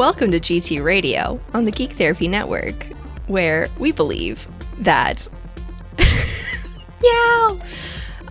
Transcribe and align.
Welcome 0.00 0.30
to 0.30 0.40
GT 0.40 0.82
Radio 0.82 1.38
on 1.52 1.66
the 1.66 1.70
Geek 1.70 1.92
Therapy 1.92 2.26
Network, 2.26 2.86
where 3.26 3.68
we 3.78 3.92
believe 3.92 4.48
that. 4.78 5.28
Meow! 7.02 7.60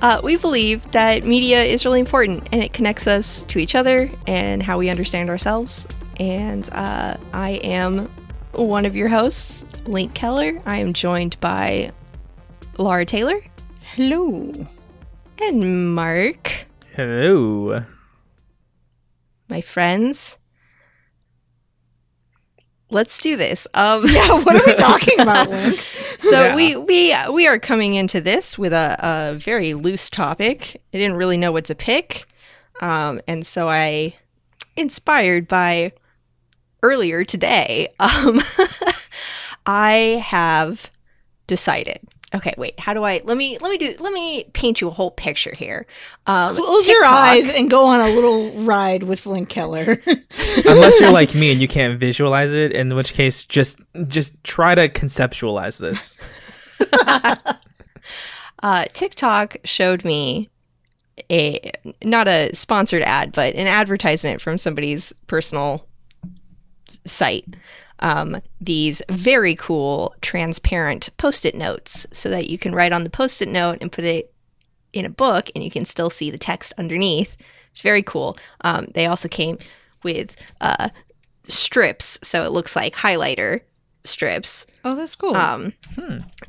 Uh, 0.01 0.19
we 0.23 0.35
believe 0.35 0.89
that 0.93 1.25
media 1.25 1.63
is 1.63 1.85
really 1.85 1.99
important 1.99 2.47
and 2.51 2.63
it 2.63 2.73
connects 2.73 3.05
us 3.05 3.43
to 3.43 3.59
each 3.59 3.75
other 3.75 4.09
and 4.25 4.63
how 4.63 4.79
we 4.79 4.89
understand 4.89 5.29
ourselves. 5.29 5.85
And 6.19 6.67
uh, 6.71 7.17
I 7.33 7.51
am 7.61 8.09
one 8.53 8.87
of 8.87 8.95
your 8.95 9.09
hosts, 9.09 9.63
Link 9.85 10.15
Keller. 10.15 10.59
I 10.65 10.77
am 10.77 10.91
joined 10.93 11.39
by 11.39 11.91
Lara 12.79 13.05
Taylor 13.05 13.43
Hello. 13.83 14.65
and 15.39 15.93
Marc, 15.93 16.65
Hello. 16.95 17.85
my 19.47 19.61
friends. 19.61 20.38
Let's 22.91 23.17
do 23.19 23.35
this. 23.35 23.67
Um, 23.73 24.07
Yeah, 24.07 24.41
what 24.43 24.55
are 24.55 24.65
we 24.65 24.73
talking 24.89 25.19
about, 25.19 25.49
Link? 25.49 25.79
So 26.19 26.43
Yeah. 26.43 26.55
we 26.55 26.75
we 26.75 27.15
we 27.31 27.47
are 27.47 27.57
coming 27.59 27.95
into 27.95 28.19
this 28.19 28.57
with 28.57 28.73
a, 28.73 28.97
a 28.99 29.35
very 29.35 29.73
loose 29.73 30.09
topic. 30.09 30.81
I 30.93 30.97
didn't 30.97 31.15
really 31.15 31.37
know 31.37 31.51
what 31.53 31.63
to 31.65 31.75
pick, 31.75 32.25
um, 32.81 33.21
and 33.25 33.45
so 33.47 33.69
I, 33.69 34.15
inspired 34.75 35.47
by 35.47 35.93
earlier 36.83 37.23
today, 37.23 37.87
um, 38.01 38.41
I 39.65 40.21
have 40.25 40.91
decided. 41.47 41.99
Okay, 42.33 42.53
wait. 42.57 42.79
How 42.79 42.93
do 42.93 43.03
I? 43.03 43.21
Let 43.23 43.37
me 43.37 43.57
let 43.57 43.71
me 43.71 43.77
do. 43.77 43.95
Let 43.99 44.13
me 44.13 44.43
paint 44.53 44.81
you 44.81 44.87
a 44.87 44.91
whole 44.91 45.09
picture 45.09 45.51
here. 45.57 45.87
Um, 46.27 46.55
Close 46.55 46.87
your 46.87 47.03
eyes 47.03 47.49
and 47.49 47.71
go 47.71 47.85
on 47.85 48.01
a 48.01 48.09
little 48.09 48.51
ride 48.63 49.03
with 49.03 49.25
Link 49.25 49.49
Keller. 49.49 49.97
Unless 50.65 50.99
you're 50.99 51.11
like 51.11 51.33
me 51.33 51.51
and 51.51 51.59
you 51.59 51.67
can't 51.67 51.99
visualize 51.99 52.53
it, 52.53 52.71
in 52.73 52.93
which 52.95 53.13
case 53.13 53.45
just 53.45 53.79
just 54.07 54.43
try 54.43 54.75
to 54.75 54.87
conceptualize 54.89 55.79
this. 55.79 56.19
uh, 58.63 58.85
TikTok 58.93 59.57
showed 59.63 60.05
me 60.05 60.49
a 61.31 61.71
not 62.03 62.27
a 62.27 62.53
sponsored 62.53 63.01
ad, 63.01 63.31
but 63.31 63.55
an 63.55 63.65
advertisement 63.65 64.39
from 64.39 64.59
somebody's 64.59 65.13
personal 65.25 65.87
site. 67.05 67.45
Um, 67.99 68.41
these 68.61 69.01
very 69.09 69.55
cool 69.55 70.15
transparent 70.21 71.09
post-it 71.17 71.55
notes, 71.55 72.07
so 72.11 72.29
that 72.29 72.49
you 72.49 72.57
can 72.57 72.73
write 72.73 72.91
on 72.91 73.03
the 73.03 73.09
post-it 73.09 73.49
note 73.49 73.79
and 73.81 73.91
put 73.91 74.05
it 74.05 74.33
in 74.93 75.05
a 75.05 75.09
book, 75.09 75.49
and 75.53 75.63
you 75.63 75.69
can 75.69 75.85
still 75.85 76.09
see 76.09 76.31
the 76.31 76.37
text 76.37 76.73
underneath. 76.77 77.35
It's 77.71 77.81
very 77.81 78.01
cool. 78.01 78.37
Um, 78.61 78.87
they 78.95 79.05
also 79.05 79.27
came 79.27 79.57
with 80.03 80.35
uh, 80.61 80.89
strips, 81.47 82.19
so 82.23 82.43
it 82.43 82.51
looks 82.51 82.75
like 82.75 82.95
highlighter 82.95 83.61
strips. 84.05 84.65
oh, 84.85 84.95
that's 84.95 85.15
cool. 85.15 85.35
Um, 85.35 85.73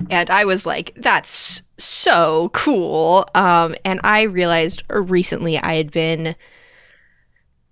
and 0.08 0.30
I 0.30 0.44
was 0.44 0.64
like, 0.64 0.94
that's 0.96 1.62
so 1.76 2.50
cool. 2.54 3.28
Um, 3.34 3.74
and 3.84 4.00
I 4.04 4.22
realized 4.22 4.84
recently 4.88 5.58
I 5.58 5.74
had 5.74 5.90
been 5.90 6.36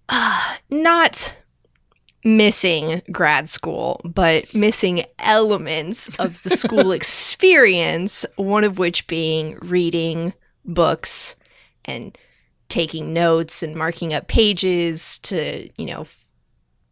uh, 0.08 0.56
not 0.68 1.34
missing 2.24 3.02
grad 3.12 3.48
school, 3.48 4.00
but 4.05 4.52
missing 4.55 5.05
elements 5.19 6.14
of 6.19 6.42
the 6.42 6.50
school 6.50 6.92
experience, 6.92 8.27
one 8.36 8.64
of 8.64 8.78
which 8.78 9.06
being 9.06 9.58
reading 9.60 10.34
books 10.64 11.36
and 11.84 12.16
taking 12.69 13.12
notes 13.12 13.62
and 13.62 13.75
marking 13.75 14.12
up 14.12 14.28
pages 14.28 15.19
to, 15.20 15.69
you 15.76 15.87
know, 15.87 16.03
f- 16.03 16.25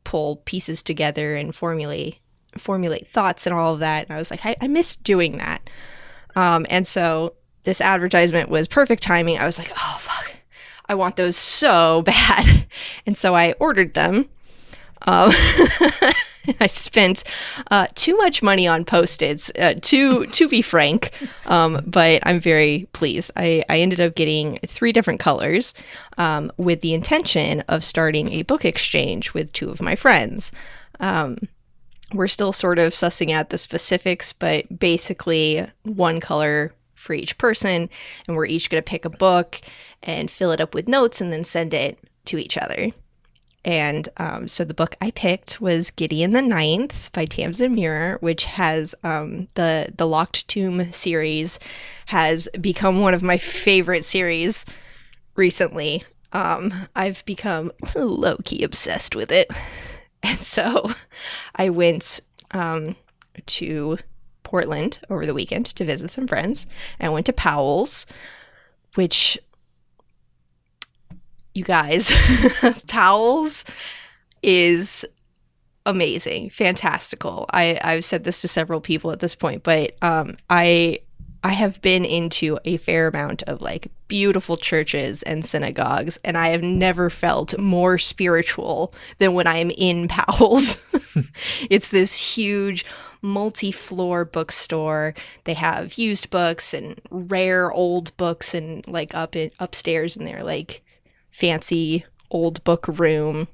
pull 0.05 0.37
pieces 0.37 0.83
together 0.83 1.35
and 1.35 1.55
formulate 1.55 2.19
formulate 2.57 3.07
thoughts 3.07 3.47
and 3.47 3.55
all 3.55 3.75
of 3.75 3.81
that. 3.81 4.07
And 4.07 4.15
I 4.15 4.19
was 4.19 4.31
like, 4.31 4.45
I, 4.47 4.57
I 4.61 4.69
miss 4.69 4.97
doing 4.97 5.37
that. 5.39 5.69
Um, 6.35 6.67
and 6.71 6.87
so 6.87 7.35
this 7.65 7.81
advertisement 7.81 8.49
was 8.49 8.69
perfect 8.69 9.03
timing. 9.03 9.39
I 9.39 9.47
was 9.47 9.59
like, 9.59 9.73
oh, 9.77 9.97
fuck. 10.01 10.35
I 10.89 10.95
want 10.95 11.17
those 11.17 11.37
so 11.37 12.03
bad. 12.07 12.67
And 13.05 13.17
so 13.17 13.35
I 13.35 13.53
ordered 13.53 13.95
them. 13.95 14.29
Um, 15.03 15.33
I 16.61 16.67
spent 16.69 17.25
uh, 17.71 17.89
too 17.95 18.17
much 18.17 18.43
money 18.43 18.67
on 18.67 18.85
post-its, 18.85 19.51
uh, 19.59 19.75
to 19.83 20.27
to 20.27 20.49
be 20.49 20.63
frank, 20.63 21.13
um, 21.47 21.83
but 21.87 22.23
I'm 22.25 22.41
very 22.41 22.89
pleased. 22.93 23.31
I, 23.37 23.65
I 23.69 23.81
ended 23.81 24.01
up 24.01 24.15
getting 24.15 24.59
three 24.67 24.93
different 24.93 25.21
colors 25.21 25.75
um, 26.19 26.53
with 26.57 26.81
the 26.81 26.95
intention 26.95 27.61
of 27.69 27.83
starting 27.83 28.33
a 28.33 28.43
book 28.43 28.65
exchange 28.65 29.35
with 29.35 29.53
two 29.53 29.71
of 29.71 29.83
my 29.83 29.97
friends. 29.97 30.53
Um, 31.01 31.39
we're 32.13 32.29
still 32.29 32.53
sort 32.53 32.79
of 32.79 32.93
sussing 32.93 33.33
out 33.33 33.51
the 33.51 33.59
specifics, 33.59 34.33
but 34.33 34.79
basically 34.79 35.67
one 35.83 36.21
color 36.21 36.73
for 36.95 37.13
each 37.13 37.37
person, 37.39 37.91
and 38.27 38.37
we're 38.37 38.47
each 38.47 38.71
going 38.71 38.83
to 38.83 38.89
pick 38.89 39.05
a 39.05 39.11
book 39.11 39.61
and 40.03 40.31
fill 40.31 40.53
it 40.53 40.61
up 40.61 40.75
with 40.75 40.89
notes 40.89 41.21
and 41.21 41.33
then 41.33 41.45
send 41.45 41.75
it 41.75 41.99
to 42.27 42.39
each 42.39 42.57
other. 42.57 42.93
And 43.67 44.09
um, 44.17 44.47
so 44.47 44.65
the 44.65 44.73
book 44.73 44.95
I 45.01 45.11
picked 45.11 45.61
was 45.61 45.91
Gideon 45.91 46.31
the 46.31 46.41
Ninth 46.41 47.11
by 47.13 47.27
Tamsin 47.27 47.75
Muir, 47.75 48.17
which 48.21 48.45
has 48.45 48.95
um, 49.03 49.49
the 49.55 49.93
the 49.95 50.07
Locked 50.07 50.47
Tomb 50.47 50.93
series 50.93 51.59
has 52.07 52.49
become 52.61 53.01
one 53.01 53.13
of 53.13 53.25
my 53.25 53.37
favorite 53.37 54.05
series 54.05 54.65
recently. 55.35 56.05
Um, 56.33 56.87
I've 56.95 57.25
become 57.25 57.73
low 57.97 58.37
key 58.45 58.63
obsessed 58.63 59.15
with 59.15 59.31
it. 59.31 59.51
And 60.23 60.41
so 60.41 60.91
I 61.57 61.71
went 61.71 62.21
um, 62.51 62.97
to 63.47 63.99
Portland 64.43 64.99
over 65.11 65.27
the 65.27 65.35
weekend 65.35 65.67
to 65.67 65.85
visit 65.85 66.11
some 66.11 66.27
friends. 66.27 66.67
And 66.99 67.13
went 67.13 67.27
to 67.27 67.33
Powell's, 67.33 68.07
which, 68.95 69.39
you 71.57 71.65
guys, 71.65 72.13
Powell's 72.87 73.65
is 74.43 75.05
amazing, 75.87 76.51
fantastical. 76.51 77.47
I, 77.53 77.81
I've 77.83 78.05
said 78.05 78.25
this 78.25 78.41
to 78.43 78.49
several 78.49 78.81
people 78.81 79.11
at 79.13 79.21
this 79.21 79.35
point, 79.35 79.63
but 79.63 79.97
um, 80.03 80.37
I 80.51 81.01
I 81.43 81.53
have 81.53 81.81
been 81.81 82.05
into 82.05 82.59
a 82.65 82.77
fair 82.77 83.07
amount 83.07 83.45
of 83.45 83.61
like 83.61 83.89
beautiful 84.09 84.57
churches 84.57 85.23
and 85.23 85.45
synagogues, 85.45 86.19
and 86.25 86.37
I 86.37 86.49
have 86.49 86.63
never 86.63 87.09
felt 87.09 87.57
more 87.59 87.99
spiritual 87.99 88.93
than 89.19 89.33
when 89.33 89.47
I 89.47 89.59
am 89.59 89.71
in 89.71 90.09
Powell's. 90.09 90.83
it's 91.71 91.91
this 91.91 92.37
huge 92.37 92.85
multi 93.23 93.71
floor 93.71 94.25
bookstore. 94.25 95.15
They 95.45 95.55
have 95.55 95.95
used 95.95 96.31
books 96.31 96.75
and 96.75 97.01
rare 97.11 97.71
old 97.73 98.17
books, 98.17 98.53
and 98.53 98.87
like 98.89 99.15
up 99.15 99.37
in 99.37 99.53
upstairs 99.61 100.17
in 100.17 100.25
their 100.25 100.43
like 100.43 100.83
fancy 101.37 102.03
old 102.31 102.65
book 102.65 102.87
room. 102.89 103.47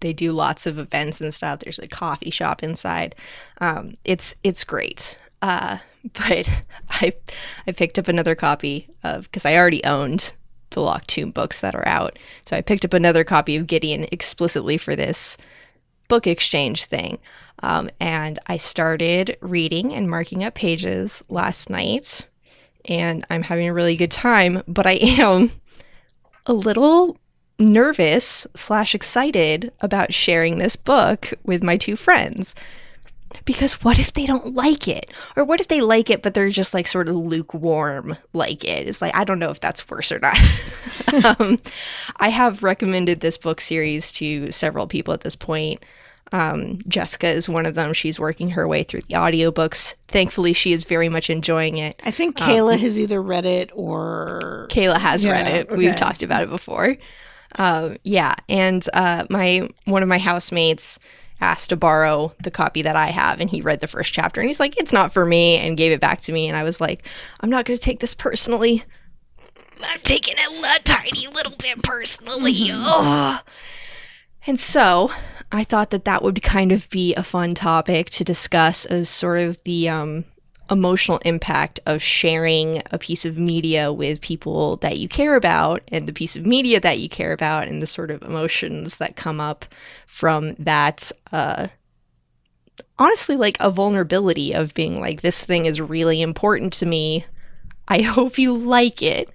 They 0.00 0.12
do 0.12 0.30
lots 0.30 0.66
of 0.66 0.78
events 0.78 1.20
and 1.20 1.34
stuff. 1.34 1.58
There's 1.58 1.80
a 1.80 1.88
coffee 1.88 2.30
shop 2.30 2.62
inside. 2.62 3.16
Um, 3.60 3.94
it's 4.04 4.36
it's 4.44 4.62
great. 4.62 5.18
Uh, 5.42 5.78
but 6.14 6.48
I 6.90 7.12
I 7.66 7.72
picked 7.72 7.98
up 7.98 8.06
another 8.06 8.36
copy 8.36 8.88
of 9.02 9.24
because 9.24 9.44
I 9.44 9.56
already 9.56 9.82
owned 9.84 10.32
the 10.70 10.80
Locked 10.80 11.08
Tomb 11.08 11.32
books 11.32 11.60
that 11.60 11.74
are 11.74 11.86
out. 11.86 12.18
So 12.46 12.56
I 12.56 12.62
picked 12.62 12.84
up 12.84 12.94
another 12.94 13.24
copy 13.24 13.56
of 13.56 13.66
Gideon 13.66 14.06
explicitly 14.12 14.78
for 14.78 14.94
this 14.94 15.36
book 16.08 16.26
exchange 16.26 16.84
thing. 16.84 17.18
Um, 17.64 17.90
and 18.00 18.38
I 18.46 18.56
started 18.56 19.36
reading 19.40 19.92
and 19.92 20.08
marking 20.08 20.44
up 20.44 20.54
pages 20.54 21.22
last 21.28 21.68
night, 21.68 22.28
and 22.86 23.26
I'm 23.28 23.42
having 23.42 23.68
a 23.68 23.74
really 23.74 23.96
good 23.96 24.10
time. 24.12 24.62
But 24.66 24.86
I 24.86 24.92
am 25.02 25.50
a 26.46 26.52
little 26.52 27.16
nervous 27.58 28.46
slash 28.54 28.94
excited 28.94 29.72
about 29.80 30.12
sharing 30.12 30.58
this 30.58 30.76
book 30.76 31.32
with 31.44 31.62
my 31.62 31.76
two 31.76 31.96
friends. 31.96 32.54
Because 33.46 33.82
what 33.82 33.98
if 33.98 34.12
they 34.12 34.26
don't 34.26 34.54
like 34.54 34.86
it? 34.86 35.10
Or 35.36 35.44
what 35.44 35.60
if 35.60 35.68
they 35.68 35.80
like 35.80 36.10
it 36.10 36.22
but 36.22 36.34
they're 36.34 36.50
just 36.50 36.74
like 36.74 36.86
sort 36.86 37.08
of 37.08 37.16
lukewarm 37.16 38.16
like 38.34 38.64
it? 38.64 38.86
It's 38.86 39.00
like 39.00 39.14
i 39.16 39.24
don't 39.24 39.38
know 39.38 39.50
if 39.50 39.60
that's 39.60 39.88
worse 39.88 40.12
or 40.12 40.18
not. 40.18 40.36
Um, 41.24 41.60
i 42.16 42.30
have 42.30 42.62
recommended 42.62 43.20
this 43.20 43.36
book 43.36 43.60
series 43.60 44.12
to 44.12 44.50
several 44.50 44.86
people 44.86 45.12
at 45.12 45.20
this 45.20 45.36
point 45.36 45.84
um, 46.32 46.78
jessica 46.88 47.28
is 47.28 47.48
one 47.48 47.66
of 47.66 47.74
them 47.74 47.92
she's 47.92 48.18
working 48.18 48.50
her 48.50 48.66
way 48.66 48.82
through 48.82 49.00
the 49.02 49.14
audiobooks 49.14 49.94
thankfully 50.08 50.52
she 50.52 50.72
is 50.72 50.84
very 50.84 51.08
much 51.08 51.30
enjoying 51.30 51.78
it 51.78 52.00
I 52.04 52.10
think 52.10 52.36
Kayla 52.36 52.78
has 52.78 52.98
either 52.98 53.22
read 53.22 53.46
it 53.46 53.70
or 53.74 54.66
Kayla 54.70 54.98
has 54.98 55.24
read 55.26 55.46
Yeah, 55.46 55.54
it. 55.54 55.70
We've 55.70 55.96
talked 55.96 56.22
about 56.22 56.42
it 56.42 56.50
before. 56.50 56.96
Um, 57.56 57.98
yeah, 58.02 58.34
and 58.48 58.86
uh, 58.94 59.26
my 59.28 59.68
one 59.84 60.02
of 60.02 60.08
my 60.08 60.18
housemates 60.18 60.98
asked 61.40 61.68
to 61.70 61.76
borrow 61.76 62.32
the 62.42 62.50
copy 62.50 62.80
that 62.82 62.96
I 62.96 63.08
have, 63.08 63.40
and 63.40 63.50
he 63.50 63.60
read 63.60 63.80
the 63.80 63.86
first 63.86 64.14
chapter, 64.14 64.40
and 64.40 64.48
he's 64.48 64.60
like, 64.60 64.78
"It's 64.78 64.92
not 64.92 65.12
for 65.12 65.26
me," 65.26 65.56
and 65.56 65.76
gave 65.76 65.92
it 65.92 66.00
back 66.00 66.22
to 66.22 66.32
me, 66.32 66.48
and 66.48 66.56
I 66.56 66.62
was 66.62 66.80
like, 66.80 67.06
"I'm 67.40 67.50
not 67.50 67.66
going 67.66 67.76
to 67.78 67.82
take 67.82 68.00
this 68.00 68.14
personally. 68.14 68.84
I'm 69.82 70.00
taking 70.02 70.36
it 70.38 70.80
a 70.80 70.82
tiny 70.82 71.26
little 71.26 71.56
bit 71.58 71.82
personally." 71.82 72.70
Ugh. 72.72 73.40
And 74.46 74.58
so, 74.58 75.10
I 75.52 75.64
thought 75.64 75.90
that 75.90 76.06
that 76.06 76.22
would 76.22 76.42
kind 76.42 76.72
of 76.72 76.88
be 76.88 77.14
a 77.14 77.22
fun 77.22 77.54
topic 77.54 78.08
to 78.10 78.24
discuss 78.24 78.86
as 78.86 79.10
sort 79.10 79.38
of 79.38 79.62
the 79.64 79.86
um, 79.90 80.24
emotional 80.70 81.18
impact 81.26 81.78
of 81.84 82.02
sharing 82.02 82.82
a 82.90 82.98
piece 82.98 83.26
of 83.26 83.36
media 83.36 83.92
with 83.92 84.22
people 84.22 84.78
that 84.78 84.96
you 84.96 85.08
care 85.08 85.36
about 85.36 85.82
and 85.88 86.08
the 86.08 86.12
piece 86.12 86.36
of 86.36 86.46
media 86.46 86.80
that 86.80 86.98
you 86.98 87.08
care 87.08 87.32
about 87.32 87.68
and 87.68 87.82
the 87.82 87.86
sort 87.86 88.10
of 88.10 88.22
emotions 88.22 88.96
that 88.96 89.14
come 89.14 89.40
up 89.40 89.66
from 90.06 90.54
that 90.54 91.12
uh, 91.32 91.68
honestly 92.98 93.36
like 93.36 93.58
a 93.60 93.70
vulnerability 93.70 94.54
of 94.54 94.72
being 94.72 95.00
like 95.00 95.20
this 95.20 95.44
thing 95.44 95.66
is 95.66 95.82
really 95.82 96.22
important 96.22 96.72
to 96.72 96.86
me. 96.86 97.26
I 97.88 98.00
hope 98.02 98.38
you 98.38 98.56
like 98.56 99.02
it. 99.02 99.28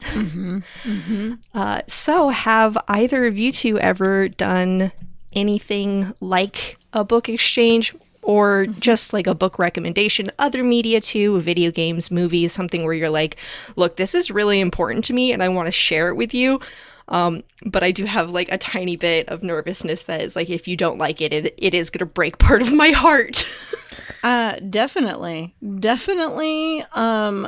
Uh, 1.54 1.82
so 1.88 2.30
have 2.30 2.76
either 2.88 3.26
of 3.26 3.38
you 3.38 3.52
two 3.52 3.78
ever 3.78 4.30
done 4.30 4.92
anything 5.34 6.14
like 6.20 6.78
a 6.94 7.04
book 7.04 7.30
exchange 7.30 7.96
or 8.22 8.66
just 8.66 9.14
like 9.14 9.28
a 9.28 9.36
book 9.36 9.58
recommendation 9.58 10.30
other 10.38 10.64
media 10.64 11.00
too 11.00 11.40
video 11.40 11.72
games 11.72 12.12
movies 12.12 12.52
something 12.52 12.84
where 12.84 12.94
you're 12.94 13.10
like 13.10 13.38
look 13.76 13.96
this 13.96 14.14
is 14.14 14.30
really 14.30 14.60
important 14.60 15.06
to 15.06 15.14
me 15.14 15.32
and 15.32 15.42
i 15.42 15.48
want 15.48 15.66
to 15.66 15.72
share 15.72 16.10
it 16.10 16.16
with 16.16 16.34
you. 16.34 16.60
Um, 17.10 17.44
but 17.66 17.84
i 17.84 17.92
do 17.92 18.04
have 18.04 18.32
like 18.32 18.52
a 18.52 18.58
tiny 18.58 18.98
bit 18.98 19.30
of 19.30 19.42
nervousness 19.44 20.04
that 20.04 20.22
is 20.22 20.36
like 20.36 20.50
if 20.50 20.68
you 20.68 20.76
don't 20.76 20.98
like 20.98 21.22
it 21.22 21.32
it, 21.32 21.54
it 21.58 21.74
is 21.74 21.90
going 21.90 22.00
to 22.00 22.06
break 22.06 22.38
part 22.40 22.62
of 22.62 22.74
my 22.74 22.90
heart. 22.90 23.46
Uh, 24.24 24.58
definitely, 24.70 25.56
definitely. 25.80 26.84
Um, 26.94 27.48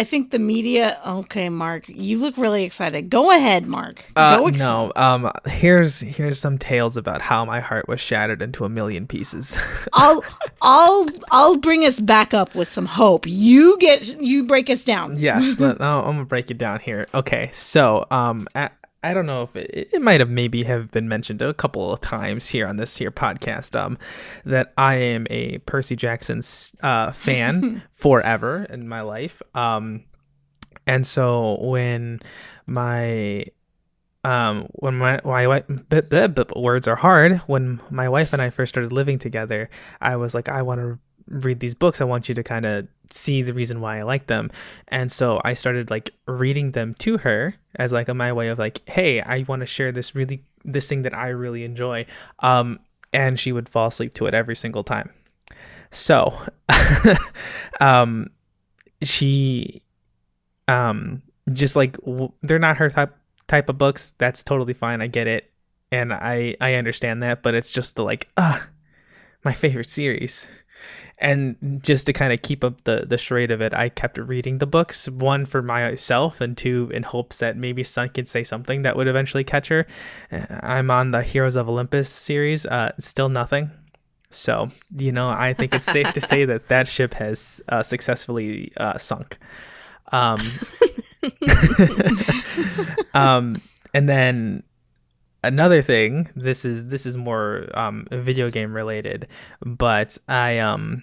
I 0.00 0.04
think 0.04 0.30
the 0.30 0.38
media. 0.38 0.98
Okay, 1.06 1.50
Marc, 1.50 1.86
you 1.86 2.18
look 2.18 2.38
really 2.38 2.64
excited. 2.64 3.10
Go 3.10 3.30
ahead, 3.36 3.66
Marc. 3.66 4.02
Uh, 4.16 4.38
Go 4.38 4.46
ex- 4.46 4.58
no. 4.58 4.92
Um. 4.96 5.30
Here's 5.46 6.00
here's 6.00 6.40
some 6.40 6.56
tales 6.56 6.96
about 6.96 7.20
how 7.20 7.44
my 7.44 7.60
heart 7.60 7.86
was 7.86 8.00
shattered 8.00 8.40
into 8.40 8.64
a 8.64 8.70
million 8.70 9.06
pieces. 9.06 9.58
I'll, 9.92 10.24
I'll, 10.62 11.06
I'll 11.30 11.56
bring 11.58 11.84
us 11.84 12.00
back 12.00 12.32
up 12.32 12.54
with 12.54 12.72
some 12.72 12.86
hope. 12.86 13.26
You 13.26 13.76
get, 13.78 14.18
you 14.22 14.44
break 14.44 14.70
us 14.70 14.84
down. 14.84 15.18
yes. 15.18 15.56
let- 15.60 15.82
oh, 15.82 16.00
I'm 16.00 16.14
gonna 16.14 16.24
break 16.24 16.50
it 16.50 16.56
down 16.56 16.80
here. 16.80 17.06
Okay. 17.12 17.50
So, 17.52 18.06
um, 18.10 18.48
I, 18.54 18.70
I 19.02 19.14
don't 19.14 19.26
know 19.26 19.42
if 19.42 19.56
it, 19.56 19.88
it 19.92 20.02
might 20.02 20.20
have 20.20 20.28
maybe 20.28 20.64
have 20.64 20.90
been 20.90 21.08
mentioned 21.08 21.40
a 21.42 21.54
couple 21.54 21.92
of 21.92 22.00
times 22.00 22.48
here 22.48 22.66
on 22.66 22.76
this 22.76 22.96
here 22.96 23.10
podcast. 23.10 23.78
Um, 23.78 23.98
that 24.44 24.72
I 24.76 24.96
am 24.96 25.26
a 25.30 25.58
Percy 25.58 25.96
Jackson 25.96 26.40
uh 26.82 27.12
fan 27.12 27.82
forever 27.92 28.66
in 28.68 28.88
my 28.88 29.00
life. 29.00 29.40
Um, 29.54 30.04
and 30.86 31.06
so 31.06 31.58
when 31.60 32.20
my 32.66 33.44
um 34.24 34.66
when 34.72 34.96
my 34.96 35.20
my 35.24 35.46
wife 35.46 35.64
b- 35.88 36.02
b- 36.02 36.26
b- 36.28 36.44
words 36.56 36.86
are 36.86 36.96
hard 36.96 37.38
when 37.46 37.80
my 37.90 38.08
wife 38.08 38.32
and 38.32 38.42
I 38.42 38.50
first 38.50 38.70
started 38.70 38.92
living 38.92 39.18
together 39.18 39.70
I 40.00 40.16
was 40.16 40.34
like 40.34 40.48
I 40.48 40.60
want 40.60 40.80
to 40.80 40.98
read 41.26 41.60
these 41.60 41.74
books 41.74 42.02
I 42.02 42.04
want 42.04 42.28
you 42.28 42.34
to 42.34 42.42
kind 42.42 42.66
of 42.66 42.86
see 43.12 43.42
the 43.42 43.54
reason 43.54 43.80
why 43.80 43.98
I 43.98 44.02
like 44.02 44.26
them. 44.26 44.50
And 44.88 45.10
so 45.10 45.40
I 45.44 45.54
started 45.54 45.90
like 45.90 46.10
reading 46.26 46.72
them 46.72 46.94
to 47.00 47.18
her 47.18 47.54
as 47.76 47.92
like 47.92 48.08
a, 48.08 48.14
my 48.14 48.32
way 48.32 48.48
of 48.48 48.58
like 48.58 48.88
hey 48.88 49.20
I 49.20 49.44
want 49.48 49.60
to 49.60 49.66
share 49.66 49.92
this 49.92 50.14
really 50.14 50.44
this 50.64 50.88
thing 50.88 51.02
that 51.02 51.14
I 51.14 51.28
really 51.28 51.64
enjoy. 51.64 52.06
Um 52.40 52.80
and 53.12 53.38
she 53.38 53.52
would 53.52 53.68
fall 53.68 53.88
asleep 53.88 54.14
to 54.14 54.26
it 54.26 54.34
every 54.34 54.56
single 54.56 54.84
time. 54.84 55.10
So 55.90 56.34
um 57.80 58.30
she 59.02 59.82
um 60.68 61.22
just 61.52 61.74
like 61.74 61.96
w- 61.98 62.32
they're 62.42 62.58
not 62.58 62.76
her 62.76 62.90
type 62.90 63.16
type 63.46 63.68
of 63.68 63.78
books. 63.78 64.14
That's 64.18 64.44
totally 64.44 64.74
fine. 64.74 65.00
I 65.00 65.06
get 65.06 65.26
it. 65.26 65.50
And 65.92 66.12
i 66.12 66.54
i 66.60 66.74
understand 66.74 67.22
that 67.24 67.42
but 67.42 67.54
it's 67.54 67.72
just 67.72 67.96
the 67.96 68.04
like 68.04 68.28
ah 68.36 68.68
my 69.44 69.52
favorite 69.52 69.88
series 69.88 70.46
and 71.20 71.80
just 71.82 72.06
to 72.06 72.12
kind 72.12 72.32
of 72.32 72.40
keep 72.42 72.64
up 72.64 72.82
the 72.84 73.04
the 73.06 73.18
charade 73.18 73.50
of 73.50 73.60
it 73.60 73.74
i 73.74 73.88
kept 73.88 74.16
reading 74.18 74.58
the 74.58 74.66
books 74.66 75.08
one 75.08 75.44
for 75.44 75.62
myself 75.62 76.40
and 76.40 76.56
two 76.56 76.90
in 76.94 77.02
hopes 77.02 77.38
that 77.38 77.56
maybe 77.56 77.84
sun 77.84 78.08
could 78.08 78.26
say 78.26 78.42
something 78.42 78.82
that 78.82 78.96
would 78.96 79.06
eventually 79.06 79.44
catch 79.44 79.68
her. 79.68 79.86
Uh, 80.32 80.46
i'm 80.62 80.90
on 80.90 81.10
the 81.10 81.22
heroes 81.22 81.56
of 81.56 81.68
olympus 81.68 82.08
series 82.08 82.66
uh 82.66 82.90
still 82.98 83.28
nothing. 83.28 83.70
So 84.30 84.70
you 84.96 85.12
know 85.12 85.28
i 85.28 85.52
think 85.52 85.74
it's 85.74 85.84
safe 85.84 86.12
to 86.12 86.20
say 86.20 86.44
that 86.46 86.68
that 86.68 86.88
ship 86.88 87.14
has 87.14 87.60
uh, 87.68 87.82
successfully 87.82 88.72
uh, 88.76 88.96
sunk. 88.96 89.38
Um 90.12 90.40
um 93.14 93.60
and 93.92 94.08
then 94.08 94.62
another 95.42 95.82
thing 95.82 96.28
this 96.36 96.64
is 96.64 96.86
this 96.86 97.06
is 97.06 97.16
more 97.16 97.68
um 97.74 98.06
video 98.10 98.50
game 98.50 98.74
related 98.74 99.26
but 99.64 100.16
i 100.28 100.58
um 100.58 101.02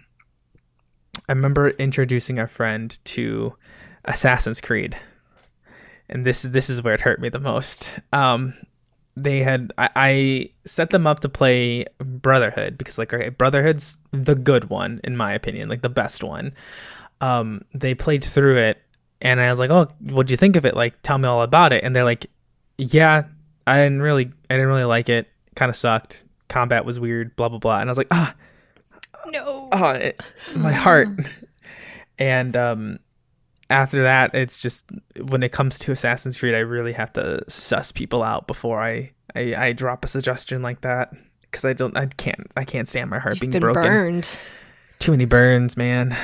i 1.29 1.31
remember 1.31 1.69
introducing 1.71 2.39
a 2.39 2.47
friend 2.47 3.00
to 3.03 3.53
assassin's 4.06 4.62
creed 4.62 4.97
and 6.09 6.25
this 6.25 6.45
is 6.45 6.51
this 6.51 6.69
is 6.69 6.81
where 6.81 6.94
it 6.94 7.01
hurt 7.01 7.19
me 7.19 7.29
the 7.29 7.39
most 7.39 8.00
um 8.13 8.53
they 9.15 9.41
had 9.41 9.74
I, 9.79 9.89
I 9.95 10.50
set 10.65 10.91
them 10.91 11.07
up 11.07 11.21
to 11.21 11.29
play 11.29 11.85
brotherhood 12.00 12.77
because 12.77 12.97
like 12.97 13.13
okay 13.13 13.29
brotherhood's 13.29 13.97
the 14.12 14.35
good 14.35 14.69
one 14.69 15.01
in 15.03 15.18
my 15.18 15.33
opinion 15.33 15.69
like 15.69 15.81
the 15.81 15.89
best 15.89 16.24
one 16.24 16.53
um 17.19 17.63
they 17.74 17.95
played 17.95 18.24
through 18.24 18.57
it 18.57 18.81
and 19.21 19.41
I 19.41 19.50
was 19.50 19.59
like, 19.59 19.69
"Oh, 19.69 19.88
what'd 20.01 20.31
you 20.31 20.38
think 20.38 20.56
of 20.56 20.65
it? 20.65 20.75
Like, 20.75 21.01
tell 21.01 21.18
me 21.18 21.27
all 21.27 21.41
about 21.41 21.74
it." 21.74 21.83
And 21.83 21.95
they're 21.95 22.03
like, 22.03 22.27
"Yeah, 22.77 23.24
I 23.65 23.77
didn't 23.77 24.01
really, 24.01 24.31
I 24.50 24.56
didn't 24.56 24.68
really 24.68 24.83
like 24.83 25.09
it. 25.09 25.27
Kind 25.56 25.69
of 25.69 25.75
sucked. 25.75 26.24
Combat 26.50 26.85
was 26.85 27.00
weird. 27.00 27.35
Blah 27.35 27.50
blah 27.50 27.59
blah." 27.59 27.79
And 27.79 27.89
I 27.89 27.91
was 27.91 27.97
like, 27.97 28.07
"Ah, 28.12 28.35
no 29.27 29.69
oh, 29.71 29.89
it, 29.89 30.19
my 30.56 30.71
heart." 30.71 31.09
And 32.19 32.57
um, 32.57 33.00
after 33.69 34.04
that, 34.04 34.33
it's 34.33 34.59
just 34.59 34.89
when 35.21 35.44
it 35.44 35.51
comes 35.51 35.77
to 35.80 35.92
Assassin's 35.92 36.39
Creed, 36.39 36.56
I 36.56 36.59
really 36.59 36.94
have 36.94 37.13
to 37.13 37.44
suss 37.48 37.92
people 37.92 38.24
out 38.24 38.48
before 38.48 38.81
I 38.81 39.12
I, 39.36 39.56
I 39.56 39.74
drop 39.74 40.04
a 40.04 40.07
suggestion 40.07 40.62
like 40.62 40.81
that 40.81 41.13
because 41.42 41.65
I 41.65 41.74
don't, 41.74 41.95
I 41.98 42.07
can't, 42.07 42.51
I 42.56 42.65
can't 42.65 42.88
stand 42.88 43.09
my 43.09 43.19
heart 43.19 43.36
You've 43.36 43.42
being 43.42 43.51
been 43.51 43.62
broken. 43.62 43.83
burned 43.83 44.38
Too 45.00 45.12
many 45.12 45.25
burns, 45.25 45.77
man. 45.77 46.18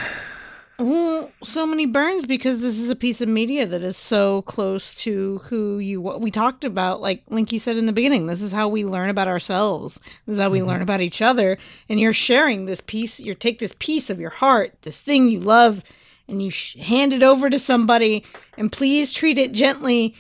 Well, 0.80 1.32
so 1.44 1.68
many 1.68 1.86
burns 1.86 2.26
because 2.26 2.62
this 2.62 2.80
is 2.80 2.90
a 2.90 2.96
piece 2.96 3.22
of 3.22 3.30
media 3.30 3.66
that 3.68 3.84
is 3.84 3.96
so 3.96 4.42
close 4.44 4.96
to 4.96 5.38
who 5.46 5.78
you 5.78 6.02
what 6.02 6.20
we 6.20 6.32
talked 6.32 6.66
about 6.66 7.00
like 7.00 7.24
Link 7.30 7.52
you 7.52 7.60
said 7.60 7.78
in 7.78 7.86
the 7.86 7.94
beginning 7.94 8.26
this 8.26 8.42
is 8.42 8.52
how 8.52 8.68
we 8.68 8.84
learn 8.84 9.10
about 9.10 9.28
ourselves. 9.28 10.00
This 10.26 10.36
is 10.36 10.42
how 10.42 10.50
we 10.50 10.64
learn 10.64 10.82
about 10.82 11.02
each 11.02 11.22
other. 11.22 11.58
And 11.90 12.00
you're 12.00 12.12
sharing 12.12 12.66
this 12.66 12.82
piece 12.82 13.20
you 13.20 13.34
take 13.36 13.60
this 13.60 13.76
piece 13.78 14.10
of 14.10 14.20
your 14.20 14.32
heart 14.32 14.76
this 14.82 15.00
thing 15.00 15.30
you 15.30 15.40
love 15.40 15.84
and 16.28 16.42
you 16.42 16.50
sh- 16.50 16.76
hand 16.78 17.14
it 17.14 17.22
over 17.22 17.50
to 17.50 17.60
somebody 17.60 18.26
and 18.58 18.72
please 18.72 19.12
treat 19.12 19.38
it 19.38 19.52
gently 19.52 20.16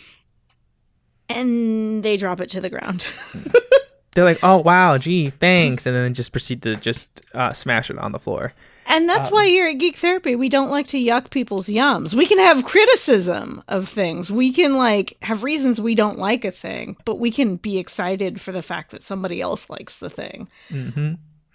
and 1.29 2.03
they 2.03 2.15
drop 2.15 2.39
it 2.39 2.49
to 2.49 2.61
the 2.61 2.69
ground. 2.69 3.07
They're 4.15 4.23
like, 4.23 4.43
"Oh 4.43 4.57
wow, 4.57 4.97
gee, 4.97 5.29
thanks," 5.31 5.85
and 5.85 5.95
then 5.95 6.13
just 6.13 6.31
proceed 6.31 6.61
to 6.63 6.75
just 6.75 7.21
uh, 7.33 7.53
smash 7.53 7.89
it 7.89 7.97
on 7.97 8.11
the 8.11 8.19
floor. 8.19 8.53
And 8.93 9.09
that's 9.09 9.31
why 9.31 9.47
here 9.47 9.67
at 9.67 9.73
Geek 9.79 9.97
Therapy, 9.97 10.35
we 10.35 10.49
don't 10.49 10.69
like 10.69 10.87
to 10.89 10.97
yuck 10.97 11.29
people's 11.31 11.67
yums. 11.67 12.13
We 12.13 12.25
can 12.25 12.39
have 12.39 12.63
criticism 12.63 13.63
of 13.67 13.89
things. 13.89 14.31
We 14.31 14.53
can 14.53 14.77
like 14.77 15.17
have 15.23 15.43
reasons 15.43 15.81
we 15.81 15.95
don't 15.95 16.19
like 16.19 16.45
a 16.45 16.51
thing, 16.51 16.95
but 17.03 17.19
we 17.19 17.31
can 17.31 17.55
be 17.57 17.77
excited 17.79 18.39
for 18.39 18.51
the 18.51 18.61
fact 18.61 18.91
that 18.91 19.03
somebody 19.03 19.41
else 19.41 19.69
likes 19.69 19.95
the 19.95 20.09
thing. 20.09 20.47
hmm 20.69 21.13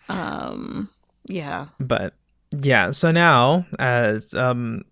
Um, 0.08 0.90
yeah. 1.26 1.66
but 1.78 2.14
yeah 2.50 2.90
so 2.90 3.10
now 3.12 3.66
as 3.78 4.32
um 4.34 4.82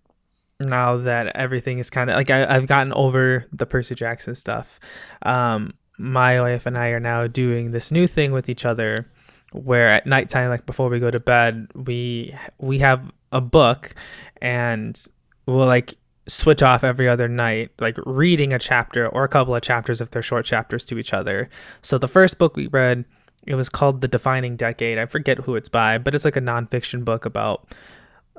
now 0.59 0.95
that 0.97 1.35
everything 1.35 1.79
is 1.79 1.89
kind 1.89 2.11
of 2.11 2.15
like 2.15 2.29
I, 2.29 2.45
i've 2.55 2.67
gotten 2.67 2.93
over 2.93 3.45
the 3.51 3.65
percy 3.65 3.95
jackson 3.95 4.35
stuff 4.35 4.79
um 5.23 5.73
my 5.97 6.39
wife 6.39 6.67
and 6.67 6.77
i 6.77 6.89
are 6.89 6.99
now 6.99 7.25
doing 7.25 7.71
this 7.71 7.91
new 7.91 8.05
thing 8.05 8.31
with 8.31 8.47
each 8.47 8.63
other 8.63 9.09
where 9.51 9.89
at 9.89 10.05
nighttime 10.05 10.49
like 10.49 10.65
before 10.65 10.89
we 10.89 10.99
go 10.99 11.09
to 11.09 11.19
bed 11.19 11.67
we 11.73 12.35
we 12.57 12.79
have 12.79 13.11
a 13.31 13.41
book 13.41 13.95
and 14.41 15.05
we'll 15.45 15.65
like 15.65 15.95
switch 16.27 16.61
off 16.61 16.83
every 16.83 17.07
other 17.07 17.29
night 17.29 17.71
like 17.79 17.97
reading 18.05 18.51
a 18.51 18.59
chapter 18.59 19.07
or 19.07 19.23
a 19.23 19.29
couple 19.29 19.55
of 19.55 19.61
chapters 19.61 20.01
if 20.01 20.09
they're 20.11 20.21
short 20.21 20.45
chapters 20.45 20.83
to 20.83 20.97
each 20.97 21.13
other 21.13 21.49
so 21.81 21.97
the 21.97 22.07
first 22.07 22.37
book 22.37 22.57
we 22.57 22.67
read 22.67 23.05
it 23.47 23.55
was 23.55 23.69
called 23.69 24.01
The 24.01 24.09
Defining 24.09 24.57
Decade. 24.57 24.99
I 24.99 25.05
forget 25.05 25.39
who 25.39 25.55
it's 25.55 25.69
by, 25.69 25.97
but 25.97 26.13
it's 26.13 26.25
like 26.25 26.35
a 26.35 26.41
nonfiction 26.41 27.03
book 27.05 27.25
about 27.25 27.73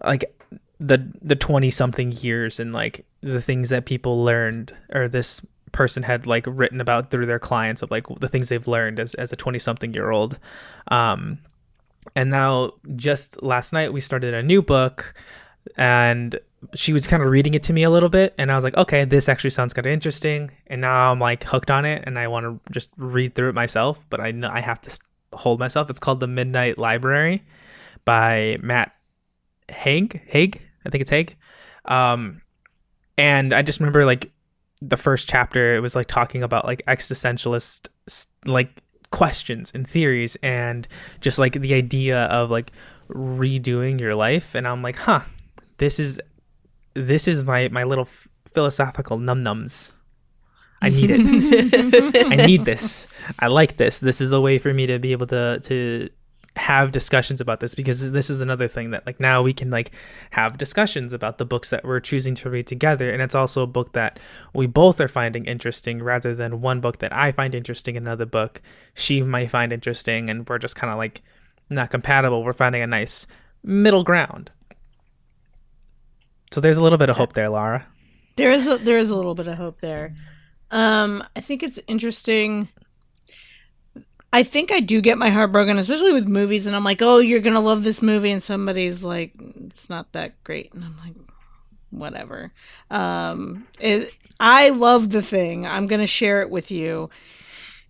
like 0.05 0.39
the 0.79 1.11
the 1.23 1.35
20 1.35 1.71
something 1.71 2.13
years 2.13 2.61
and 2.61 2.73
like 2.73 3.05
the 3.23 3.41
things 3.41 3.71
that 3.71 3.87
people 3.87 4.23
learned 4.23 4.77
or 4.93 5.09
this 5.09 5.41
person 5.73 6.03
had 6.03 6.27
like 6.27 6.45
written 6.47 6.81
about 6.81 7.11
through 7.11 7.27
their 7.27 7.39
clients 7.39 7.83
of 7.83 7.91
like 7.91 8.07
the 8.21 8.29
things 8.29 8.49
they've 8.49 8.67
learned 8.67 9.01
as, 9.01 9.15
as 9.15 9.33
a 9.33 9.37
20 9.37 9.59
something 9.59 9.95
year 9.95 10.11
old 10.11 10.39
um 10.89 11.39
and 12.15 12.31
now 12.31 12.73
just 12.97 13.43
last 13.43 13.73
night 13.73 13.93
we 13.93 14.01
started 14.01 14.35
a 14.35 14.43
new 14.43 14.63
book 14.63 15.15
and 15.77 16.39
she 16.75 16.93
was 16.93 17.07
kind 17.07 17.23
of 17.23 17.29
reading 17.29 17.55
it 17.55 17.63
to 17.63 17.73
me 17.73 17.83
a 17.83 17.91
little 17.91 18.09
bit 18.09 18.35
and 18.39 18.51
i 18.51 18.55
was 18.55 18.65
like 18.65 18.77
okay 18.77 19.05
this 19.05 19.29
actually 19.29 19.51
sounds 19.51 19.73
kind 19.73 19.87
of 19.87 19.93
interesting 19.93 20.51
and 20.69 20.81
now 20.81 21.13
i'm 21.13 21.21
like 21.21 21.45
hooked 21.45 21.71
on 21.71 21.85
it 21.85 22.03
and 22.07 22.19
i 22.19 22.27
want 22.27 22.45
to 22.45 22.73
just 22.73 22.91
read 22.97 23.35
through 23.35 23.51
it 23.51 23.55
myself 23.55 24.05
but 24.11 24.21
i 24.21 24.31
know 24.31 24.49
i 24.49 24.61
have 24.61 24.81
to 24.81 24.91
hold 25.33 25.59
myself. 25.59 25.91
It's 25.91 25.99
called 25.99 26.21
The 26.21 26.27
Midnight 26.27 26.79
Library 26.79 27.45
by 28.05 28.59
Matt 28.61 28.93
Haig. 29.69 30.23
Haig, 30.27 30.61
I 30.85 30.91
think 30.91 31.03
it's 31.03 31.11
Haig. 31.11 31.37
Um, 31.85 32.43
and 33.17 33.53
I 33.53 33.63
just 33.63 33.81
remember 33.81 34.05
like 34.05 34.31
the 34.81 34.97
first 34.97 35.29
chapter. 35.29 35.75
It 35.75 35.81
was 35.81 35.97
like 35.97 36.07
talking 36.07 36.43
about 36.43 36.65
like 36.65 36.83
existentialist 36.87 37.89
like 38.45 38.83
questions 39.11 39.73
and 39.75 39.89
theories 39.89 40.37
and 40.43 40.87
just 41.21 41.39
like 41.39 41.55
the 41.55 41.75
idea 41.75 42.25
of 42.25 42.51
like 42.51 42.73
redoing 43.09 44.01
your 44.01 44.15
life. 44.15 44.55
And 44.55 44.67
I'm 44.67 44.83
like, 44.83 44.97
huh, 44.97 45.21
this 45.79 45.99
is 45.99 46.21
this 46.95 47.29
is 47.29 47.45
my 47.45 47.69
my 47.69 47.85
little 47.85 48.05
f- 48.05 48.29
philosophical 48.53 49.19
num 49.19 49.43
nums. 49.43 49.93
I 50.81 50.91
need 50.91 51.11
it. 51.11 52.27
I 52.33 52.37
need 52.37 52.65
this. 52.65 53.07
I 53.41 53.49
like 53.49 53.79
this. 53.79 53.99
This 54.01 54.21
is 54.21 54.31
a 54.31 54.41
way 54.41 54.59
for 54.59 54.73
me 54.73 54.87
to 54.87 54.99
be 54.99 55.13
able 55.13 55.27
to 55.29 55.61
to 55.61 56.09
have 56.59 56.93
discussions 56.93 57.41
about 57.41 57.61
this 57.61 57.75
because 57.75 58.11
this 58.11 58.29
is 58.29 58.41
another 58.41 58.69
thing 58.69 58.91
that 58.91 59.07
like 59.07 59.21
now 59.21 59.43
we 59.43 59.53
can 59.53 59.71
like 59.71 59.93
have 60.31 60.59
discussions 60.59 61.13
about 61.13 61.39
the 61.39 61.45
books 61.45 61.71
that 61.71 61.85
we're 61.85 62.01
choosing 62.01 62.35
to 62.35 62.51
read 62.51 62.67
together. 62.67 63.11
And 63.11 63.23
it's 63.23 63.35
also 63.35 63.63
a 63.63 63.67
book 63.67 63.93
that 63.93 64.19
we 64.53 64.67
both 64.67 65.01
are 65.01 65.09
finding 65.09 65.45
interesting 65.47 66.03
rather 66.03 66.35
than 66.35 66.61
one 66.61 66.81
book 66.81 66.99
that 66.99 67.13
I 67.13 67.33
find 67.33 67.55
interesting 67.55 67.97
another 67.97 68.27
book 68.27 68.61
she 68.95 69.23
might 69.23 69.51
find 69.51 69.73
interesting. 69.73 70.29
And 70.29 70.49
we're 70.49 70.59
just 70.59 70.77
kind 70.77 70.93
of 70.93 70.99
like 70.99 71.23
not 71.71 71.91
compatible. 71.91 72.45
We're 72.45 72.53
finding 72.53 72.83
a 72.83 72.87
nice 72.87 73.27
middle 73.63 74.05
ground. 74.05 74.51
So 76.51 76.61
there's 76.61 76.79
a 76.79 76.83
little 76.83 76.99
bit 76.99 77.11
of 77.11 77.17
hope 77.17 77.35
there 77.35 77.49
Lara. 77.49 77.87
There 78.37 78.53
is 78.53 78.67
a, 78.67 78.79
there 78.79 78.99
is 78.99 79.11
a 79.11 79.17
little 79.17 79.35
bit 79.35 79.47
of 79.47 79.57
hope 79.57 79.81
there. 79.81 80.15
Um 80.71 81.25
I 81.37 81.41
think 81.41 81.63
it's 81.63 81.79
interesting 81.87 82.69
I 84.33 84.43
think 84.43 84.71
I 84.71 84.81
do 84.81 85.01
get 85.01 85.17
my 85.17 85.31
heart 85.31 85.53
broken, 85.53 85.79
especially 85.79 86.13
with 86.13 86.29
movies, 86.29 86.67
and 86.67 86.77
I'm 86.77 86.85
like, 86.85 87.01
oh, 87.01 87.19
you're 87.19 87.41
gonna 87.41 87.61
love 87.61 87.83
this 87.83 88.03
movie, 88.03 88.31
and 88.31 88.43
somebody's 88.43 89.03
like, 89.03 89.33
it's 89.65 89.89
not 89.89 90.13
that 90.13 90.43
great, 90.45 90.73
and 90.75 90.85
I'm 90.85 90.97
like, 91.03 91.15
whatever. 91.91 92.53
Um, 92.91 93.67
it, 93.81 94.15
I 94.39 94.69
love 94.69 95.11
the 95.11 95.23
thing. 95.23 95.67
I'm 95.67 95.87
gonna 95.87 96.07
share 96.07 96.43
it 96.43 96.51
with 96.51 96.71
you. 96.71 97.09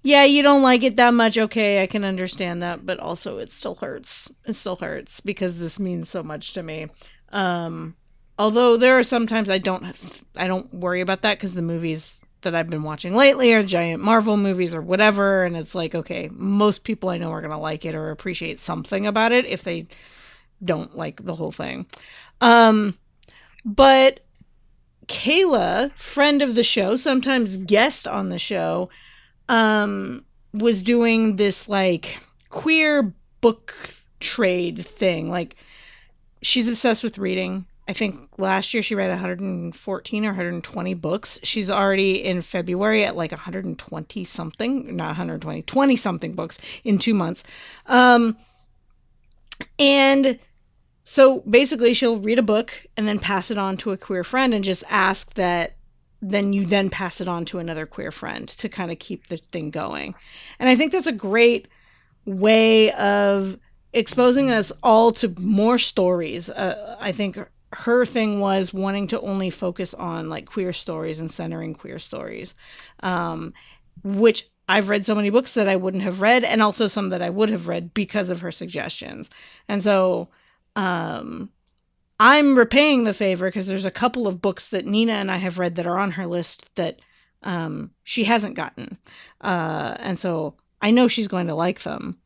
Yeah, 0.03 0.25
you 0.25 0.43
don't 0.43 0.63
like 0.63 0.85
it 0.85 0.97
that 0.97 1.13
much. 1.13 1.37
Okay, 1.37 1.83
I 1.83 1.87
can 1.87 2.05
understand 2.05 2.63
that, 2.63 2.87
but 2.87 3.01
also 3.01 3.39
it 3.39 3.51
still 3.51 3.75
hurts. 3.75 4.31
It 4.47 4.55
still 4.55 4.77
hurts 4.77 5.21
because 5.21 5.59
this 5.59 5.81
means 5.81 6.09
so 6.09 6.23
much 6.23 6.53
to 6.53 6.63
me. 6.63 6.87
Um, 7.31 7.97
although 8.39 8.77
there 8.77 8.97
are 8.99 9.03
sometimes 9.03 9.51
I 9.51 9.59
don't, 9.59 9.85
I 10.37 10.47
don't 10.47 10.73
worry 10.73 11.01
about 11.01 11.23
that 11.23 11.37
because 11.37 11.55
the 11.55 11.63
movie's 11.63 12.21
that 12.43 12.55
I've 12.55 12.71
been 12.71 12.83
watching 12.83 13.15
lately 13.15 13.53
are 13.53 13.63
giant 13.63 14.03
Marvel 14.03 14.37
movies 14.37 14.75
or 14.75 14.81
whatever. 14.81 15.45
And 15.45 15.57
it's 15.57 15.75
like, 15.75 15.95
okay, 15.95 16.29
most 16.33 16.85
people 16.85 17.09
I 17.09 17.19
know 17.19 17.31
are 17.31 17.41
going 17.41 17.51
to 17.51 17.59
like 17.59 17.85
it 17.85 17.95
or 17.95 18.11
appreciate 18.11 18.59
something 18.59 19.07
about 19.07 19.33
it 19.33 19.45
if 19.47 19.65
they 19.65 19.87
don't 20.65 20.97
like 20.97 21.25
the 21.25 21.35
whole 21.35 21.53
thing. 21.53 21.87
Um, 22.41 22.99
but 23.65 24.21
Kayla, 25.07 25.93
friend 25.95 26.43
of 26.43 26.55
the 26.55 26.65
show, 26.65 26.97
sometimes 26.97 27.57
guest 27.57 28.07
on 28.07 28.29
the 28.29 28.39
show, 28.39 28.91
um, 29.49 30.25
was 30.53 30.83
doing 30.83 31.37
this 31.37 31.69
like 31.69 32.19
queer 32.51 33.15
book 33.41 33.95
trade 34.21 34.85
thing. 34.87 35.31
Like, 35.31 35.57
she's 36.43 36.69
obsessed 36.69 37.03
with 37.03 37.19
reading. 37.19 37.67
I 37.89 37.95
think 37.95 38.29
last 38.37 38.75
year 38.75 38.83
she 38.83 38.95
read 38.95 39.09
114 39.09 40.25
or 40.25 40.29
120 40.29 40.95
books. 40.95 41.41
She's 41.43 41.71
already 41.71 42.23
in 42.23 42.43
February 42.43 43.05
at 43.05 43.17
like 43.17 43.33
120 43.33 44.25
something, 44.25 44.95
not 44.95 45.07
120, 45.07 45.63
20 45.63 45.97
something 45.97 46.35
books 46.35 46.59
in 46.85 46.99
two 46.99 47.15
months. 47.15 47.43
Um, 47.87 48.37
and 49.79 50.39
so 51.05 51.41
basically, 51.41 51.95
she'll 51.95 52.19
read 52.19 52.39
a 52.39 52.43
book 52.43 52.87
and 52.95 53.09
then 53.09 53.19
pass 53.19 53.51
it 53.51 53.57
on 53.57 53.79
to 53.79 53.93
a 53.93 53.97
queer 53.97 54.23
friend 54.23 54.53
and 54.53 54.63
just 54.63 54.85
ask 54.91 55.33
that 55.35 55.77
then 56.21 56.53
you 56.53 56.67
then 56.67 56.91
pass 56.91 57.21
it 57.21 57.29
on 57.29 57.47
to 57.47 57.59
another 57.59 57.87
queer 57.87 58.11
friend 58.11 58.49
to 58.49 58.69
kind 58.69 58.91
of 58.91 58.99
keep 58.99 59.29
the 59.29 59.39
thing 59.39 59.71
going. 59.71 60.15
And 60.59 60.69
I 60.69 60.77
think 60.77 60.93
that's 60.93 61.07
a 61.07 61.13
great 61.13 61.69
way 62.27 62.93
of 62.93 63.59
exposing 63.95 64.51
us 64.51 64.73
all 64.83 65.13
to 65.13 65.35
more 65.39 65.79
stories. 65.79 66.51
Uh, 66.51 66.97
I 67.01 67.13
think 67.13 67.39
her 67.79 68.05
thing 68.05 68.41
was 68.41 68.75
wanting 68.75 69.07
to 69.07 69.21
only 69.21 69.51
focus 69.51 69.95
on 69.95 70.29
like 70.29 70.47
queer 70.47 70.73
stories 70.73 71.21
and 71.21 71.31
centering 71.31 71.75
queer 71.75 71.99
stories 71.99 72.55
um, 73.05 73.55
which 74.03 74.49
i've 74.69 74.89
read 74.89 75.07
so 75.07 75.15
many 75.15 75.31
books 75.31 75.55
that 75.55 75.69
i 75.69 75.77
wouldn't 75.77 76.03
have 76.03 76.21
read 76.21 76.43
and 76.43 76.61
also 76.61 76.89
some 76.89 77.11
that 77.11 77.23
i 77.23 77.31
would 77.31 77.49
have 77.49 77.69
read 77.69 77.95
because 77.95 78.31
of 78.31 78.41
her 78.41 78.51
suggestions. 78.51 79.31
And 79.69 79.83
so 79.83 80.29
um, 80.75 81.51
i'm 82.19 82.59
repaying 82.59 83.05
the 83.05 83.15
favor 83.15 83.47
because 83.47 83.69
there's 83.69 83.85
a 83.85 83.91
couple 83.93 84.27
of 84.27 84.43
books 84.43 84.67
that 84.69 84.87
nina 84.87 85.13
and 85.13 85.31
i 85.31 85.37
have 85.37 85.59
read 85.59 85.77
that 85.77 85.87
are 85.87 85.99
on 85.99 86.13
her 86.13 86.27
list 86.27 86.69
that 86.75 87.01
um, 87.45 87.93
she 88.03 88.25
hasn't 88.25 88.57
gotten 88.57 88.99
uh, 89.41 89.97
and 90.01 90.19
so 90.19 90.55
i 90.83 90.91
know 90.91 91.07
she's 91.07 91.29
going 91.29 91.47
to 91.47 91.55
like 91.55 91.83
them 91.83 92.19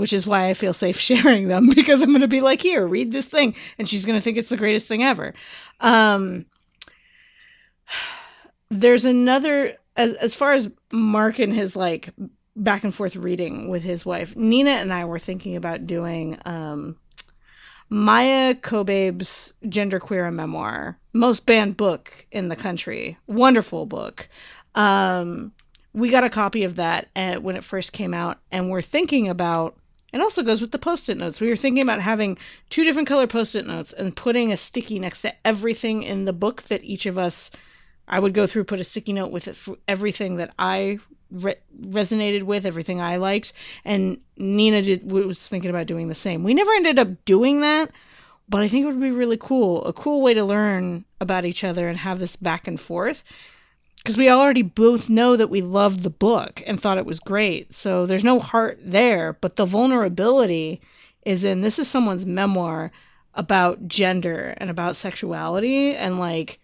which 0.00 0.12
is 0.14 0.26
why 0.26 0.48
I 0.48 0.54
feel 0.54 0.72
safe 0.72 0.98
sharing 1.00 1.48
them 1.48 1.68
because 1.68 2.02
I'm 2.02 2.08
going 2.10 2.22
to 2.22 2.28
be 2.28 2.40
like, 2.40 2.62
here, 2.62 2.86
read 2.86 3.12
this 3.12 3.26
thing. 3.26 3.54
And 3.78 3.88
she's 3.88 4.06
going 4.06 4.18
to 4.18 4.22
think 4.22 4.38
it's 4.38 4.50
the 4.50 4.56
greatest 4.56 4.88
thing 4.88 5.04
ever. 5.04 5.34
Um, 5.80 6.46
there's 8.70 9.04
another, 9.04 9.76
as, 9.96 10.14
as 10.14 10.34
far 10.34 10.54
as 10.54 10.70
Marc 10.90 11.38
and 11.38 11.52
his 11.52 11.76
like 11.76 12.10
back 12.56 12.84
and 12.84 12.94
forth 12.94 13.16
reading 13.16 13.68
with 13.68 13.82
his 13.82 14.06
wife, 14.06 14.34
Nina 14.36 14.70
and 14.70 14.92
I 14.92 15.04
were 15.04 15.18
thinking 15.18 15.56
about 15.56 15.86
doing 15.86 16.38
um, 16.44 16.96
Maia 17.88 18.54
Kobabe's 18.54 19.52
Genderqueer 19.64 20.32
memoir, 20.32 20.98
most 21.12 21.46
banned 21.46 21.76
book 21.76 22.26
in 22.30 22.48
the 22.48 22.56
country. 22.56 23.18
Wonderful 23.26 23.86
book. 23.86 24.28
Um, 24.74 25.52
we 25.92 26.08
got 26.10 26.24
a 26.24 26.30
copy 26.30 26.62
of 26.62 26.76
that 26.76 27.08
uh, 27.16 27.36
when 27.36 27.56
it 27.56 27.64
first 27.64 27.92
came 27.92 28.14
out, 28.14 28.38
and 28.52 28.70
we're 28.70 28.82
thinking 28.82 29.28
about 29.28 29.76
it 30.12 30.20
also 30.20 30.42
goes 30.42 30.60
with 30.60 30.72
the 30.72 30.78
post-it 30.78 31.16
notes. 31.16 31.40
We 31.40 31.48
were 31.48 31.56
thinking 31.56 31.82
about 31.82 32.00
having 32.00 32.38
two 32.68 32.84
different 32.84 33.08
color 33.08 33.26
post-it 33.26 33.66
notes 33.66 33.92
and 33.92 34.16
putting 34.16 34.52
a 34.52 34.56
sticky 34.56 34.98
next 34.98 35.22
to 35.22 35.34
everything 35.44 36.02
in 36.02 36.24
the 36.24 36.32
book 36.32 36.62
that 36.62 36.84
each 36.84 37.06
of 37.06 37.18
us 37.18 37.50
I 38.10 38.18
would 38.18 38.34
go 38.34 38.46
through 38.46 38.64
put 38.64 38.80
a 38.80 38.84
sticky 38.84 39.12
note 39.12 39.30
with 39.30 39.46
it 39.46 39.56
for 39.56 39.76
everything 39.86 40.36
that 40.36 40.52
I 40.58 40.98
re- 41.30 41.56
resonated 41.80 42.42
with, 42.42 42.66
everything 42.66 43.00
I 43.00 43.16
liked, 43.16 43.52
and 43.84 44.18
Nina 44.36 44.82
did 44.82 45.10
was 45.10 45.46
thinking 45.46 45.70
about 45.70 45.86
doing 45.86 46.08
the 46.08 46.14
same. 46.14 46.42
We 46.42 46.52
never 46.52 46.72
ended 46.72 46.98
up 46.98 47.24
doing 47.24 47.60
that, 47.60 47.90
but 48.48 48.62
I 48.62 48.68
think 48.68 48.82
it 48.82 48.88
would 48.88 49.00
be 49.00 49.12
really 49.12 49.36
cool, 49.40 49.84
a 49.84 49.92
cool 49.92 50.22
way 50.22 50.34
to 50.34 50.44
learn 50.44 51.04
about 51.20 51.44
each 51.44 51.62
other 51.62 51.88
and 51.88 51.98
have 51.98 52.18
this 52.18 52.34
back 52.34 52.66
and 52.66 52.80
forth 52.80 53.22
because 54.02 54.16
we 54.16 54.30
already 54.30 54.62
both 54.62 55.10
know 55.10 55.36
that 55.36 55.50
we 55.50 55.60
loved 55.60 56.02
the 56.02 56.10
book 56.10 56.62
and 56.66 56.80
thought 56.80 56.96
it 56.96 57.04
was 57.04 57.20
great. 57.20 57.74
So 57.74 58.06
there's 58.06 58.24
no 58.24 58.40
heart 58.40 58.78
there, 58.82 59.34
but 59.34 59.56
the 59.56 59.66
vulnerability 59.66 60.80
is 61.26 61.44
in 61.44 61.60
this 61.60 61.78
is 61.78 61.86
someone's 61.86 62.24
memoir 62.24 62.92
about 63.34 63.88
gender 63.88 64.54
and 64.56 64.70
about 64.70 64.96
sexuality 64.96 65.94
and 65.94 66.18
like 66.18 66.58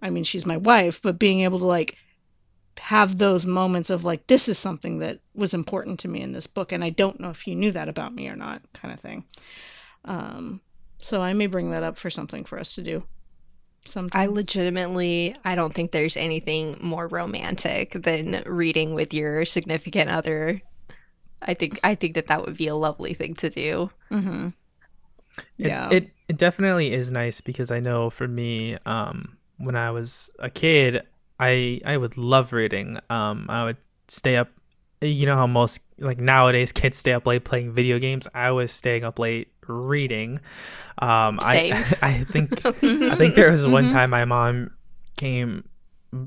I 0.00 0.10
mean 0.10 0.22
she's 0.22 0.46
my 0.46 0.56
wife, 0.56 1.02
but 1.02 1.18
being 1.18 1.40
able 1.40 1.58
to 1.58 1.66
like 1.66 1.96
have 2.78 3.18
those 3.18 3.44
moments 3.44 3.90
of 3.90 4.04
like 4.04 4.28
this 4.28 4.48
is 4.48 4.56
something 4.56 5.00
that 5.00 5.18
was 5.34 5.52
important 5.52 5.98
to 6.00 6.08
me 6.08 6.20
in 6.20 6.32
this 6.32 6.46
book 6.46 6.70
and 6.70 6.84
I 6.84 6.90
don't 6.90 7.18
know 7.18 7.30
if 7.30 7.48
you 7.48 7.56
knew 7.56 7.72
that 7.72 7.88
about 7.88 8.14
me 8.14 8.28
or 8.28 8.36
not 8.36 8.62
kind 8.74 8.94
of 8.94 9.00
thing. 9.00 9.24
Um 10.04 10.60
so 11.02 11.20
I 11.20 11.32
may 11.32 11.48
bring 11.48 11.72
that 11.72 11.82
up 11.82 11.96
for 11.96 12.10
something 12.10 12.44
for 12.44 12.60
us 12.60 12.76
to 12.76 12.82
do. 12.82 13.02
Sometimes. 13.88 14.28
I 14.28 14.30
legitimately, 14.30 15.34
I 15.44 15.54
don't 15.54 15.72
think 15.72 15.92
there's 15.92 16.16
anything 16.16 16.76
more 16.80 17.08
romantic 17.08 17.92
than 17.92 18.42
reading 18.46 18.94
with 18.94 19.14
your 19.14 19.44
significant 19.44 20.10
other. 20.10 20.62
I 21.40 21.54
think 21.54 21.80
I 21.84 21.94
think 21.94 22.14
that 22.14 22.26
that 22.26 22.44
would 22.44 22.56
be 22.56 22.66
a 22.66 22.74
lovely 22.74 23.14
thing 23.14 23.34
to 23.36 23.50
do. 23.50 23.90
Mm-hmm. 24.10 24.48
It, 25.58 25.66
yeah, 25.68 25.88
it 25.90 26.10
it 26.28 26.36
definitely 26.36 26.92
is 26.92 27.10
nice 27.10 27.40
because 27.40 27.70
I 27.70 27.80
know 27.80 28.10
for 28.10 28.28
me, 28.28 28.76
um, 28.86 29.38
when 29.58 29.76
I 29.76 29.90
was 29.90 30.32
a 30.38 30.50
kid, 30.50 31.02
I 31.38 31.80
I 31.84 31.96
would 31.96 32.16
love 32.16 32.52
reading. 32.52 32.98
Um, 33.08 33.46
I 33.48 33.64
would 33.64 33.78
stay 34.08 34.36
up. 34.36 34.48
You 35.00 35.26
know 35.26 35.36
how 35.36 35.46
most 35.46 35.80
like 35.98 36.18
nowadays 36.18 36.72
kids 36.72 36.98
stay 36.98 37.12
up 37.12 37.26
late 37.26 37.44
playing 37.44 37.72
video 37.72 37.98
games. 37.98 38.26
I 38.34 38.50
was 38.50 38.72
staying 38.72 39.04
up 39.04 39.18
late 39.18 39.48
reading. 39.68 40.40
Um, 40.98 41.38
Same. 41.42 41.74
I 41.74 41.96
I 42.02 42.24
think 42.24 42.64
I 42.66 43.14
think 43.16 43.34
there 43.34 43.50
was 43.50 43.66
one 43.66 43.84
mm-hmm. 43.84 43.92
time 43.92 44.10
my 44.10 44.24
mom 44.24 44.72
came 45.16 45.68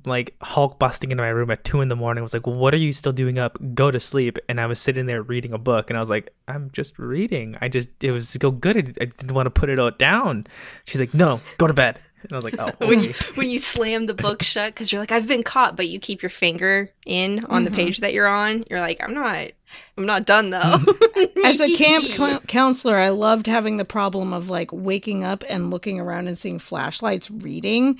like 0.05 0.35
Hulk 0.41 0.77
busting 0.77 1.09
into 1.11 1.23
my 1.23 1.29
room 1.29 1.49
at 1.49 1.63
two 1.63 1.81
in 1.81 1.87
the 1.87 1.95
morning. 1.95 2.21
Was 2.21 2.33
like, 2.33 2.45
"What 2.45 2.73
are 2.73 2.77
you 2.77 2.93
still 2.93 3.13
doing 3.13 3.39
up? 3.39 3.57
Go 3.73 3.91
to 3.91 3.99
sleep." 3.99 4.37
And 4.47 4.61
I 4.61 4.67
was 4.67 4.79
sitting 4.79 5.07
there 5.07 5.21
reading 5.23 5.53
a 5.53 5.57
book, 5.57 5.89
and 5.89 5.97
I 5.97 5.99
was 5.99 6.09
like, 6.09 6.33
"I'm 6.47 6.69
just 6.71 6.99
reading. 6.99 7.57
I 7.61 7.67
just 7.67 7.89
it 8.03 8.11
was 8.11 8.29
so 8.29 8.51
good. 8.51 8.77
I, 8.77 9.03
I 9.03 9.05
didn't 9.05 9.33
want 9.33 9.47
to 9.47 9.51
put 9.51 9.69
it 9.69 9.79
all 9.79 9.91
down." 9.91 10.45
She's 10.85 11.01
like, 11.01 11.13
"No, 11.13 11.41
go 11.57 11.67
to 11.67 11.73
bed." 11.73 11.99
And 12.23 12.33
I 12.33 12.35
was 12.35 12.45
like, 12.45 12.59
oh, 12.59 12.71
when 12.85 13.01
you 13.01 13.13
when 13.33 13.49
you 13.49 13.57
slam 13.57 14.05
the 14.05 14.13
book 14.13 14.43
shut 14.43 14.73
because 14.73 14.91
you're 14.91 15.01
like 15.01 15.11
I've 15.11 15.27
been 15.27 15.43
caught, 15.43 15.75
but 15.75 15.87
you 15.87 15.99
keep 15.99 16.21
your 16.21 16.29
finger 16.29 16.91
in 17.05 17.43
on 17.45 17.63
the 17.63 17.71
Mhm. 17.71 17.75
page 17.75 17.97
that 17.99 18.13
you're 18.13 18.27
on. 18.27 18.63
You're 18.69 18.79
like 18.79 19.01
I'm 19.03 19.13
not 19.13 19.51
I'm 19.97 20.05
not 20.05 20.25
done 20.25 20.49
though. 20.49 20.59
Mm. 20.59 21.43
As 21.45 21.59
a 21.59 21.75
camp 21.75 22.05
cl- 22.05 22.39
counselor, 22.47 22.95
I 22.95 23.09
loved 23.09 23.47
having 23.47 23.77
the 23.77 23.85
problem 23.85 24.33
of 24.33 24.49
like 24.49 24.71
waking 24.71 25.23
up 25.23 25.43
and 25.49 25.71
looking 25.71 25.99
around 25.99 26.27
and 26.27 26.37
seeing 26.37 26.59
flashlights 26.59 27.29
reading. 27.31 27.99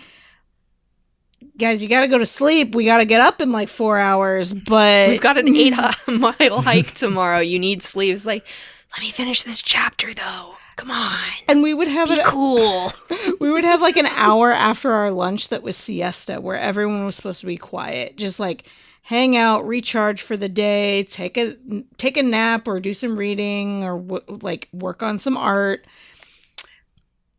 Guys, 1.58 1.82
you 1.82 1.90
got 1.90 2.02
to 2.02 2.08
go 2.08 2.18
to 2.20 2.26
sleep. 2.26 2.76
We 2.76 2.86
got 2.86 3.00
to 3.00 3.06
get 3.06 3.20
up 3.22 3.42
in 3.42 3.52
like 3.52 3.68
four 3.70 3.98
hours, 3.98 4.54
but 4.54 5.10
We've 5.10 5.22
got 5.22 5.38
an 5.38 5.48
eight 5.56 5.74
mile 6.08 6.62
hike 6.62 6.94
tomorrow. 6.94 7.40
You 7.40 7.60
need 7.60 7.82
sleep. 7.84 8.14
It's 8.14 8.26
like 8.26 8.46
let 8.94 9.02
me 9.02 9.10
finish 9.10 9.44
this 9.44 9.62
chapter 9.62 10.14
though. 10.14 10.56
Come 10.78 10.92
on, 10.92 11.20
and 11.48 11.62
we 11.62 11.74
would 11.74 11.90
have 11.90 12.08
be 12.08 12.16
it. 12.16 12.26
cool. 12.26 12.92
We 13.40 13.52
would 13.52 13.64
have 13.66 13.82
like 13.82 13.98
an 13.98 14.08
hour 14.08 14.52
after 14.52 14.92
our 14.92 15.12
lunch 15.12 15.50
that 15.50 15.62
was 15.62 15.78
siesta, 15.78 16.42
where 16.42 16.58
everyone 16.58 17.06
was 17.06 17.16
supposed 17.16 17.42
to 17.42 17.46
be 17.46 17.58
quiet, 17.58 18.18
just 18.18 18.40
like 18.40 18.64
hang 19.02 19.36
out, 19.36 19.68
recharge 19.68 20.22
for 20.22 20.38
the 20.38 20.50
day, 20.50 21.04
take 21.04 21.38
a 21.38 21.56
take 21.98 22.18
a 22.18 22.24
nap, 22.24 22.68
or 22.68 22.80
do 22.80 22.94
some 22.94 23.18
reading, 23.18 23.84
or 23.84 23.98
w- 24.00 24.40
like 24.42 24.68
work 24.74 25.02
on 25.04 25.20
some 25.20 25.38
art. 25.38 25.86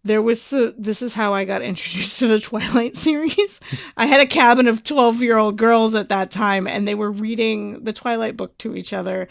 There 0.05 0.21
was 0.21 0.43
so, 0.43 0.73
this 0.77 1.01
is 1.01 1.15
how 1.15 1.33
I 1.33 1.45
got 1.45 1.63
introduced 1.63 2.19
to 2.21 2.27
the 2.27 2.41
Twilight 2.41 2.97
series. 2.97 3.61
I 3.97 4.07
had 4.07 4.21
a 4.21 4.27
cabin 4.27 4.67
of 4.67 4.83
twelve 4.83 5.23
year 5.23 5.37
old 5.39 5.57
girls 5.57 5.95
at 5.95 6.09
that 6.09 6.31
time, 6.31 6.67
and 6.67 6.87
they 6.89 6.95
were 6.97 7.11
reading 7.11 7.85
the 7.85 7.93
Twilight 7.93 8.37
book 8.37 8.59
to 8.59 8.75
each 8.77 8.93
other. 8.93 9.29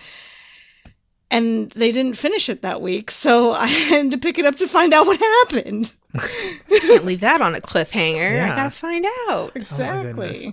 And 1.29 1.71
they 1.71 1.93
didn't 1.93 2.17
finish 2.17 2.49
it 2.49 2.61
that 2.61 2.81
week, 2.81 3.09
so 3.09 3.51
I 3.53 3.67
had 3.67 4.11
to 4.11 4.17
pick 4.17 4.37
it 4.37 4.45
up 4.45 4.55
to 4.57 4.67
find 4.67 4.93
out 4.93 5.05
what 5.05 5.19
happened. 5.19 5.91
Can't 6.69 7.05
leave 7.05 7.21
that 7.21 7.41
on 7.41 7.55
a 7.55 7.61
cliffhanger. 7.61 8.33
Yeah. 8.35 8.51
I 8.51 8.55
gotta 8.55 8.69
find 8.69 9.05
out. 9.05 9.11
Oh 9.29 9.51
my 9.55 9.61
Exactly. 9.61 10.27
goodness. 10.33 10.49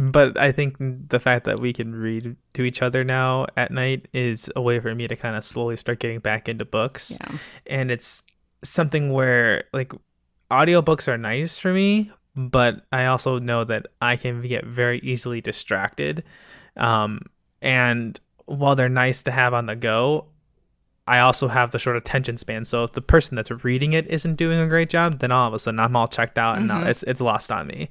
But 0.00 0.38
I 0.38 0.50
think 0.50 0.76
the 0.78 1.20
fact 1.20 1.44
that 1.44 1.60
we 1.60 1.74
can 1.74 1.94
read 1.94 2.34
to 2.54 2.62
each 2.62 2.80
other 2.80 3.04
now 3.04 3.44
at 3.58 3.70
night 3.70 4.08
is 4.14 4.50
a 4.56 4.62
way 4.62 4.80
for 4.80 4.94
me 4.94 5.06
to 5.06 5.14
kind 5.14 5.36
of 5.36 5.44
slowly 5.44 5.76
start 5.76 5.98
getting 5.98 6.20
back 6.20 6.48
into 6.48 6.64
books. 6.64 7.18
Yeah. 7.20 7.36
And 7.66 7.90
it's 7.90 8.22
something 8.64 9.12
where 9.12 9.64
like 9.74 9.92
audiobooks 10.50 11.06
are 11.06 11.18
nice 11.18 11.58
for 11.58 11.74
me, 11.74 12.10
but 12.34 12.86
I 12.90 13.06
also 13.06 13.38
know 13.38 13.62
that 13.64 13.88
I 14.00 14.16
can 14.16 14.40
get 14.40 14.64
very 14.64 15.00
easily 15.00 15.42
distracted. 15.42 16.24
Um, 16.78 17.20
and 17.60 18.18
while 18.46 18.76
they're 18.76 18.88
nice 18.88 19.22
to 19.24 19.30
have 19.30 19.52
on 19.52 19.66
the 19.66 19.76
go, 19.76 20.28
I 21.06 21.18
also 21.20 21.48
have 21.48 21.72
the 21.72 21.78
short 21.78 21.96
attention 21.96 22.36
span. 22.36 22.64
So 22.64 22.84
if 22.84 22.92
the 22.92 23.00
person 23.00 23.34
that's 23.34 23.50
reading 23.64 23.94
it 23.94 24.06
isn't 24.08 24.36
doing 24.36 24.60
a 24.60 24.66
great 24.68 24.90
job, 24.90 25.18
then 25.18 25.32
all 25.32 25.48
of 25.48 25.54
a 25.54 25.58
sudden 25.58 25.80
I'm 25.80 25.96
all 25.96 26.06
checked 26.08 26.38
out 26.38 26.56
and 26.58 26.68
now 26.68 26.82
Mhm. 26.84 26.86
it's 26.88 27.02
it's 27.04 27.20
lost 27.20 27.50
on 27.50 27.66
me. 27.66 27.88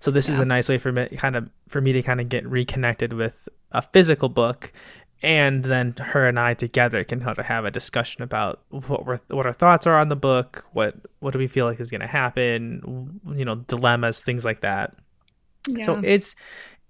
So 0.00 0.10
this 0.10 0.28
is 0.28 0.38
a 0.38 0.44
nice 0.44 0.68
way 0.68 0.78
for 0.78 0.90
me 0.92 1.06
kind 1.16 1.36
of 1.36 1.50
for 1.68 1.80
me 1.80 1.92
to 1.92 2.02
kind 2.02 2.20
of 2.20 2.28
get 2.28 2.46
reconnected 2.46 3.12
with 3.12 3.48
a 3.72 3.82
physical 3.82 4.28
book 4.28 4.72
and 5.22 5.64
then 5.64 5.94
her 5.98 6.26
and 6.26 6.38
I 6.38 6.54
together 6.54 7.04
can 7.04 7.20
kind 7.20 7.38
of 7.38 7.46
have 7.46 7.64
a 7.64 7.70
discussion 7.70 8.22
about 8.22 8.60
what 8.70 9.06
we're, 9.06 9.20
what 9.28 9.46
our 9.46 9.52
thoughts 9.52 9.86
are 9.86 9.98
on 9.98 10.08
the 10.08 10.16
book, 10.16 10.64
what 10.72 10.94
what 11.20 11.32
do 11.32 11.38
we 11.38 11.46
feel 11.48 11.66
like 11.66 11.78
is 11.78 11.90
going 11.90 12.00
to 12.00 12.06
happen, 12.06 13.20
you 13.36 13.44
know, 13.44 13.56
dilemmas, 13.56 14.22
things 14.22 14.44
like 14.44 14.62
that. 14.62 14.94
So 15.84 16.00
it's 16.04 16.34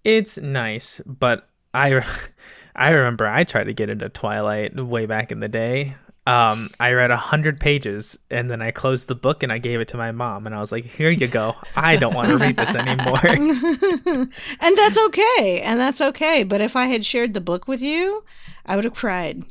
it's 0.04 0.38
nice, 0.38 1.00
but 1.06 1.48
I 1.74 2.04
I 2.74 2.90
remember 2.90 3.26
I 3.26 3.44
tried 3.44 3.64
to 3.64 3.72
get 3.72 3.90
into 3.90 4.08
Twilight 4.08 4.74
way 4.76 5.06
back 5.06 5.32
in 5.32 5.40
the 5.40 5.48
day. 5.48 5.94
Um, 6.24 6.70
I 6.78 6.92
read 6.92 7.10
a 7.10 7.16
hundred 7.16 7.58
pages 7.58 8.16
and 8.30 8.48
then 8.48 8.62
I 8.62 8.70
closed 8.70 9.08
the 9.08 9.14
book 9.16 9.42
and 9.42 9.52
I 9.52 9.58
gave 9.58 9.80
it 9.80 9.88
to 9.88 9.96
my 9.96 10.12
mom 10.12 10.46
and 10.46 10.54
I 10.54 10.60
was 10.60 10.70
like, 10.70 10.84
"Here 10.84 11.10
you 11.10 11.26
go. 11.26 11.56
I 11.74 11.96
don't 11.96 12.14
want 12.14 12.28
to 12.28 12.38
read 12.38 12.56
this 12.56 12.76
anymore." 12.76 13.20
and 13.26 14.78
that's 14.78 14.98
okay. 14.98 15.60
And 15.62 15.80
that's 15.80 16.00
okay. 16.00 16.44
But 16.44 16.60
if 16.60 16.76
I 16.76 16.86
had 16.86 17.04
shared 17.04 17.34
the 17.34 17.40
book 17.40 17.66
with 17.66 17.82
you, 17.82 18.22
I 18.64 18.76
would 18.76 18.84
have 18.84 18.94
cried 18.94 19.44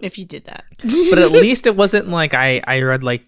if 0.00 0.18
you 0.18 0.24
did 0.24 0.44
that. 0.46 0.64
but 0.82 1.20
at 1.20 1.30
least 1.30 1.68
it 1.68 1.76
wasn't 1.76 2.08
like 2.08 2.34
I 2.34 2.60
I 2.66 2.80
read 2.80 3.04
like 3.04 3.22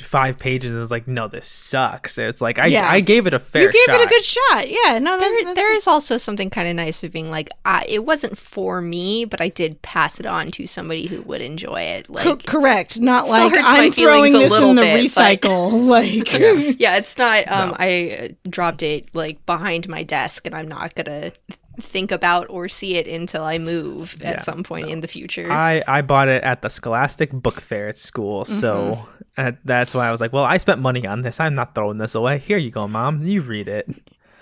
five 0.00 0.38
pages 0.38 0.70
and 0.70 0.80
was 0.80 0.90
like, 0.90 1.06
"No, 1.06 1.28
this 1.28 1.46
sucks." 1.46 2.16
It's 2.18 2.40
like 2.40 2.58
I 2.58 2.66
Yeah. 2.66 2.90
I 2.90 3.00
gave 3.00 3.26
it 3.26 3.34
a 3.34 3.38
fair 3.38 3.62
you 3.64 3.72
gave 3.72 3.84
shot. 3.86 4.00
it 4.00 4.06
a 4.06 4.08
good 4.08 4.24
shot. 4.24 4.68
Yeah. 4.70 4.98
No, 4.98 5.18
that, 5.18 5.20
There, 5.20 5.44
that's 5.44 5.54
there 5.56 5.74
is 5.74 5.86
also 5.86 6.16
something 6.16 6.50
kind 6.50 6.68
of 6.68 6.74
nice 6.76 7.02
of 7.04 7.12
being 7.12 7.30
like, 7.30 7.50
I, 7.64 7.84
it 7.88 8.04
wasn't 8.04 8.36
for 8.38 8.80
me, 8.80 9.24
but 9.24 9.40
I 9.40 9.48
did 9.48 9.82
pass 9.82 10.18
it 10.18 10.26
on 10.26 10.50
to 10.52 10.66
somebody 10.66 11.06
who 11.06 11.22
would 11.22 11.40
enjoy 11.42 11.80
it. 11.82 12.06
Co- 12.08 12.30
Like, 12.30 12.46
correct. 12.46 12.98
Not 12.98 13.28
like 13.28 13.52
I'm 13.56 13.92
throwing 13.92 14.32
this 14.32 14.58
in 14.58 14.74
the 14.76 14.82
bit, 14.82 15.14
but- 15.14 15.40
recycle. 15.40 15.86
Like, 15.92 16.32
yeah, 16.80 16.96
it's 16.96 17.18
not. 17.18 17.46
Um, 17.50 17.70
No. 17.70 17.76
I 17.78 18.18
uh, 18.32 18.48
dropped 18.48 18.82
it 18.82 19.14
like 19.14 19.44
behind 19.46 19.88
my 19.88 20.02
desk, 20.02 20.46
and 20.46 20.54
I'm 20.54 20.68
not 20.68 20.94
gonna 20.94 21.32
think 21.80 22.12
about 22.12 22.48
or 22.50 22.68
see 22.68 22.96
it 22.96 23.06
until 23.06 23.44
I 23.44 23.58
move 23.58 24.20
at 24.22 24.44
some 24.44 24.62
point 24.62 24.88
in 24.88 25.00
the 25.00 25.08
future. 25.08 25.50
I, 25.50 25.82
I 25.88 26.02
bought 26.02 26.28
it 26.28 26.42
at 26.42 26.62
the 26.62 26.68
Scholastic 26.68 27.32
Book 27.32 27.60
Fair 27.60 27.88
at 27.88 27.98
school, 27.98 28.44
so 28.44 29.06
uh, 29.36 29.52
that's 29.64 29.94
why 29.94 30.06
I 30.06 30.10
was 30.10 30.20
like, 30.20 30.32
well, 30.32 30.44
I 30.44 30.58
spent 30.58 30.80
money 30.80 31.06
on 31.06 31.22
this. 31.22 31.40
I'm 31.40 31.54
not 31.54 31.74
throwing 31.74 31.98
this 31.98 32.14
away. 32.14 32.38
Here 32.38 32.58
you 32.58 32.70
go, 32.70 32.86
mom. 32.86 33.24
You 33.24 33.40
read 33.40 33.68
it. 33.68 33.88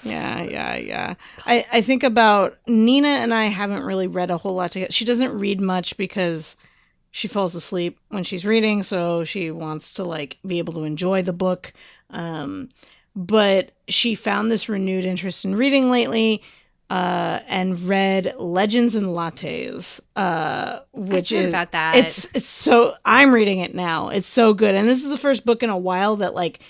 Yeah, 0.03 0.43
yeah, 0.43 0.77
yeah. 0.77 1.15
I, 1.47 1.67
I 1.73 1.83
think 1.83 2.03
about 2.03 2.59
Nina 2.67 3.09
and 3.09 3.35
I 3.35 3.47
haven't 3.47 3.83
really 3.83 4.07
read 4.07 4.31
a 4.31 4.39
whole 4.39 4.55
lot 4.55 4.73
together. 4.73 4.93
She 4.93 5.05
doesn't 5.05 5.39
read 5.39 5.61
much 5.61 5.97
because 5.97 6.57
she 7.11 7.29
falls 7.29 7.55
asleep 7.55 7.99
when 8.09 8.25
she's 8.25 8.45
reading, 8.45 8.83
so 8.83 9.25
she 9.25 9.51
wants 9.51 9.93
to 9.95 10.05
like 10.05 10.39
be 10.47 10.59
able 10.59 10.73
to 10.75 10.85
enjoy 10.85 11.23
the 11.23 11.33
book. 11.33 11.73
Um, 12.11 12.71
but 13.15 13.73
she 13.89 14.15
found 14.15 14.51
this 14.51 14.69
renewed 14.69 15.05
interest 15.05 15.45
in 15.45 15.55
reading 15.55 15.91
lately. 15.91 16.43
Uh, 16.91 17.39
and 17.47 17.79
read 17.83 18.35
Legends 18.37 18.97
and 18.97 19.07
Lattes, 19.07 20.01
uh, 20.17 20.81
which 20.93 21.33
I've 21.33 21.39
heard 21.39 21.45
is 21.45 21.49
about 21.49 21.71
that. 21.71 21.95
it's 21.95 22.27
it's 22.35 22.49
so 22.49 22.95
I'm 23.05 23.33
reading 23.33 23.61
it 23.61 23.77
now. 23.77 24.09
It's 24.09 24.27
so 24.27 24.53
good, 24.53 24.75
and 24.75 24.89
this 24.89 25.05
is 25.05 25.09
the 25.09 25.17
first 25.17 25.47
book 25.47 25.63
in 25.63 25.71
a 25.71 25.79
while 25.79 26.17
that 26.17 26.35
like 26.35 26.61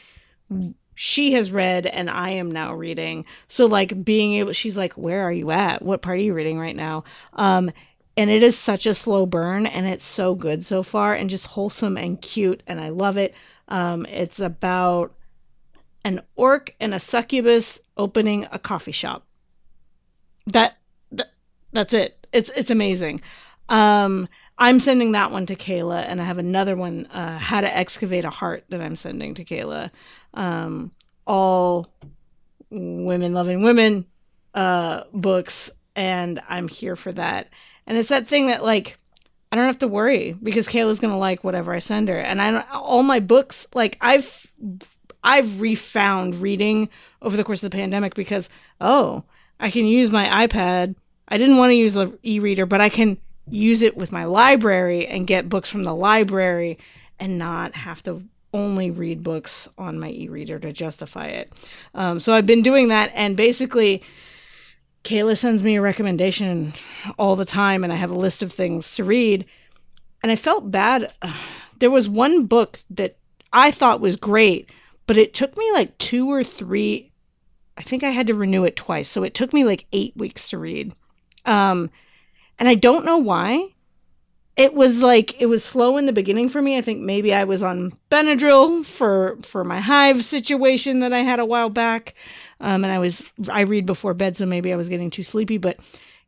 she 1.02 1.33
has 1.33 1.50
read 1.50 1.87
and 1.87 2.11
I 2.11 2.28
am 2.33 2.50
now 2.50 2.74
reading. 2.74 3.24
So 3.48 3.64
like 3.64 4.04
being 4.04 4.35
able 4.35 4.52
she's 4.52 4.76
like, 4.76 4.92
Where 4.94 5.22
are 5.22 5.33
you 5.33 5.50
at? 5.50 5.80
What 5.80 6.02
part 6.02 6.18
are 6.18 6.22
you 6.22 6.35
reading 6.35 6.59
right 6.59 6.76
now? 6.76 7.04
Um 7.33 7.70
and 8.18 8.28
it 8.28 8.42
is 8.42 8.59
such 8.59 8.85
a 8.85 8.94
slow 8.94 9.24
burn 9.24 9.64
and 9.64 9.87
it's 9.87 10.04
so 10.04 10.35
good 10.35 10.62
so 10.62 10.83
far 10.83 11.14
and 11.14 11.30
just 11.30 11.46
wholesome 11.46 11.96
and 11.96 12.20
cute 12.20 12.62
and 12.66 12.78
I 12.78 12.90
love 12.90 13.16
it. 13.16 13.35
Um 13.68 14.04
it's 14.04 14.40
about 14.40 15.14
an 16.04 16.20
orc 16.37 16.74
and 16.78 16.92
a 16.92 17.00
succubus 17.00 17.80
opening 17.96 18.46
a 18.52 18.59
coffee 18.59 18.92
shop. 18.92 19.24
That, 20.46 20.76
that 21.12 21.33
that's 21.72 21.94
it. 21.94 22.26
It's 22.33 22.50
it's 22.50 22.70
amazing. 22.70 23.22
Um 23.68 24.29
I'm 24.59 24.81
sending 24.81 25.12
that 25.12 25.31
one 25.31 25.46
to 25.46 25.57
Kayla 25.57 26.05
and 26.07 26.20
I 26.20 26.24
have 26.24 26.38
another 26.38 26.76
one 26.76 27.07
uh 27.07 27.38
how 27.38 27.61
to 27.61 27.76
excavate 27.76 28.24
a 28.24 28.31
heart 28.31 28.64
that 28.68 28.81
I'm 28.81 28.96
sending 28.96 29.35
to 29.35 29.44
Kayla 29.44 29.90
um, 30.35 30.92
all 31.26 31.92
women 32.70 33.35
loving 33.35 33.62
women 33.62 34.07
uh, 34.55 35.05
books, 35.12 35.70
and 35.96 36.40
I'm 36.48 36.68
here 36.68 36.96
for 36.96 37.12
that. 37.12 37.48
And 37.87 37.98
it's 37.98 38.09
that 38.09 38.26
thing 38.26 38.48
that 38.48 38.64
like 38.64 38.96
I 39.53 39.57
don't 39.57 39.66
have 39.66 39.79
to 39.79 39.88
worry 39.88 40.33
because 40.42 40.68
Kayla's 40.68 41.00
gonna 41.00 41.18
like 41.18 41.42
whatever 41.44 41.72
I 41.74 41.81
send 41.81 42.09
her, 42.09 42.18
and 42.18 42.40
I 42.40 42.64
all 42.72 43.03
my 43.03 43.20
books 43.20 43.66
like 43.74 43.96
I've 44.00 44.46
I've 45.22 45.61
refound 45.61 46.37
reading 46.37 46.88
over 47.22 47.37
the 47.37 47.44
course 47.44 47.62
of 47.62 47.70
the 47.70 47.76
pandemic 47.76 48.14
because 48.14 48.48
oh 48.81 49.24
I 49.61 49.70
can 49.70 49.87
use 49.87 50.11
my 50.11 50.46
iPad. 50.46 50.96
I 51.29 51.37
didn't 51.37 51.59
want 51.59 51.70
to 51.70 51.77
use 51.77 51.94
an 51.94 52.18
e-reader, 52.23 52.66
but 52.66 52.81
I 52.81 52.88
can 52.88 53.18
use 53.49 53.83
it 53.83 53.96
with 53.96 54.11
my 54.11 54.25
library 54.25 55.07
and 55.07 55.27
get 55.27 55.49
books 55.49 55.70
from 55.70 55.85
the 55.85 55.94
library 55.94 56.79
and 57.18 57.38
not 57.38 57.75
have 57.75 58.03
to 58.05 58.25
only 58.53 58.90
read 58.90 59.23
books 59.23 59.68
on 59.79 59.99
my 59.99 60.11
e-reader 60.11 60.59
to 60.59 60.73
justify 60.73 61.27
it. 61.27 61.53
Um, 61.94 62.18
so 62.18 62.33
I've 62.33 62.46
been 62.46 62.62
doing 62.62 62.88
that, 62.88 63.12
and 63.14 63.37
basically, 63.37 64.03
Kayla 65.05 65.37
sends 65.37 65.62
me 65.62 65.77
a 65.77 65.81
recommendation 65.81 66.73
all 67.18 67.37
the 67.37 67.44
time, 67.44 67.85
and 67.85 67.92
I 67.92 67.96
have 67.96 68.11
a 68.11 68.18
list 68.18 68.42
of 68.42 68.53
things 68.53 68.94
to 68.96 69.05
read. 69.05 69.44
And 70.23 70.33
I 70.33 70.37
felt 70.37 70.70
bad. 70.70 71.12
There 71.79 71.90
was 71.90 72.11
one 72.11 72.44
book 72.44 72.81
that 72.90 73.16
I 73.55 73.70
thought 73.70 74.03
was 74.03 74.16
great, 74.16 74.68
but 75.07 75.16
it 75.16 75.33
took 75.33 75.57
me 75.57 75.73
like 75.73 75.96
two 75.96 76.31
or 76.31 76.44
three. 76.44 77.10
I 77.76 77.83
think 77.83 78.02
I 78.02 78.11
had 78.11 78.26
to 78.26 78.35
renew 78.35 78.64
it 78.64 78.76
twice, 78.76 79.09
so 79.09 79.22
it 79.22 79.35
took 79.35 79.52
me 79.52 79.64
like 79.64 79.87
eight 79.92 80.16
weeks 80.16 80.50
to 80.50 80.59
read. 80.59 80.94
Um, 81.46 81.90
and 82.59 82.68
I 82.68 82.74
don't 82.74 83.04
know 83.04 83.18
why 83.18 83.70
it 84.61 84.74
was 84.74 85.00
like 85.00 85.40
it 85.40 85.46
was 85.46 85.64
slow 85.64 85.96
in 85.96 86.04
the 86.04 86.12
beginning 86.12 86.50
for 86.50 86.61
me. 86.61 86.76
I 86.76 86.83
think 86.83 87.00
maybe 87.00 87.33
I 87.33 87.44
was 87.44 87.62
on 87.62 87.92
Benadryl 88.11 88.85
for 88.85 89.38
for 89.42 89.64
my 89.64 89.80
hive 89.80 90.22
situation 90.22 91.00
that 91.00 91.14
I 91.14 91.20
had 91.20 91.40
a 91.40 91.46
while 91.46 91.70
back, 91.70 92.14
um, 92.61 92.85
and 92.85 92.92
I 92.92 92.98
was 92.98 93.22
I 93.48 93.62
read 93.62 93.87
before 93.87 94.12
bed, 94.12 94.37
so 94.37 94.44
maybe 94.44 94.70
I 94.70 94.76
was 94.76 94.90
getting 94.90 95.09
too 95.11 95.22
sleepy. 95.22 95.56
But 95.56 95.78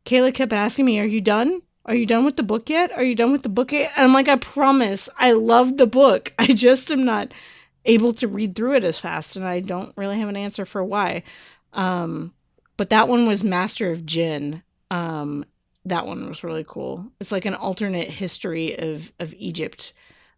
Kayla 0.05 0.33
kept 0.33 0.51
asking 0.51 0.85
me, 0.85 0.99
"Are 0.99 1.05
you 1.05 1.21
done? 1.21 1.61
Are 1.85 1.93
you 1.93 2.07
done 2.07 2.25
with 2.25 2.35
the 2.35 2.43
book 2.43 2.69
yet? 2.71 2.91
Are 2.93 3.03
you 3.03 3.13
done 3.13 3.31
with 3.31 3.43
the 3.43 3.49
book 3.49 3.71
yet?" 3.71 3.91
And 3.95 4.05
I'm 4.05 4.13
like, 4.13 4.27
"I 4.27 4.37
promise, 4.37 5.09
I 5.19 5.33
love 5.33 5.77
the 5.77 5.87
book. 5.87 6.33
I 6.39 6.47
just 6.47 6.91
am 6.91 7.05
not 7.05 7.31
able 7.85 8.13
to 8.13 8.27
read 8.27 8.55
through 8.55 8.75
it 8.75 8.83
as 8.83 8.99
fast, 8.99 9.35
and 9.35 9.45
I 9.45 9.59
don't 9.59 9.93
really 9.95 10.19
have 10.19 10.29
an 10.29 10.37
answer 10.37 10.65
for 10.65 10.83
why. 10.83 11.23
Um, 11.73 12.33
but 12.77 12.89
that 12.89 13.07
one 13.07 13.27
was 13.27 13.43
Master 13.43 13.91
of 13.91 14.05
Djinn. 14.05 14.63
Um, 14.89 15.45
that 15.85 16.05
one 16.05 16.27
was 16.27 16.43
really 16.43 16.65
cool. 16.67 17.07
It's 17.19 17.31
like 17.31 17.45
an 17.45 17.55
alternate 17.55 18.09
history 18.09 18.77
of 18.77 19.11
of 19.19 19.33
Egypt, 19.37 19.93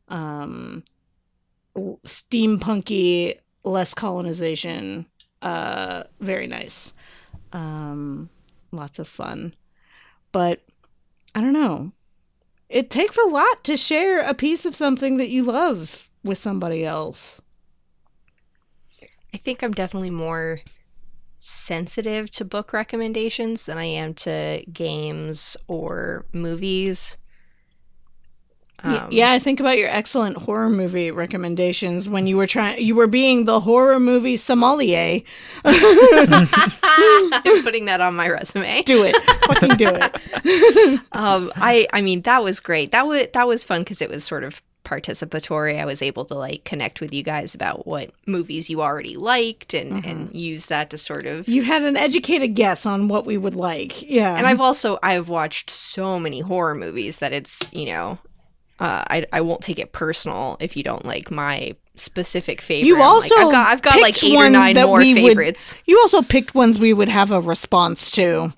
um, 0.08 0.84
steampunky, 1.76 3.40
less 3.64 3.94
colonization. 3.94 5.06
Uh, 5.42 6.04
very 6.20 6.48
nice. 6.48 6.94
Um, 7.54 8.30
lots 8.72 8.98
of 8.98 9.08
fun, 9.08 9.54
but 10.32 10.62
I 11.36 11.42
don't 11.42 11.54
know. 11.54 11.92
It 12.68 12.90
takes 12.90 13.18
a 13.18 13.30
lot 13.30 13.64
to 13.66 13.78
share 13.78 14.22
a 14.22 14.34
piece 14.34 14.66
of 14.66 14.76
something 14.76 15.18
that 15.18 15.30
you 15.30 15.44
love 15.44 16.10
with 16.26 16.38
somebody 16.38 16.84
else. 16.84 17.42
I 19.34 19.38
think 19.38 19.62
I'm 19.62 19.74
definitely 19.74 20.10
more 20.10 20.62
sensitive 21.40 22.32
to 22.32 22.44
book 22.44 22.74
recommendations 22.74 23.66
than 23.66 23.78
I 23.78 23.86
am 23.86 24.14
to 24.16 24.64
games 24.74 25.56
or 25.68 26.26
movies. 26.34 27.18
Um, 28.84 29.08
yeah, 29.10 29.32
I 29.32 29.40
think 29.40 29.60
about 29.60 29.78
your 29.78 29.90
excellent 29.90 30.38
horror 30.38 30.70
movie 30.70 31.12
recommendations 31.12 32.10
when 32.10 32.28
you 32.28 32.38
were 32.38 32.46
trying 32.46 32.82
you 32.84 32.96
were 32.96 33.08
being 33.08 33.46
the 33.46 33.60
horror 33.60 34.00
movie 34.00 34.38
sommelier. 34.38 35.22
I'm 35.66 36.48
putting 37.64 37.86
that 37.86 38.02
on 38.02 38.16
my 38.16 38.28
resume. 38.30 38.82
Do 38.86 39.04
it. 39.04 39.16
Fucking 39.48 39.78
do 39.78 39.88
it. 39.88 41.02
um 41.14 41.52
I 41.56 41.88
I 41.94 42.02
mean 42.02 42.22
that 42.24 42.44
was 42.44 42.60
great. 42.60 42.92
That 42.92 43.08
was 43.08 43.28
that 43.34 43.48
was 43.48 43.64
fun 43.64 43.86
cuz 43.86 44.02
it 44.02 44.10
was 44.10 44.24
sort 44.24 44.44
of 44.44 44.62
participatory. 44.86 45.80
I 45.80 45.86
was 45.86 46.02
able 46.02 46.26
to 46.26 46.36
like 46.36 46.64
connect 46.64 47.02
with 47.02 47.14
you 47.14 47.24
guys 47.24 47.54
about 47.54 47.86
what 47.86 48.12
movies 48.26 48.70
you 48.70 48.82
already 48.82 49.16
liked 49.16 49.74
and 49.74 49.94
mm-hmm. 49.94 50.10
and 50.10 50.40
use 50.40 50.68
that 50.68 50.90
to 50.92 50.98
sort 50.98 51.26
of 51.26 51.48
You 51.48 51.64
had 51.64 51.84
an 51.84 51.98
educated 51.98 52.56
guess 52.56 52.86
on 52.86 53.08
what 53.08 53.26
we 53.26 53.38
would 53.38 53.56
like. 53.56 54.02
Yeah. 54.02 54.36
And 54.36 54.48
I've 54.48 54.62
also 54.62 54.98
I've 55.04 55.28
watched 55.28 55.70
so 55.70 56.20
many 56.20 56.40
horror 56.40 56.76
movies 56.76 57.20
that 57.20 57.34
it's, 57.34 57.72
you 57.74 57.88
know, 57.88 58.18
uh, 58.80 59.04
I 59.10 59.26
I 59.34 59.42
won't 59.42 59.62
take 59.62 59.80
it 59.80 59.92
personal 59.92 60.58
if 60.60 60.78
you 60.78 60.84
don't 60.84 61.06
like 61.06 61.32
my 61.32 61.76
specific 61.96 62.62
favorite. 62.62 62.88
You 62.88 63.02
also 63.02 63.36
like, 63.36 63.46
I've 63.46 63.52
got 63.52 63.68
I've 63.68 63.82
got 63.82 64.02
like 64.02 64.24
eight 64.24 64.36
or 64.36 64.50
nine 64.50 64.76
more 64.76 65.02
favorites. 65.02 65.74
Would, 65.74 65.82
you 65.86 66.00
also 66.00 66.22
picked 66.22 66.56
ones 66.56 66.80
we 66.80 66.94
would 66.94 67.10
have 67.10 67.32
a 67.32 67.42
response 67.42 68.10
to. 68.12 68.54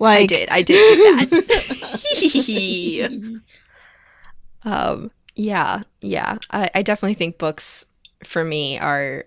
Like 0.00 0.22
I 0.22 0.26
did, 0.26 0.48
I 0.48 0.62
did 0.62 1.28
do 1.28 1.40
that. 1.40 3.40
um, 4.64 5.10
yeah, 5.40 5.82
yeah. 6.02 6.36
I, 6.50 6.70
I 6.74 6.82
definitely 6.82 7.14
think 7.14 7.38
books 7.38 7.86
for 8.22 8.44
me 8.44 8.78
are 8.78 9.24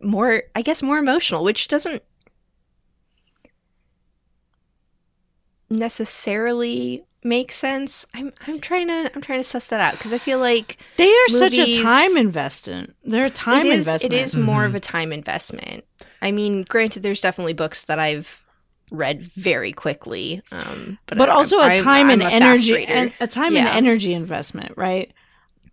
more, 0.00 0.44
I 0.54 0.62
guess, 0.62 0.82
more 0.82 0.96
emotional, 0.96 1.44
which 1.44 1.68
doesn't 1.68 2.02
necessarily 5.68 7.04
make 7.22 7.52
sense. 7.52 8.06
I'm 8.14 8.32
I'm 8.46 8.58
trying 8.58 8.88
to 8.88 9.10
I'm 9.14 9.20
trying 9.20 9.40
to 9.40 9.44
suss 9.44 9.66
that 9.66 9.80
out 9.80 9.92
because 9.92 10.14
I 10.14 10.18
feel 10.18 10.38
like 10.38 10.78
they 10.96 11.12
are 11.12 11.26
movies, 11.30 11.38
such 11.38 11.58
a 11.58 11.82
time 11.82 12.16
investment. 12.16 12.96
They're 13.04 13.26
a 13.26 13.30
time 13.30 13.66
it 13.66 13.72
is, 13.74 13.86
investment. 13.86 14.14
It 14.14 14.22
is 14.22 14.34
more 14.34 14.62
mm-hmm. 14.62 14.68
of 14.68 14.74
a 14.76 14.80
time 14.80 15.12
investment. 15.12 15.84
I 16.22 16.32
mean, 16.32 16.62
granted, 16.62 17.02
there's 17.02 17.20
definitely 17.20 17.52
books 17.52 17.84
that 17.84 17.98
I've 17.98 18.42
read 18.90 19.22
very 19.22 19.72
quickly. 19.72 20.42
Um, 20.50 20.98
but, 21.06 21.18
but 21.18 21.28
also 21.28 21.60
a 21.60 21.82
time 21.82 22.06
I'm, 22.06 22.10
and 22.12 22.22
I'm 22.22 22.42
energy 22.42 22.86
and 22.86 23.12
a 23.20 23.26
time 23.26 23.54
yeah. 23.54 23.66
and 23.66 23.86
energy 23.86 24.14
investment, 24.14 24.72
right? 24.76 25.12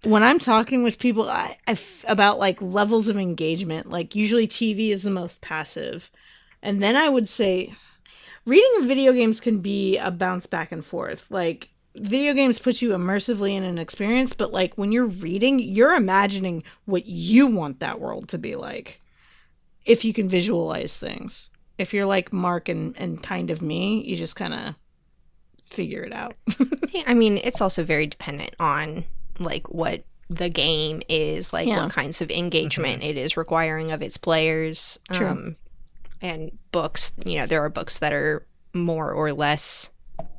When 0.06 0.24
I'm 0.24 0.40
talking 0.40 0.84
with 0.84 1.00
people 1.00 1.30
I, 1.30 1.58
I 1.68 1.72
f- 1.72 2.06
about 2.08 2.40
like 2.40 2.62
levels 2.62 3.08
of 3.08 3.18
engagement, 3.18 3.90
like 3.90 4.16
usually 4.16 4.48
TV 4.48 4.92
is 4.92 5.04
the 5.04 5.10
most 5.10 5.42
passive, 5.42 6.12
and 6.62 6.82
then 6.82 6.96
I 6.96 7.10
would 7.10 7.28
say 7.28 7.74
reading 8.46 8.82
of 8.82 8.88
video 8.88 9.12
games 9.14 9.40
can 9.40 9.60
be 9.60 9.98
a 9.98 10.12
bounce 10.12 10.46
back 10.46 10.72
and 10.72 10.86
forth. 10.86 11.30
Like 11.32 11.70
video 11.96 12.34
games 12.34 12.60
put 12.60 12.82
you 12.82 12.92
immersively 12.92 13.56
in 13.56 13.64
an 13.64 13.78
experience, 13.78 14.34
but 14.34 14.54
like 14.54 14.78
when 14.78 14.92
you're 14.92 15.06
reading, 15.06 15.60
you're 15.60 15.96
imagining 15.96 16.64
what 16.86 17.06
you 17.06 17.48
want 17.48 17.80
that 17.80 18.00
world 18.00 18.30
to 18.30 18.38
be 18.38 18.56
like. 18.56 19.02
If 19.86 20.06
you 20.06 20.14
can 20.14 20.30
visualize 20.30 20.98
things 20.98 21.50
if 21.78 21.94
you're 21.94 22.06
like 22.06 22.32
Marc 22.32 22.70
and, 22.70 22.96
and 22.98 23.22
kind 23.22 23.50
of 23.50 23.62
me, 23.62 24.02
you 24.04 24.16
just 24.16 24.36
kind 24.36 24.54
of 24.54 24.76
figure 25.64 26.04
it 26.04 26.14
out. 26.14 26.36
I 27.08 27.14
mean, 27.14 27.40
it's 27.44 27.62
also 27.62 27.84
very 27.84 28.08
dependent 28.08 28.56
on 28.60 29.06
like 29.40 29.70
what 29.70 30.04
the 30.30 30.50
game 30.50 31.02
is, 31.08 31.54
like 31.54 31.68
yeah. 31.68 31.84
what 31.84 31.94
kinds 31.94 32.22
of 32.22 32.32
engagement 32.32 33.02
mm-hmm. 33.02 33.10
it 33.12 33.18
is 33.18 33.38
requiring 33.38 33.92
of 33.92 34.02
its 34.02 34.18
players. 34.18 35.00
True. 35.12 35.28
Um, 35.28 35.56
and 36.22 36.58
books, 36.72 37.14
you 37.26 37.38
know, 37.38 37.46
there 37.46 37.64
are 37.64 37.70
books 37.70 38.00
that 38.00 38.14
are 38.14 38.46
more 38.74 39.12
or 39.12 39.32
less 39.34 39.90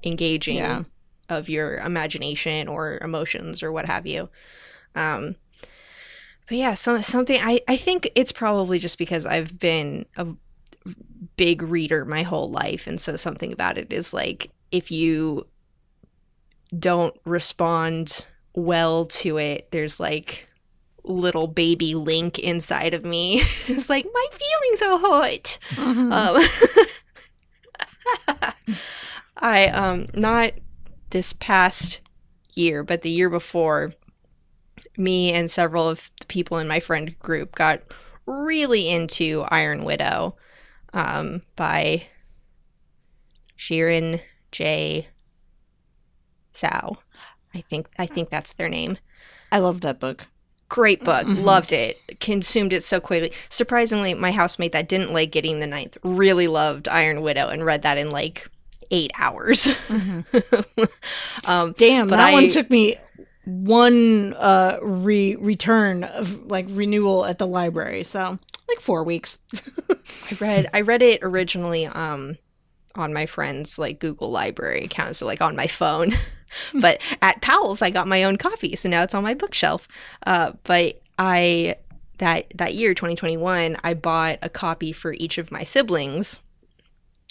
engaging 0.03 0.57
yeah. 0.57 0.83
of 1.29 1.49
your 1.49 1.79
imagination 1.79 2.69
or 2.69 2.99
emotions 3.03 3.63
or 3.63 3.71
what 3.71 3.87
have 3.87 4.07
you. 4.07 4.29
Um, 4.95 5.37
but 6.49 6.59
yeah, 6.59 6.75
so, 6.75 7.01
something 7.01 7.41
I, 7.41 7.61
I 7.69 7.77
think 7.77 8.11
it's 8.15 8.33
probably 8.33 8.79
just 8.79 8.99
because 8.99 9.27
I've 9.27 9.59
been 9.59 10.07
a 10.17 10.27
big 11.37 11.63
reader 11.63 12.05
my 12.05 12.23
whole 12.23 12.51
life 12.51 12.87
and 12.87 13.01
so 13.01 13.17
something 13.17 13.53
about 13.53 13.77
it 13.77 13.93
is 13.93 14.15
like 14.15 14.51
if 14.71 14.91
you 14.91 15.47
don't 16.79 17.15
respond 17.25 18.27
well 18.57 19.05
to 19.05 19.37
it 19.37 19.69
there's 19.71 20.01
like 20.01 20.49
little 21.05 21.47
baby 21.47 21.95
link 21.95 22.41
inside 22.41 22.93
of 22.95 23.05
me 23.05 23.41
it's 23.69 23.89
like 23.89 24.07
my 24.13 24.27
feelings 24.33 24.83
are 24.83 24.99
hurt 24.99 25.59
mm-hmm. 25.75 26.13
um, 28.33 28.75
i 29.37 29.67
um 29.69 30.07
not 30.15 30.53
this 31.11 31.33
past 31.35 32.01
year 32.55 32.83
but 32.83 33.03
the 33.03 33.11
year 33.11 33.31
before 33.31 33.93
me 34.97 35.33
and 35.33 35.51
several 35.51 35.89
of 35.89 36.11
the 36.21 36.27
people 36.27 36.59
in 36.59 36.67
my 36.67 36.81
friend 36.81 37.17
group 37.21 37.55
got 37.55 37.83
really 38.27 38.89
into 38.89 39.45
iron 39.49 39.85
widow 39.85 40.35
um, 40.93 41.43
by 41.55 42.07
Xiran 43.59 44.21
Jay 44.51 45.09
Zhao. 46.55 46.97
I 47.57 47.63
think 47.63 47.89
I 47.99 48.07
think 48.07 48.29
that's 48.29 48.53
their 48.53 48.69
name. 48.69 48.99
I 49.51 49.59
love 49.59 49.81
that 49.81 49.99
book. 49.99 50.27
Great 50.69 51.03
book. 51.03 51.27
Mm-hmm. 51.27 51.43
Loved 51.43 51.73
it. 51.73 52.21
Consumed 52.21 52.73
it 52.73 52.83
so 52.83 53.01
quickly. 53.01 53.33
Surprisingly, 53.49 54.13
my 54.15 54.31
housemate 54.31 54.73
that 54.73 54.89
didn't 54.89 55.13
like 55.13 55.31
Gideon 55.31 55.61
the 55.61 55.67
ninth 55.67 55.97
really 56.03 56.49
loved 56.49 56.87
Iron 56.89 57.23
Widow 57.23 57.49
and 57.49 57.65
read 57.65 57.83
that 57.83 57.97
in 57.97 58.11
like 58.11 58.49
eight 58.91 59.11
hours. 59.19 59.65
Mm-hmm. 59.89 60.85
um, 61.51 61.75
Damn, 61.79 62.09
that 62.09 62.21
I, 62.21 62.33
one 62.33 62.51
took 62.51 62.69
me 62.69 62.99
one 63.45 64.35
uh 64.35 64.77
re 64.83 65.37
return 65.37 66.03
of 66.03 66.47
like 66.47 66.67
renewal 66.69 67.25
at 67.25 67.39
the 67.39 67.47
library 67.47 68.03
so 68.03 68.37
like 68.69 68.81
four 68.81 69.05
weeks 69.05 69.39
i 69.89 70.37
read 70.41 70.69
i 70.75 70.81
read 70.81 71.01
it 71.01 71.21
originally 71.23 71.87
um 71.87 72.37
on 72.97 73.13
my 73.13 73.27
friend's 73.27 73.79
like 73.79 73.99
google 73.99 74.31
library 74.31 74.85
account 74.85 75.17
so 75.17 75.27
like 75.27 75.41
on 75.41 75.57
my 75.57 75.67
phone. 75.67 76.13
But 76.73 77.01
at 77.21 77.43
powell's 77.43 77.83
i 77.83 77.91
got 77.91 78.07
my 78.07 78.23
own 78.23 78.37
copy 78.37 78.77
so 78.77 78.89
now 78.89 79.03
it's 79.03 79.15
on 79.15 79.25
my 79.25 79.35
bookshelf. 79.35 79.89
Uh 80.25 80.53
but 80.63 81.01
i 81.19 81.77
that 82.19 82.47
that 82.55 82.75
year 82.75 82.95
2021 82.95 83.77
i 83.83 83.95
bought 83.95 84.39
a 84.43 84.49
copy 84.49 84.93
for 84.93 85.13
each 85.15 85.39
of 85.39 85.51
my 85.51 85.65
siblings 85.65 86.41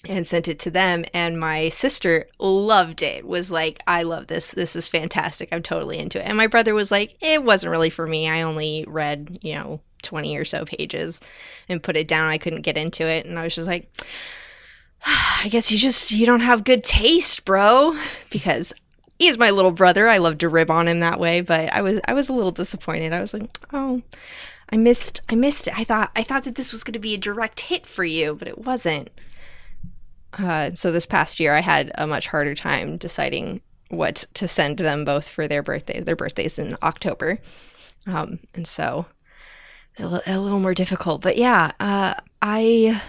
and 0.08 0.28
sent 0.28 0.48
it 0.48 0.60
to 0.60 0.70
them 0.70 1.06
and 1.14 1.40
my 1.40 1.70
sister 1.70 2.28
loved 2.40 3.02
it 3.02 3.26
was 3.26 3.52
like 3.52 3.82
i 3.88 4.04
love 4.04 4.28
this. 4.28 4.48
This 4.48 4.76
is 4.76 4.88
fantastic. 4.88 5.50
I'm 5.52 5.64
totally 5.64 5.98
into 5.98 6.20
it. 6.20 6.26
And 6.26 6.38
my 6.38 6.48
brother 6.48 6.74
was 6.74 6.92
like 6.92 7.16
it 7.22 7.44
wasn't 7.44 7.72
really 7.72 7.90
for 7.90 8.06
me. 8.06 8.30
I 8.30 8.42
only 8.42 8.86
read 8.88 9.40
you 9.42 9.56
know 9.56 9.80
20 10.04 10.36
or 10.38 10.46
so 10.46 10.66
pages 10.66 11.20
and 11.68 11.82
put 11.82 11.96
it 11.96 12.08
down. 12.08 12.30
I 12.30 12.38
couldn't 12.38 12.62
get 12.62 12.78
into 12.78 13.08
it. 13.08 13.26
And 13.26 13.40
i 13.40 13.44
was 13.44 13.56
just 13.56 13.68
like 13.68 13.90
i 15.06 15.48
guess 15.50 15.72
you 15.72 15.78
just 15.78 16.12
you 16.12 16.26
don't 16.26 16.42
have 16.42 16.64
good 16.64 16.84
taste 16.84 17.46
bro 17.46 17.98
because 18.30 18.74
he's 19.20 19.38
my 19.38 19.50
little 19.50 19.72
brother 19.72 20.08
i 20.08 20.18
love 20.18 20.38
to 20.38 20.50
rib 20.50 20.72
on 20.72 20.88
him 20.88 21.00
that 21.00 21.20
way 21.20 21.42
but 21.42 21.72
i 21.74 21.82
was 21.82 22.00
i 22.08 22.14
was 22.14 22.30
a 22.30 22.34
little 22.34 22.52
disappointed 22.52 23.14
i 23.14 23.22
was 23.22 23.34
like 23.34 23.50
oh 23.74 24.02
i 24.72 24.78
missed 24.78 25.22
i 25.30 25.36
missed 25.36 25.68
it 25.68 25.78
i 25.78 25.84
thought 25.84 26.12
i 26.16 26.24
thought 26.24 26.44
that 26.44 26.56
this 26.56 26.72
was 26.72 26.84
going 26.84 26.94
to 26.94 27.00
be 27.00 27.14
a 27.14 27.18
direct 27.18 27.62
hit 27.62 27.86
for 27.86 28.04
you 28.04 28.36
but 28.36 28.48
it 28.48 28.60
wasn't 28.60 29.10
uh, 30.38 30.72
so 30.74 30.92
this 30.92 31.06
past 31.06 31.40
year, 31.40 31.54
I 31.54 31.62
had 31.62 31.92
a 31.96 32.08
much 32.08 32.28
harder 32.28 32.56
time 32.56 32.98
deciding 32.98 33.62
what 33.90 34.26
to 34.34 34.48
send 34.48 34.78
them 34.78 35.06
both 35.06 35.30
for 35.30 35.48
their 35.48 35.64
birthdays. 35.64 36.06
Their 36.06 36.16
birthdays 36.16 36.60
in 36.60 36.78
October, 36.84 37.40
um, 38.08 38.40
and 38.54 38.68
so 38.68 39.06
it's 39.94 40.04
a, 40.04 40.22
a, 40.26 40.40
little 40.40 40.60
more 40.60 40.74
difficult. 40.74 41.22
But 41.22 41.38
yeah, 41.38 41.72
uh, 41.80 42.16
I, 42.42 43.02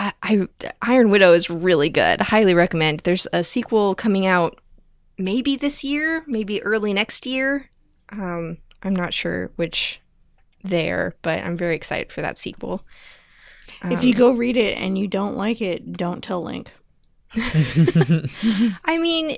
I, 0.00 0.12
I, 0.22 0.48
Iron 0.80 1.10
Widow 1.10 1.34
is 1.34 1.50
really 1.50 1.90
good. 1.90 2.22
Highly 2.22 2.54
recommend. 2.54 3.00
There's 3.00 3.26
a 3.34 3.44
sequel 3.44 3.94
coming 3.94 4.24
out 4.24 4.58
maybe 5.18 5.56
this 5.56 5.84
year, 5.84 6.24
maybe 6.26 6.62
early 6.62 6.94
next 6.94 7.26
year. 7.26 7.70
Um, 8.10 8.56
I'm 8.82 8.96
not 8.96 9.12
sure 9.12 9.50
which 9.56 10.00
there, 10.64 11.14
but 11.20 11.40
I'm 11.40 11.56
very 11.56 11.76
excited 11.76 12.12
for 12.12 12.22
that 12.22 12.38
sequel. 12.38 12.82
if 13.84 14.02
you 14.02 14.14
go 14.14 14.30
read 14.30 14.56
it 14.56 14.78
and 14.78 14.96
you 14.96 15.06
don't 15.06 15.36
like 15.36 15.60
it, 15.60 15.92
don't 15.92 16.24
tell 16.24 16.42
Link. 16.42 16.72
I 17.34 18.98
mean, 18.98 19.36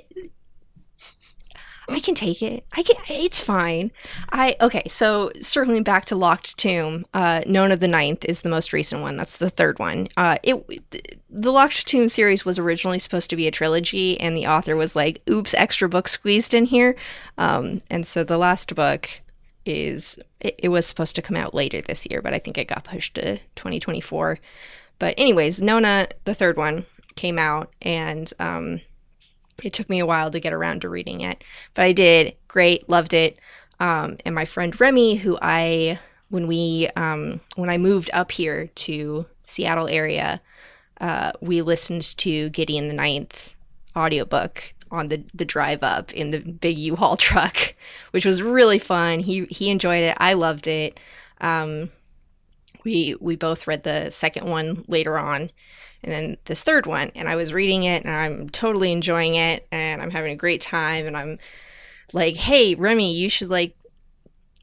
I 1.89 1.99
can 1.99 2.15
take 2.15 2.41
it. 2.41 2.65
I 2.71 2.83
can. 2.83 2.95
It's 3.09 3.41
fine. 3.41 3.91
I 4.31 4.55
okay. 4.61 4.83
So 4.87 5.31
circling 5.41 5.83
back 5.83 6.05
to 6.05 6.15
Locked 6.15 6.57
Tomb, 6.57 7.05
uh, 7.13 7.41
Nona 7.45 7.75
the 7.75 7.87
Ninth 7.87 8.23
is 8.25 8.41
the 8.41 8.49
most 8.49 8.71
recent 8.73 9.01
one. 9.01 9.17
That's 9.17 9.37
the 9.37 9.49
third 9.49 9.79
one. 9.79 10.07
Uh, 10.15 10.37
it 10.43 10.65
the 11.29 11.51
Locked 11.51 11.85
Tomb 11.87 12.07
series 12.07 12.45
was 12.45 12.57
originally 12.57 12.99
supposed 12.99 13.29
to 13.31 13.35
be 13.35 13.47
a 13.47 13.51
trilogy, 13.51 14.19
and 14.19 14.37
the 14.37 14.47
author 14.47 14.75
was 14.75 14.95
like, 14.95 15.21
"Oops, 15.29 15.53
extra 15.55 15.89
book 15.89 16.07
squeezed 16.07 16.53
in 16.53 16.65
here," 16.65 16.95
um, 17.37 17.81
and 17.89 18.07
so 18.07 18.23
the 18.23 18.37
last 18.37 18.73
book 18.75 19.09
is 19.65 20.17
it, 20.39 20.55
it 20.59 20.69
was 20.69 20.85
supposed 20.85 21.15
to 21.15 21.21
come 21.21 21.37
out 21.37 21.53
later 21.53 21.81
this 21.81 22.07
year, 22.09 22.21
but 22.21 22.33
I 22.33 22.39
think 22.39 22.57
it 22.57 22.67
got 22.67 22.83
pushed 22.83 23.15
to 23.15 23.37
2024. 23.55 24.39
But 24.99 25.15
anyways, 25.17 25.61
Nona 25.61 26.07
the 26.23 26.33
third 26.33 26.55
one 26.55 26.85
came 27.15 27.37
out, 27.37 27.73
and 27.81 28.31
um, 28.39 28.81
it 29.63 29.73
took 29.73 29.89
me 29.89 29.99
a 29.99 30.05
while 30.05 30.29
to 30.29 30.39
get 30.39 30.53
around 30.53 30.81
to 30.81 30.89
reading 30.89 31.21
it, 31.21 31.43
but 31.73 31.83
I 31.83 31.93
did. 31.93 32.35
Great, 32.47 32.87
loved 32.89 33.13
it. 33.13 33.39
Um, 33.79 34.17
and 34.25 34.35
my 34.35 34.45
friend 34.45 34.79
Remy, 34.79 35.15
who 35.15 35.37
I 35.41 35.99
when 36.29 36.47
we 36.47 36.89
um, 36.95 37.41
when 37.55 37.69
I 37.69 37.77
moved 37.77 38.09
up 38.13 38.31
here 38.31 38.67
to 38.67 39.25
Seattle 39.45 39.87
area, 39.87 40.41
uh, 40.99 41.31
we 41.41 41.61
listened 41.61 42.17
to 42.17 42.49
Gideon 42.49 42.87
the 42.87 42.93
Ninth 42.93 43.53
audiobook 43.95 44.73
on 44.91 45.07
the 45.07 45.23
the 45.33 45.45
drive 45.45 45.83
up 45.83 46.13
in 46.13 46.31
the 46.31 46.39
big 46.39 46.77
U-Haul 46.77 47.17
truck, 47.17 47.73
which 48.11 48.25
was 48.25 48.41
really 48.41 48.79
fun. 48.79 49.19
He 49.19 49.45
he 49.45 49.69
enjoyed 49.69 50.03
it. 50.03 50.17
I 50.19 50.33
loved 50.33 50.67
it. 50.67 50.99
Um, 51.41 51.91
we 52.83 53.15
we 53.19 53.35
both 53.35 53.67
read 53.67 53.83
the 53.83 54.09
second 54.09 54.47
one 54.49 54.85
later 54.87 55.17
on, 55.17 55.51
and 56.03 56.11
then 56.11 56.37
this 56.45 56.63
third 56.63 56.85
one 56.85 57.11
and 57.15 57.27
i 57.29 57.35
was 57.35 57.53
reading 57.53 57.83
it 57.83 58.03
and 58.03 58.13
i'm 58.13 58.49
totally 58.49 58.91
enjoying 58.91 59.35
it 59.35 59.67
and 59.71 60.01
i'm 60.01 60.11
having 60.11 60.31
a 60.31 60.35
great 60.37 60.61
time 60.61 61.05
and 61.05 61.15
i'm 61.17 61.37
like 62.13 62.35
hey 62.35 62.75
remy 62.75 63.13
you 63.13 63.29
should 63.29 63.49
like 63.49 63.75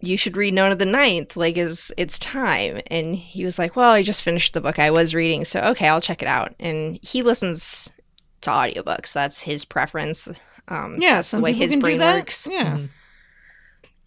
you 0.03 0.16
should 0.16 0.37
read 0.37 0.55
Nona 0.55 0.74
the 0.76 0.87
Ninth. 0.87 1.37
Like, 1.37 1.57
is 1.57 1.92
it's 1.96 2.18
time? 2.18 2.81
And 2.87 3.14
he 3.14 3.44
was 3.44 3.59
like, 3.59 3.76
Well, 3.76 3.90
I 3.90 4.03
just 4.03 4.22
finished 4.22 4.55
the 4.55 4.61
book 4.61 4.79
I 4.79 4.90
was 4.90 5.14
reading, 5.14 5.44
so 5.44 5.61
okay, 5.61 5.88
I'll 5.88 6.00
check 6.00 6.22
it 6.22 6.29
out. 6.29 6.55
And 6.59 6.98
he 7.03 7.22
listens 7.22 7.90
to 8.40 8.50
audiobooks. 8.50 9.12
That's 9.12 9.42
his 9.42 9.64
preference. 9.64 10.29
Um, 10.68 10.96
Yeah, 10.98 11.16
that's 11.16 11.33
the 11.33 11.40
way 11.40 11.53
his 11.53 11.76
brain 11.76 11.98
works. 11.98 12.48
Yeah. 12.50 12.81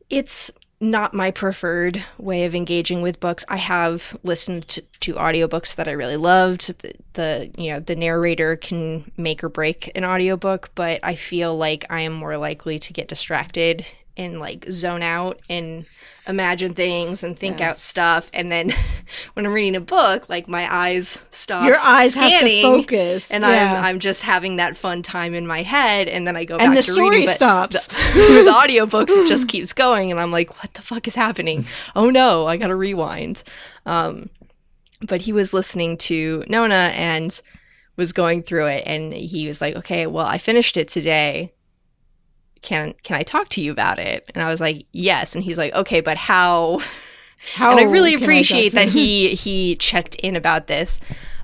It's 0.10 0.52
not 0.84 1.13
my 1.13 1.32
preferred 1.32 2.04
way 2.17 2.43
of 2.43 2.54
engaging 2.54 3.02
with 3.02 3.19
books. 3.22 3.46
I 3.48 3.56
have 3.56 4.17
listened 4.24 4.67
to, 4.67 4.82
to 5.00 5.13
audiobooks 5.13 5.76
that 5.76 5.88
I 5.88 5.91
really 5.91 6.17
loved. 6.17 6.80
The, 6.80 6.93
the 7.13 7.52
you 7.58 7.72
know 7.72 7.80
the 7.80 7.96
narrator 7.96 8.58
can 8.58 9.10
make 9.17 9.43
or 9.43 9.50
break 9.50 9.91
an 9.96 10.04
audiobook, 10.04 10.72
but 10.76 11.00
I 11.02 11.15
feel 11.15 11.58
like 11.58 11.86
I 11.89 12.02
am 12.02 12.13
more 12.13 12.38
likely 12.38 12.80
to 12.80 12.93
get 12.93 13.08
distracted 13.08 13.86
and 14.15 14.39
like 14.39 14.65
zone 14.71 15.02
out 15.04 15.39
and 15.49 15.86
imagine 16.28 16.73
things 16.73 17.23
and 17.23 17.38
think 17.38 17.60
Yeah. 17.60 17.71
out 17.71 17.80
stuff. 17.80 18.30
And 18.34 18.52
then 18.52 18.71
when 19.34 19.45
I'm 19.45 19.54
reading 19.54 19.76
a 19.76 19.82
book, 19.82 20.30
like 20.30 20.47
my 20.47 20.73
eyes 20.73 21.21
stop. 21.32 21.65
Your 21.65 21.78
eyes 21.80 22.15
have 22.15 22.30
to 22.32 22.38
scanning, 22.38 22.63
focus. 22.63 23.32
and 23.32 23.43
yeah. 23.43 23.80
I'm 23.80 23.84
I'm 23.86 23.99
just 23.99 24.21
having 24.21 24.56
that 24.58 24.78
fun 24.78 25.02
time 25.04 25.34
in 25.34 25.45
my 25.47 25.63
head, 25.63 26.08
and 26.08 26.26
then 26.28 26.36
I 26.36 26.45
go 26.45 26.58
and 26.58 26.73
back 26.73 26.86
the 26.86 26.93
to 26.93 27.02
reading. 27.02 27.26
But 27.26 27.36
stops. 27.36 27.88
with 28.15 28.47
audiobooks 28.54 29.10
it 29.10 29.28
just 29.28 29.47
keeps 29.47 29.73
going 29.73 30.12
and 30.12 30.19
i'm 30.19 30.32
like 30.32 30.62
what 30.62 30.73
the 30.73 30.82
fuck 30.82 31.08
is 31.08 31.15
happening 31.15 31.65
oh 31.95 32.10
no 32.10 32.45
i 32.47 32.58
gotta 32.58 32.76
rewind 32.76 33.43
um, 33.86 34.30
but 35.02 35.21
he 35.21 35.34
was 35.34 35.54
listening 35.54 35.97
to 35.97 36.43
nona 36.47 36.91
and 36.95 37.41
was 37.97 38.13
going 38.13 38.41
through 38.43 38.65
it 38.67 38.84
and 38.86 39.13
he 39.13 39.47
was 39.47 39.62
like 39.62 39.76
okay 39.76 40.08
well 40.08 40.26
i 40.26 40.38
finished 40.38 40.78
it 40.78 40.88
today 40.88 41.52
can 42.63 42.93
can 43.04 43.17
i 43.17 43.23
talk 43.23 43.49
to 43.49 43.62
you 43.62 43.71
about 43.71 43.99
it? 43.99 44.32
And 44.34 44.43
i 44.43 44.49
was 44.49 44.60
like 44.62 44.86
yes. 44.91 45.36
And 45.36 45.43
he's 45.43 45.58
like 45.58 45.73
okay 45.73 46.02
but 46.02 46.17
how? 46.17 46.82
How 47.56 47.71
and 47.78 47.80
I 47.80 47.84
really 47.84 48.13
appreciate 48.13 48.69
to- 48.69 48.76
that 48.78 48.89
he 48.89 49.36
he 49.36 49.76
checked 49.76 50.15
in 50.15 50.36
about 50.36 50.67
this. 50.67 50.99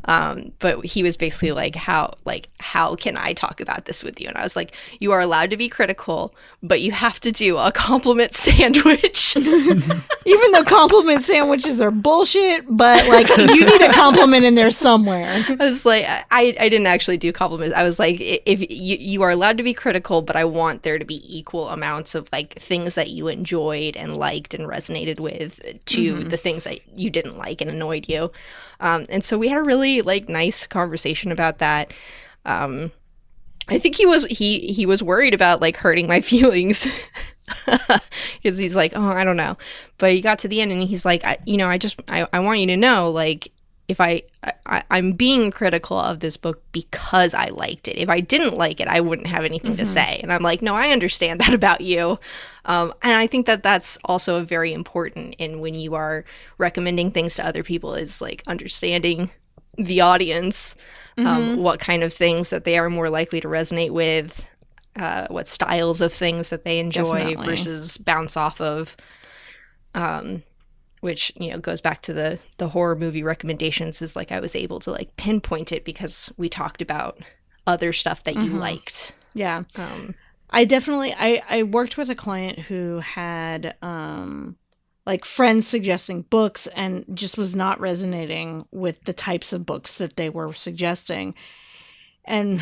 Um, 0.06 0.54
but 0.60 0.84
he 0.86 1.04
was 1.04 1.18
basically 1.18 1.52
like, 1.52 1.76
"How 1.76 2.16
like 2.26 2.50
how 2.60 2.96
can 2.96 3.16
I 3.18 3.34
talk 3.34 3.60
about 3.62 3.86
this 3.86 4.04
with 4.04 4.20
you?" 4.20 4.28
And 4.28 4.38
I 4.38 4.44
was 4.44 4.56
like, 4.56 4.74
"You 5.00 5.12
are 5.12 5.20
allowed 5.20 5.52
to 5.52 5.58
be 5.58 5.70
critical, 5.70 6.34
but 6.62 6.82
you 6.82 6.92
have 6.92 7.20
to 7.22 7.32
do 7.32 7.58
a 7.58 7.72
compliment 7.74 8.34
sandwich." 8.34 9.36
Even 10.26 10.52
though 10.52 10.64
compliment 10.64 11.24
sandwiches 11.24 11.82
are 11.82 11.92
bullshit, 11.92 12.66
but 12.68 13.08
like 13.08 13.28
you 13.38 13.66
need 13.66 13.82
a 13.82 13.92
compliment 13.94 14.46
in 14.46 14.56
there 14.56 14.72
somewhere. 14.72 15.44
I 15.48 15.66
was 15.66 15.86
like, 15.86 16.06
I 16.06 16.56
I 16.60 16.70
didn't 16.70 16.88
actually 16.88 17.18
do 17.18 17.32
compliments. 17.32 17.76
I 17.76 17.84
was 17.84 18.00
like, 18.00 18.18
if 18.20 18.60
you 18.60 18.98
you 19.00 19.22
are 19.24 19.32
allowed 19.32 19.58
to 19.58 19.64
be 19.64 19.74
critical, 19.74 20.22
but 20.22 20.36
I 20.36 20.46
want 20.46 20.84
there 20.84 21.00
to 21.00 21.06
be 21.06 21.24
equal 21.26 21.70
amounts 21.70 22.16
of 22.16 22.30
like 22.32 22.60
things 22.60 22.96
that 22.96 23.10
you 23.10 23.28
enjoyed 23.28 23.98
and 23.98 24.16
liked 24.16 24.54
and 24.54 24.68
resonated 24.68 25.20
with 25.20 25.60
to 25.86 26.24
the 26.24 26.38
things 26.38 26.64
that 26.66 26.80
you 26.98 27.10
didn't 27.10 27.38
like 27.38 27.62
and 27.62 27.70
annoyed 27.70 28.08
you. 28.08 28.32
Um, 28.80 29.06
and 29.10 29.24
so 29.24 29.38
we 29.38 29.48
had 29.50 29.58
a 29.58 29.64
really 29.64 30.02
like 30.02 30.30
nice 30.30 30.66
conversation 30.68 31.32
about 31.32 31.60
that. 31.60 31.94
Um, 32.46 32.92
I 33.70 33.80
think 33.80 33.96
he 33.96 34.06
was 34.06 34.26
he 34.26 34.60
he 34.72 34.86
was 34.86 35.04
worried 35.04 35.34
about 35.34 35.62
like 35.62 35.78
hurting 35.78 36.08
my 36.08 36.22
feelings 36.22 36.88
because 37.66 38.58
he's 38.58 38.76
like, 38.76 38.94
oh, 38.96 39.10
I 39.10 39.24
don't 39.24 39.38
know. 39.38 39.58
But 39.98 40.14
he 40.14 40.22
got 40.22 40.40
to 40.40 40.48
the 40.48 40.62
end 40.62 40.72
and 40.72 40.84
he's 40.84 41.06
like, 41.06 41.24
I, 41.24 41.38
you 41.46 41.58
know, 41.58 41.70
I 41.70 41.78
just 41.78 42.02
I, 42.08 42.28
I 42.34 42.40
want 42.40 42.60
you 42.60 42.68
to 42.68 42.78
know 42.78 43.12
like 43.12 43.52
if 43.90 44.00
I, 44.00 44.22
I 44.68 44.84
I'm 44.92 45.14
being 45.14 45.50
critical 45.50 46.00
of 46.00 46.20
this 46.20 46.38
book 46.38 46.62
because 46.72 47.34
I 47.34 47.48
liked 47.48 47.88
it. 47.88 47.98
If 47.98 48.08
I 48.08 48.20
didn't 48.20 48.56
like 48.56 48.80
it, 48.80 48.88
I 48.88 49.02
wouldn't 49.02 49.28
have 49.28 49.44
anything 49.44 49.76
to 49.78 49.86
say. 49.86 50.20
And 50.22 50.32
I'm 50.32 50.44
like, 50.44 50.62
no, 50.62 50.76
I 50.76 50.92
understand 50.92 51.42
that 51.42 51.54
about 51.56 51.82
you. 51.82 52.20
Um, 52.66 52.94
and 53.02 53.14
I 53.14 53.26
think 53.26 53.48
that 53.48 53.64
that's 53.64 53.98
also 54.06 54.46
very 54.46 54.74
important 54.74 55.36
in 55.40 55.60
when 55.60 55.74
you 55.74 55.96
are 55.96 56.24
recommending 56.60 57.10
things 57.10 57.36
to 57.36 57.46
other 57.46 57.64
people 57.64 57.96
is 57.96 58.22
like 58.22 58.44
understanding 58.46 59.32
the 59.76 60.02
audience, 60.02 60.76
um, 61.26 61.58
what 61.58 61.80
kind 61.80 62.04
of 62.04 62.14
things 62.14 62.50
that 62.50 62.64
they 62.64 62.78
are 62.78 62.90
more 62.90 63.10
likely 63.10 63.42
to 63.42 63.48
resonate 63.48 63.92
with, 63.92 64.48
uh, 64.96 65.28
what 65.30 65.48
styles 65.48 66.02
of 66.02 66.12
things 66.14 66.50
that 66.50 66.64
they 66.64 66.80
enjoy 66.80 67.20
Definitely. 67.20 67.46
versus 67.48 67.98
bounce 67.98 68.36
off 68.38 68.60
of. 68.62 68.96
Um, 69.96 70.44
which 71.02 71.32
you 71.38 71.50
know 71.50 71.60
goes 71.60 71.80
back 71.82 72.02
to 72.04 72.14
the 72.14 72.40
the 72.58 72.70
horror 72.70 72.96
movie 72.96 73.24
recommendations 73.24 74.02
is 74.02 74.16
like 74.16 74.32
I 74.34 74.40
was 74.42 74.54
able 74.56 74.80
to 74.82 74.92
like 74.92 75.16
pinpoint 75.16 75.72
it 75.72 75.86
because 75.86 76.32
we 76.38 76.50
talked 76.50 76.82
about 76.82 77.20
other 77.66 77.94
stuff 77.94 78.24
that 78.24 78.36
you 78.36 78.52
Mhm. 78.52 78.60
liked. 78.60 79.14
Yeah. 79.34 79.64
Um, 79.78 80.16
I 80.50 80.66
definitely 80.66 81.14
I 81.18 81.42
I 81.50 81.64
worked 81.64 81.98
with 81.98 82.10
a 82.10 82.16
client 82.16 82.60
who 82.60 83.00
had 83.00 83.76
um 83.82 84.58
like 85.06 85.26
friends 85.26 85.68
suggesting 85.68 86.22
books 86.24 86.68
and 86.68 87.06
just 87.14 87.38
was 87.38 87.56
not 87.56 87.80
resonating 87.80 88.66
with 88.72 89.04
the 89.06 89.14
types 89.14 89.54
of 89.54 89.66
books 89.66 89.96
that 89.96 90.16
they 90.16 90.30
were 90.30 90.54
suggesting. 90.54 91.34
And 92.26 92.62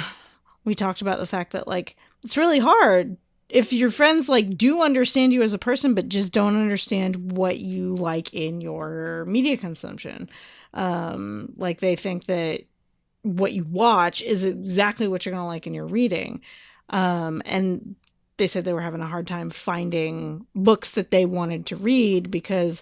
we 0.64 0.76
talked 0.76 1.02
about 1.02 1.20
the 1.20 1.26
fact 1.26 1.52
that 1.54 1.68
like 1.68 1.96
it's 2.24 2.38
really 2.38 2.60
hard 2.60 3.18
if 3.50 3.72
your 3.72 3.90
friends 3.90 4.28
like 4.28 4.58
do 4.58 4.82
understand 4.82 5.34
you 5.34 5.42
as 5.42 5.54
a 5.54 5.58
person 5.58 5.94
but 5.94 6.10
just 6.10 6.32
don't 6.32 6.56
understand 6.56 7.32
what 7.32 7.60
you 7.60 7.96
like 7.96 8.34
in 8.34 8.62
your 8.62 9.26
media 9.28 9.58
consumption. 9.58 10.30
Um 10.74 11.54
like 11.58 11.80
they 11.80 11.96
think 11.96 12.26
that 12.26 12.64
what 13.24 13.54
you 13.54 13.64
watch 13.66 14.22
is 14.22 14.46
exactly 14.46 15.08
what 15.08 15.26
you're 15.26 15.34
going 15.34 15.44
to 15.44 15.48
like 15.48 15.68
in 15.68 15.74
your 15.74 15.88
reading 15.88 16.42
um, 16.90 17.42
and 17.46 17.96
they 18.38 18.48
said 18.48 18.66
they 18.66 18.74
were 18.74 18.82
having 18.82 19.02
a 19.02 19.08
hard 19.08 19.28
time 19.28 19.50
finding 19.50 20.46
books 20.56 20.92
that 20.92 21.12
they 21.12 21.26
wanted 21.26 21.66
to 21.68 21.76
read 21.76 22.32
because 22.32 22.82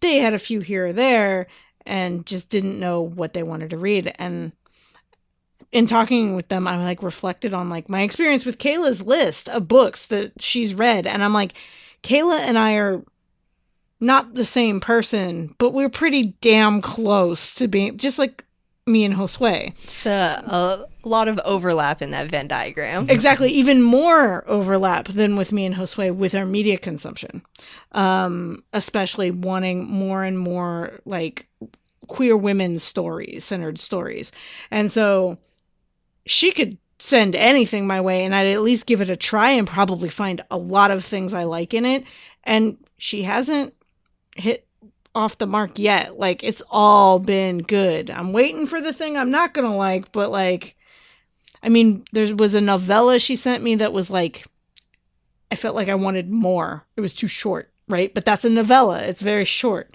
they 0.00 0.18
had 0.18 0.34
a 0.34 0.38
few 0.38 0.60
here 0.60 0.88
or 0.88 0.92
there 0.92 1.46
and 1.86 2.26
just 2.26 2.48
didn't 2.48 2.78
know 2.78 3.00
what 3.00 3.32
they 3.32 3.42
wanted 3.42 3.70
to 3.70 3.78
read. 3.78 4.12
And 4.18 4.52
in 5.74 5.86
talking 5.86 6.36
with 6.36 6.48
them 6.48 6.68
i 6.68 6.76
like 6.76 7.02
reflected 7.02 7.52
on 7.52 7.68
like 7.68 7.88
my 7.88 8.02
experience 8.02 8.46
with 8.46 8.58
kayla's 8.58 9.02
list 9.02 9.48
of 9.48 9.68
books 9.68 10.06
that 10.06 10.32
she's 10.40 10.72
read. 10.72 11.06
And 11.06 11.22
i'm 11.22 11.34
like 11.34 11.54
kayla 12.02 12.38
and 12.38 12.56
i 12.56 12.74
are 12.74 13.02
not 14.00 14.34
the 14.34 14.44
same 14.44 14.80
person 14.80 15.54
but 15.58 15.72
we're 15.72 15.88
pretty 15.88 16.36
damn 16.40 16.80
close 16.80 17.52
to 17.54 17.66
being 17.66 17.98
just 17.98 18.18
like 18.18 18.44
me 18.86 19.04
and 19.04 19.14
josue. 19.14 19.72
It's 19.84 20.06
a, 20.06 20.86
a 21.04 21.08
lot 21.08 21.28
of 21.28 21.38
overlap 21.44 22.02
in 22.02 22.10
that 22.10 22.28
Venn 22.28 22.48
diagram. 22.48 23.08
exactly. 23.08 23.50
Even 23.50 23.80
more 23.80 24.44
overlap 24.48 25.08
than 25.08 25.36
with 25.36 25.52
me 25.52 25.64
and 25.64 25.74
Josue 25.74 26.14
with 26.14 26.34
our 26.34 26.44
media 26.44 26.76
consumption. 26.76 27.42
Um 27.92 28.62
especially 28.72 29.30
wanting 29.30 29.86
more 29.88 30.22
and 30.22 30.38
more 30.38 31.00
like 31.04 31.48
queer 32.08 32.36
women's 32.36 32.82
stories 32.82 33.44
centered 33.44 33.78
stories. 33.78 34.30
And 34.70 34.92
so 34.92 35.38
she 36.26 36.52
could 36.52 36.76
send 36.98 37.34
anything 37.34 37.86
my 37.86 38.00
way 38.00 38.24
and 38.24 38.34
I'd 38.34 38.46
at 38.48 38.62
least 38.62 38.86
give 38.86 39.00
it 39.00 39.10
a 39.10 39.16
try 39.16 39.50
and 39.50 39.66
probably 39.66 40.10
find 40.10 40.44
a 40.50 40.58
lot 40.58 40.90
of 40.90 41.04
things 41.04 41.32
I 41.32 41.44
like 41.44 41.72
in 41.72 41.86
it. 41.86 42.04
And 42.44 42.76
she 42.98 43.22
hasn't 43.22 43.74
hit 44.36 44.66
off 45.14 45.38
the 45.38 45.46
mark 45.46 45.78
yet. 45.78 46.18
Like 46.18 46.42
it's 46.42 46.62
all 46.70 47.18
been 47.18 47.58
good. 47.58 48.10
I'm 48.10 48.32
waiting 48.32 48.66
for 48.66 48.80
the 48.80 48.92
thing 48.92 49.16
I'm 49.16 49.30
not 49.30 49.54
gonna 49.54 49.76
like, 49.76 50.12
but 50.12 50.30
like, 50.30 50.76
I 51.62 51.68
mean, 51.68 52.04
there 52.12 52.34
was 52.34 52.54
a 52.54 52.60
novella 52.60 53.18
she 53.18 53.36
sent 53.36 53.62
me 53.62 53.76
that 53.76 53.92
was 53.92 54.10
like, 54.10 54.46
I 55.50 55.56
felt 55.56 55.76
like 55.76 55.88
I 55.88 55.94
wanted 55.94 56.30
more. 56.30 56.84
It 56.96 57.00
was 57.00 57.14
too 57.14 57.28
short, 57.28 57.72
right? 57.88 58.12
But 58.12 58.24
that's 58.24 58.44
a 58.44 58.50
novella. 58.50 59.02
It's 59.02 59.22
very 59.22 59.44
short. 59.44 59.94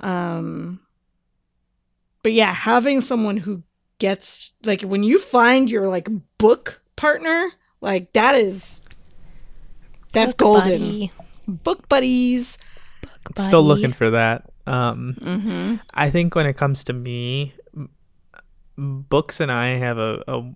Um, 0.00 0.80
but 2.22 2.32
yeah, 2.32 2.52
having 2.52 3.00
someone 3.00 3.38
who 3.38 3.62
gets 3.98 4.52
like 4.64 4.82
when 4.82 5.02
you 5.02 5.18
find 5.18 5.70
your 5.70 5.88
like 5.88 6.08
book 6.38 6.80
partner, 6.96 7.50
like 7.80 8.12
that 8.12 8.34
is 8.34 8.80
that's 10.12 10.34
Book 10.34 10.38
golden. 10.38 10.80
buddy. 10.80 11.12
Book 11.46 11.88
buddies. 11.88 12.58
Book 13.24 13.38
Still 13.38 13.62
looking 13.62 13.92
for 13.92 14.10
that. 14.10 14.49
Um, 14.70 15.16
Mm-hmm. 15.20 15.74
I 15.94 16.10
think 16.10 16.34
when 16.34 16.46
it 16.46 16.56
comes 16.56 16.84
to 16.84 16.92
me, 16.92 17.54
books 18.76 19.40
and 19.40 19.50
I 19.52 19.76
have 19.76 19.98
a, 19.98 20.22
a 20.26 20.54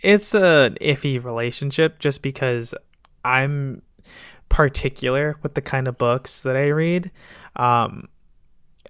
it's 0.00 0.34
an 0.34 0.76
iffy 0.80 1.22
relationship 1.22 1.98
just 1.98 2.22
because 2.22 2.74
I'm 3.24 3.82
particular 4.48 5.38
with 5.42 5.54
the 5.54 5.62
kind 5.62 5.86
of 5.88 5.96
books 5.96 6.42
that 6.42 6.56
I 6.56 6.68
read. 6.68 7.10
Um, 7.56 8.08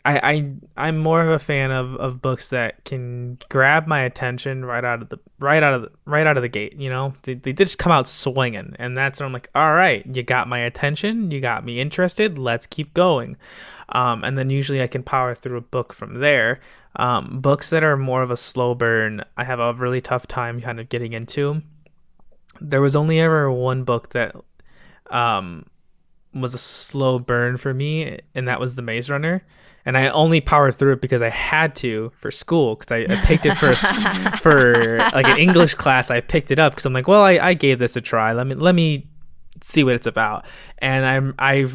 I, 0.05 0.33
I 0.33 0.53
I'm 0.77 0.99
more 0.99 1.21
of 1.21 1.29
a 1.29 1.39
fan 1.39 1.71
of, 1.71 1.95
of 1.97 2.23
books 2.23 2.49
that 2.49 2.85
can 2.85 3.39
grab 3.49 3.87
my 3.87 4.01
attention 4.01 4.65
right 4.65 4.85
out 4.85 5.03
of 5.03 5.11
the 5.11 5.19
right 5.39 5.63
out 5.63 5.75
of 5.75 5.83
the, 5.83 5.91
right 6.07 6.27
out 6.27 6.37
of 6.39 6.43
the 6.43 6.49
gate. 6.49 6.75
You 6.77 6.89
know, 6.89 7.15
they, 7.23 7.35
they 7.35 7.53
just 7.53 7.79
come 7.79 7.93
out 7.93 8.09
swinging, 8.09 8.75
and 8.79 8.97
that's 8.97 9.21
when 9.21 9.27
I'm 9.27 9.33
like, 9.33 9.51
all 9.55 9.75
right, 9.75 10.05
you 10.07 10.23
got 10.23 10.49
my 10.49 10.61
attention, 10.61 11.31
you 11.31 11.41
got 11.41 11.65
me 11.65 11.81
interested, 11.81 12.39
let's 12.39 12.67
keep 12.67 12.95
going. 12.95 13.37
Um, 13.91 14.25
and 14.25 14.39
then 14.39 14.51
usually 14.51 14.83
I 14.83 14.87
can 14.87 15.03
power 15.03 15.35
through 15.35 15.59
a 15.59 15.63
book 15.63 15.93
from 15.93 16.17
there. 16.17 16.61
Um, 16.97 17.41
books 17.41 17.71
that 17.71 17.85
are 17.85 17.97
more 17.97 18.23
of 18.23 18.31
a 18.31 18.37
slow 18.37 18.75
burn, 18.75 19.25
I 19.37 19.45
have 19.45 19.61
a 19.61 19.75
really 19.75 20.01
tough 20.01 20.27
time 20.27 20.61
kind 20.61 20.81
of 20.81 20.89
getting 20.89 21.13
into. 21.13 21.63
There 22.61 22.81
was 22.81 22.97
only 22.97 23.21
ever 23.21 23.51
one 23.51 23.85
book 23.85 24.11
that 24.11 24.35
um, 25.11 25.67
was 26.33 26.55
a 26.55 26.59
slow 26.59 27.19
burn 27.19 27.59
for 27.59 27.75
me, 27.75 28.19
and 28.35 28.49
that 28.49 28.61
was 28.61 28.75
The 28.75 28.83
Maze 28.83 29.11
Runner. 29.11 29.43
And 29.87 29.97
I 29.97 30.09
only 30.09 30.41
powered 30.41 30.75
through 30.75 30.93
it 30.93 31.01
because 31.01 31.23
I 31.23 31.31
had 31.31 31.75
to 31.77 32.13
for 32.15 32.31
school 32.31 32.77
because 32.77 32.93
I, 32.93 33.13
I 33.13 33.17
picked 33.25 33.47
it 33.47 33.57
for 33.57 33.71
a 33.71 33.77
for 34.39 34.99
like 34.99 35.27
an 35.27 35.39
English 35.39 35.75
class. 35.75 36.11
I 36.11 36.21
picked 36.21 36.51
it 36.51 36.59
up 36.59 36.73
because 36.73 36.85
I'm 36.85 36.93
like, 36.93 37.09
well, 37.09 37.23
I, 37.23 37.39
I 37.39 37.55
gave 37.55 37.79
this 37.79 37.97
a 37.97 38.01
try. 38.01 38.33
Let 38.33 38.47
me 38.47 38.55
let 38.55 38.75
me 38.75 39.09
see 39.63 39.83
what 39.85 39.95
it's 39.95 40.07
about. 40.07 40.45
And 40.79 41.05
I'm 41.05 41.35
I 41.39 41.67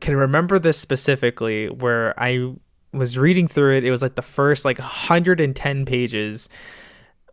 can 0.00 0.16
remember 0.16 0.58
this 0.58 0.78
specifically 0.78 1.68
where 1.68 2.18
I 2.18 2.52
was 2.92 3.18
reading 3.18 3.48
through 3.48 3.76
it. 3.76 3.84
It 3.84 3.90
was 3.90 4.02
like 4.02 4.14
the 4.14 4.22
first 4.22 4.64
like 4.64 4.78
110 4.78 5.84
pages 5.84 6.48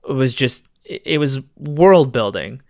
It 0.08 0.14
was 0.14 0.34
just 0.34 0.68
it 0.84 1.20
was 1.20 1.40
world 1.58 2.12
building. 2.12 2.62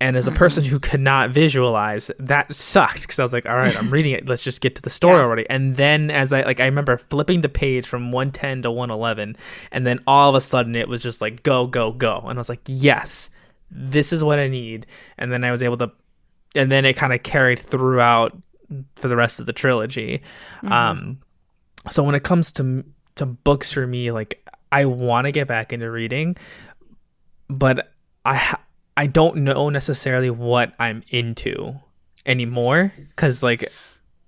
And 0.00 0.16
as 0.16 0.28
a 0.28 0.30
person 0.32 0.62
who 0.62 0.78
could 0.78 1.00
not 1.00 1.30
visualize, 1.30 2.08
that 2.20 2.54
sucked 2.54 3.02
because 3.02 3.18
I 3.18 3.24
was 3.24 3.32
like, 3.32 3.46
all 3.48 3.56
right, 3.56 3.76
I'm 3.76 3.90
reading 3.90 4.12
it. 4.12 4.28
Let's 4.28 4.42
just 4.42 4.60
get 4.60 4.76
to 4.76 4.82
the 4.82 4.90
story 4.90 5.16
Yeah. 5.18 5.24
already. 5.24 5.50
And 5.50 5.74
then 5.74 6.08
as 6.10 6.32
I 6.32 6.42
like 6.42 6.60
I 6.60 6.66
remember 6.66 6.98
flipping 6.98 7.40
the 7.40 7.48
page 7.48 7.84
from 7.86 8.12
110 8.12 8.62
to 8.62 8.70
111 8.70 9.36
and 9.72 9.84
then 9.86 9.98
all 10.06 10.28
of 10.28 10.36
a 10.36 10.40
sudden 10.40 10.76
it 10.76 10.88
was 10.88 11.02
just 11.02 11.20
like 11.20 11.42
go 11.42 11.66
go 11.66 11.90
go. 11.92 12.18
And 12.26 12.38
I 12.38 12.40
was 12.40 12.48
like, 12.48 12.60
"Yes. 12.66 13.30
This 13.72 14.12
is 14.12 14.22
what 14.22 14.38
I 14.38 14.46
need." 14.46 14.86
And 15.18 15.32
then 15.32 15.42
I 15.42 15.50
was 15.50 15.62
able 15.64 15.76
to 15.78 15.90
and 16.54 16.70
then 16.70 16.84
it 16.84 16.94
kind 16.96 17.12
of 17.12 17.22
carried 17.24 17.58
throughout 17.58 18.38
for 18.94 19.08
the 19.08 19.16
rest 19.16 19.40
of 19.40 19.46
the 19.46 19.52
trilogy. 19.52 20.22
Um, 20.62 21.18
so 21.90 22.04
when 22.04 22.14
it 22.14 22.22
comes 22.22 22.52
to 22.52 22.84
to 23.16 23.26
books 23.26 23.72
for 23.72 23.84
me, 23.84 24.12
like 24.12 24.46
I 24.70 24.84
want 24.84 25.24
to 25.24 25.32
get 25.32 25.48
back 25.48 25.72
into 25.72 25.90
reading, 25.90 26.36
but 27.48 27.92
I 28.24 28.56
I 28.98 29.06
don't 29.06 29.36
know 29.36 29.68
necessarily 29.68 30.28
what 30.28 30.72
I'm 30.80 31.04
into 31.08 31.78
anymore 32.26 32.92
because 33.10 33.44
like 33.44 33.70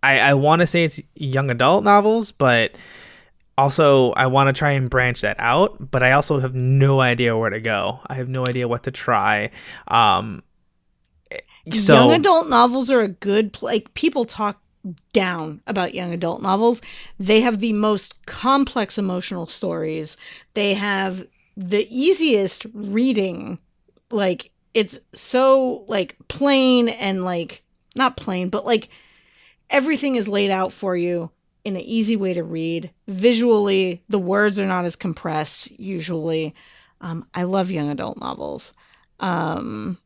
I 0.01 0.21
I 0.21 0.35
want 0.35 0.61
to 0.61 0.67
say 0.67 0.85
it's 0.85 1.01
young 1.17 1.51
adult 1.51 1.83
novels, 1.83 2.31
but 2.31 2.77
also 3.59 4.13
I 4.13 4.27
want 4.27 4.47
to 4.47 4.53
try 4.53 4.71
and 4.71 4.89
branch 4.89 5.23
that 5.23 5.41
out, 5.41 5.91
but 5.91 6.05
I 6.05 6.13
also 6.13 6.39
have 6.39 6.55
no 6.55 7.01
idea 7.01 7.37
where 7.37 7.51
to 7.51 7.59
go. 7.59 7.99
I 8.07 8.15
have 8.15 8.29
no 8.29 8.47
idea 8.47 8.69
what 8.69 8.85
to 8.85 8.93
try. 8.93 9.51
Um, 9.89 10.45
so 11.73 11.95
young 11.95 12.13
adult 12.13 12.49
novels 12.49 12.93
are 12.93 13.01
a 13.01 13.09
good 13.09 13.61
like 13.61 13.93
people 13.95 14.25
talk 14.25 14.63
down 15.13 15.61
about 15.67 15.95
young 15.95 16.13
adult 16.15 16.41
novels 16.41 16.81
they 17.19 17.43
have 17.43 17.61
the 17.61 17.75
most 17.75 18.15
complex 18.25 18.97
emotional 18.97 19.47
stories 19.47 20.17
they 20.55 20.73
have 20.73 21.27
the 21.55 21.87
easiest 21.91 22.67
reading 22.73 23.59
like 24.11 24.51
it's 24.75 24.99
so 25.13 25.85
like 25.89 26.17
plain 26.29 26.89
and 26.89 27.25
like 27.25 27.63
not 27.97 28.17
plain 28.17 28.49
but 28.49 28.65
like 28.65 28.89
everything 29.69 30.17
is 30.17 30.29
laid 30.29 30.51
out 30.51 30.73
for 30.73 30.97
you 30.97 31.31
in 31.65 31.77
an 31.77 31.83
easy 31.83 32.17
way 32.17 32.33
to 32.33 32.43
read 32.43 32.91
visually 33.09 34.03
the 34.09 34.19
words 34.19 34.59
are 34.59 34.67
not 34.67 34.85
as 34.85 34.97
compressed 34.97 35.71
usually 35.73 36.55
um, 37.01 37.27
i 37.35 37.43
love 37.43 37.71
young 37.71 37.91
adult 37.91 38.19
novels 38.19 38.73
um, 39.21 39.99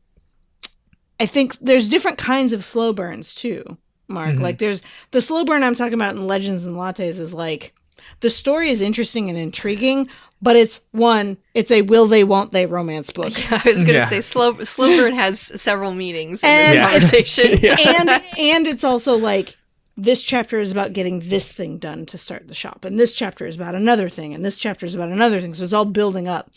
I 1.19 1.25
think 1.25 1.57
there's 1.59 1.87
different 1.87 2.17
kinds 2.17 2.51
of 2.51 2.65
slow 2.65 2.91
burns 2.91 3.33
too, 3.33 3.77
Marc. 4.07 4.35
Mhm. 4.35 4.41
Like 4.41 4.57
there's 4.57 4.81
the 5.11 5.21
slow 5.21 5.45
burn 5.45 5.63
I'm 5.63 5.75
talking 5.75 5.93
about 5.93 6.15
in 6.15 6.27
Legends 6.27 6.65
and 6.65 6.75
Lattes 6.75 7.19
is 7.19 7.33
like 7.33 7.73
the 8.21 8.29
story 8.29 8.69
is 8.69 8.81
interesting 8.81 9.29
and 9.29 9.37
intriguing, 9.37 10.09
but 10.41 10.55
it's 10.55 10.79
one, 10.91 11.37
it's 11.53 11.71
a 11.71 11.81
will 11.83 12.07
they 12.07 12.23
won't 12.23 12.51
they 12.51 12.65
romance 12.65 13.09
book. 13.11 13.33
I 13.51 13.61
was 13.65 13.83
gonna 13.83 13.99
Yeah. 13.99 14.05
say 14.05 14.21
slow 14.21 14.63
slow 14.63 14.95
burn 14.97 15.13
has 15.15 15.39
several 15.39 15.93
meanings 15.93 16.43
in 16.43 16.49
And 16.49 16.63
this 16.65 16.73
Yeah. 16.73 16.91
conversation. 16.91 17.59
Yeah. 17.61 17.75
and 17.79 18.09
and 18.37 18.67
it's 18.67 18.83
also 18.83 19.15
like 19.15 19.57
this 19.97 20.21
chapter 20.23 20.59
is 20.59 20.71
about 20.71 20.91
getting 20.93 21.19
this 21.21 21.53
thing 21.53 21.77
done 21.77 22.05
to 22.07 22.17
start 22.17 22.47
the 22.49 22.53
shop 22.53 22.83
and 22.83 22.99
this 22.99 23.13
chapter 23.13 23.45
is 23.47 23.55
about 23.55 23.75
another 23.75 24.09
thing 24.09 24.33
and 24.33 24.43
this 24.43 24.57
chapter 24.57 24.85
is 24.85 24.93
about 24.93 25.07
another 25.09 25.39
thing 25.39 25.53
so 25.53 25.63
it's 25.63 25.71
all 25.71 25.85
building 25.85 26.27
up 26.27 26.51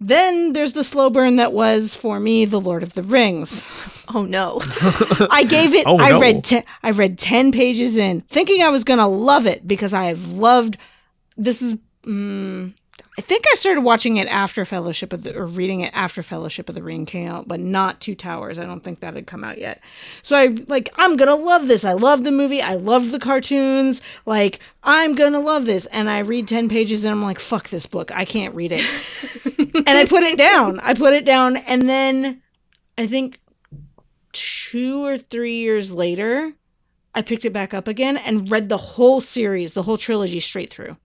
then 0.00 0.52
there's 0.52 0.72
the 0.72 0.84
slow 0.84 1.10
burn 1.10 1.36
that 1.36 1.52
was 1.52 1.94
for 1.94 2.20
me 2.20 2.44
the 2.44 2.60
lord 2.60 2.82
of 2.82 2.92
the 2.92 3.02
rings 3.02 3.66
Oh 4.14 4.24
no. 4.24 4.60
I 5.30 5.44
gave 5.46 5.74
it. 5.74 5.86
Oh, 5.86 5.98
I 5.98 6.10
no. 6.10 6.20
read. 6.20 6.44
Te- 6.44 6.64
I 6.82 6.92
read 6.92 7.18
ten 7.18 7.52
pages 7.52 7.96
in, 7.98 8.22
thinking 8.22 8.62
I 8.62 8.70
was 8.70 8.82
gonna 8.84 9.06
love 9.08 9.46
it 9.46 9.68
because 9.68 9.92
I 9.92 10.04
have 10.04 10.32
loved. 10.32 10.78
This 11.36 11.60
is. 11.60 11.76
Mm, 12.04 12.72
I 13.18 13.20
think 13.20 13.46
I 13.50 13.56
started 13.56 13.80
watching 13.80 14.16
it 14.16 14.28
after 14.28 14.64
Fellowship 14.64 15.12
of 15.12 15.24
the, 15.24 15.36
or 15.36 15.44
reading 15.44 15.80
it 15.80 15.90
after 15.92 16.22
Fellowship 16.22 16.68
of 16.68 16.76
the 16.76 16.84
Ring 16.84 17.04
came 17.04 17.28
out, 17.28 17.48
but 17.48 17.58
not 17.58 18.00
Two 18.00 18.14
Towers. 18.14 18.60
I 18.60 18.64
don't 18.64 18.84
think 18.84 19.00
that 19.00 19.16
had 19.16 19.26
come 19.26 19.42
out 19.42 19.58
yet. 19.58 19.80
So 20.22 20.36
I 20.38 20.54
like. 20.68 20.88
I'm 20.94 21.16
gonna 21.16 21.34
love 21.34 21.66
this. 21.66 21.84
I 21.84 21.94
love 21.94 22.22
the 22.22 22.30
movie. 22.30 22.62
I 22.62 22.76
love 22.76 23.10
the 23.10 23.18
cartoons. 23.18 24.00
Like 24.24 24.60
I'm 24.84 25.16
gonna 25.16 25.40
love 25.40 25.66
this. 25.66 25.86
And 25.86 26.08
I 26.08 26.20
read 26.20 26.46
ten 26.46 26.68
pages 26.68 27.04
and 27.04 27.10
I'm 27.10 27.20
like, 27.20 27.40
fuck 27.40 27.70
this 27.70 27.86
book. 27.86 28.12
I 28.12 28.24
can't 28.24 28.54
read 28.54 28.70
it. 28.72 28.84
and 29.74 29.98
I 29.98 30.06
put 30.06 30.22
it 30.22 30.38
down. 30.38 30.78
I 30.78 30.94
put 30.94 31.12
it 31.12 31.24
down, 31.24 31.56
and 31.56 31.88
then 31.88 32.40
I 32.96 33.08
think 33.08 33.40
two 34.32 35.04
or 35.04 35.18
three 35.18 35.56
years 35.56 35.90
later, 35.90 36.52
I 37.16 37.22
picked 37.22 37.44
it 37.44 37.52
back 37.52 37.74
up 37.74 37.88
again 37.88 38.16
and 38.16 38.48
read 38.48 38.68
the 38.68 38.78
whole 38.78 39.20
series, 39.20 39.74
the 39.74 39.82
whole 39.82 39.98
trilogy 39.98 40.38
straight 40.38 40.72
through. 40.72 40.96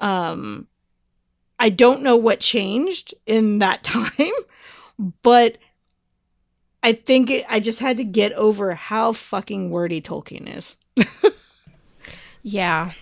Um, 0.00 0.68
I 1.64 1.70
don't 1.70 2.02
know 2.02 2.16
what 2.16 2.40
changed 2.40 3.14
in 3.24 3.58
that 3.60 3.82
time, 3.82 4.32
but 5.22 5.56
I 6.82 6.92
think 6.92 7.30
it, 7.30 7.46
I 7.48 7.58
just 7.58 7.80
had 7.80 7.96
to 7.96 8.04
get 8.04 8.32
over 8.34 8.74
how 8.74 9.14
fucking 9.14 9.70
wordy 9.70 10.02
Tolkien 10.02 10.54
is. 10.58 10.76
Yeah. 12.42 12.92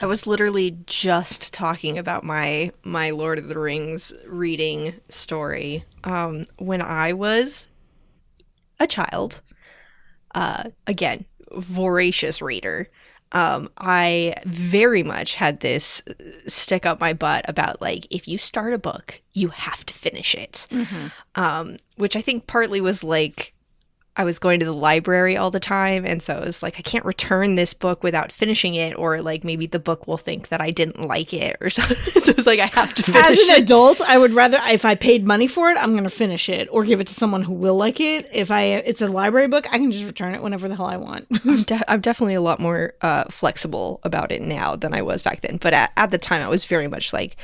I 0.00 0.06
was 0.06 0.28
literally 0.28 0.78
just 0.86 1.52
talking 1.52 1.98
about 1.98 2.22
my 2.22 2.70
my 2.84 3.10
Lord 3.10 3.40
of 3.40 3.48
the 3.48 3.58
Rings 3.58 4.12
reading 4.24 4.94
story. 5.08 5.84
Um 6.04 6.44
when 6.58 6.80
I 6.80 7.12
was 7.12 7.66
a 8.78 8.86
child, 8.86 9.40
uh 10.32 10.70
again, 10.86 11.24
voracious 11.50 12.40
reader. 12.40 12.88
Um 13.32 13.70
I 13.78 14.34
very 14.46 15.02
much 15.02 15.34
had 15.34 15.60
this 15.60 16.02
stick 16.46 16.86
up 16.86 17.00
my 17.00 17.12
butt 17.12 17.44
about 17.48 17.80
like 17.82 18.06
if 18.10 18.26
you 18.28 18.38
start 18.38 18.72
a 18.72 18.78
book, 18.78 19.20
you 19.34 19.48
have 19.48 19.84
to 19.86 19.94
finish 19.94 20.34
it. 20.34 20.66
Um 21.34 21.76
which 21.96 22.16
I 22.16 22.20
think 22.20 22.46
partly 22.46 22.80
was 22.80 23.04
like 23.04 23.52
I 24.18 24.24
was 24.24 24.40
going 24.40 24.58
to 24.58 24.66
the 24.66 24.74
library 24.74 25.36
all 25.36 25.52
the 25.52 25.60
time. 25.60 26.04
And 26.04 26.20
so 26.20 26.36
it 26.36 26.44
was 26.44 26.60
like, 26.60 26.76
I 26.76 26.82
can't 26.82 27.04
return 27.04 27.54
this 27.54 27.72
book 27.72 28.02
without 28.02 28.32
finishing 28.32 28.74
it, 28.74 28.98
or 28.98 29.22
like 29.22 29.44
maybe 29.44 29.68
the 29.68 29.78
book 29.78 30.08
will 30.08 30.18
think 30.18 30.48
that 30.48 30.60
I 30.60 30.72
didn't 30.72 31.00
like 31.00 31.32
it 31.32 31.56
or 31.60 31.70
something. 31.70 32.20
so 32.20 32.32
it's 32.32 32.46
like, 32.46 32.58
I 32.58 32.66
have 32.66 32.92
to 32.94 33.02
finish 33.04 33.30
it. 33.30 33.30
As 33.30 33.48
an 33.48 33.54
it. 33.54 33.62
adult, 33.62 34.00
I 34.00 34.18
would 34.18 34.34
rather 34.34 34.58
if 34.68 34.84
I 34.84 34.96
paid 34.96 35.24
money 35.24 35.46
for 35.46 35.70
it, 35.70 35.78
I'm 35.78 35.92
going 35.92 36.04
to 36.04 36.10
finish 36.10 36.48
it 36.48 36.68
or 36.72 36.84
give 36.84 37.00
it 37.00 37.06
to 37.06 37.14
someone 37.14 37.42
who 37.42 37.54
will 37.54 37.76
like 37.76 38.00
it. 38.00 38.28
If 38.32 38.50
I 38.50 38.62
it's 38.62 39.00
a 39.00 39.08
library 39.08 39.46
book, 39.46 39.66
I 39.72 39.78
can 39.78 39.92
just 39.92 40.04
return 40.04 40.34
it 40.34 40.42
whenever 40.42 40.68
the 40.68 40.74
hell 40.74 40.86
I 40.86 40.96
want. 40.96 41.26
I'm, 41.44 41.62
de- 41.62 41.90
I'm 41.90 42.00
definitely 42.00 42.34
a 42.34 42.40
lot 42.40 42.58
more 42.58 42.94
uh, 43.02 43.24
flexible 43.30 44.00
about 44.02 44.32
it 44.32 44.42
now 44.42 44.74
than 44.74 44.92
I 44.94 45.02
was 45.02 45.22
back 45.22 45.42
then. 45.42 45.58
But 45.58 45.74
at, 45.74 45.92
at 45.96 46.10
the 46.10 46.18
time, 46.18 46.42
I 46.42 46.48
was 46.48 46.64
very 46.64 46.88
much 46.88 47.12
like, 47.12 47.36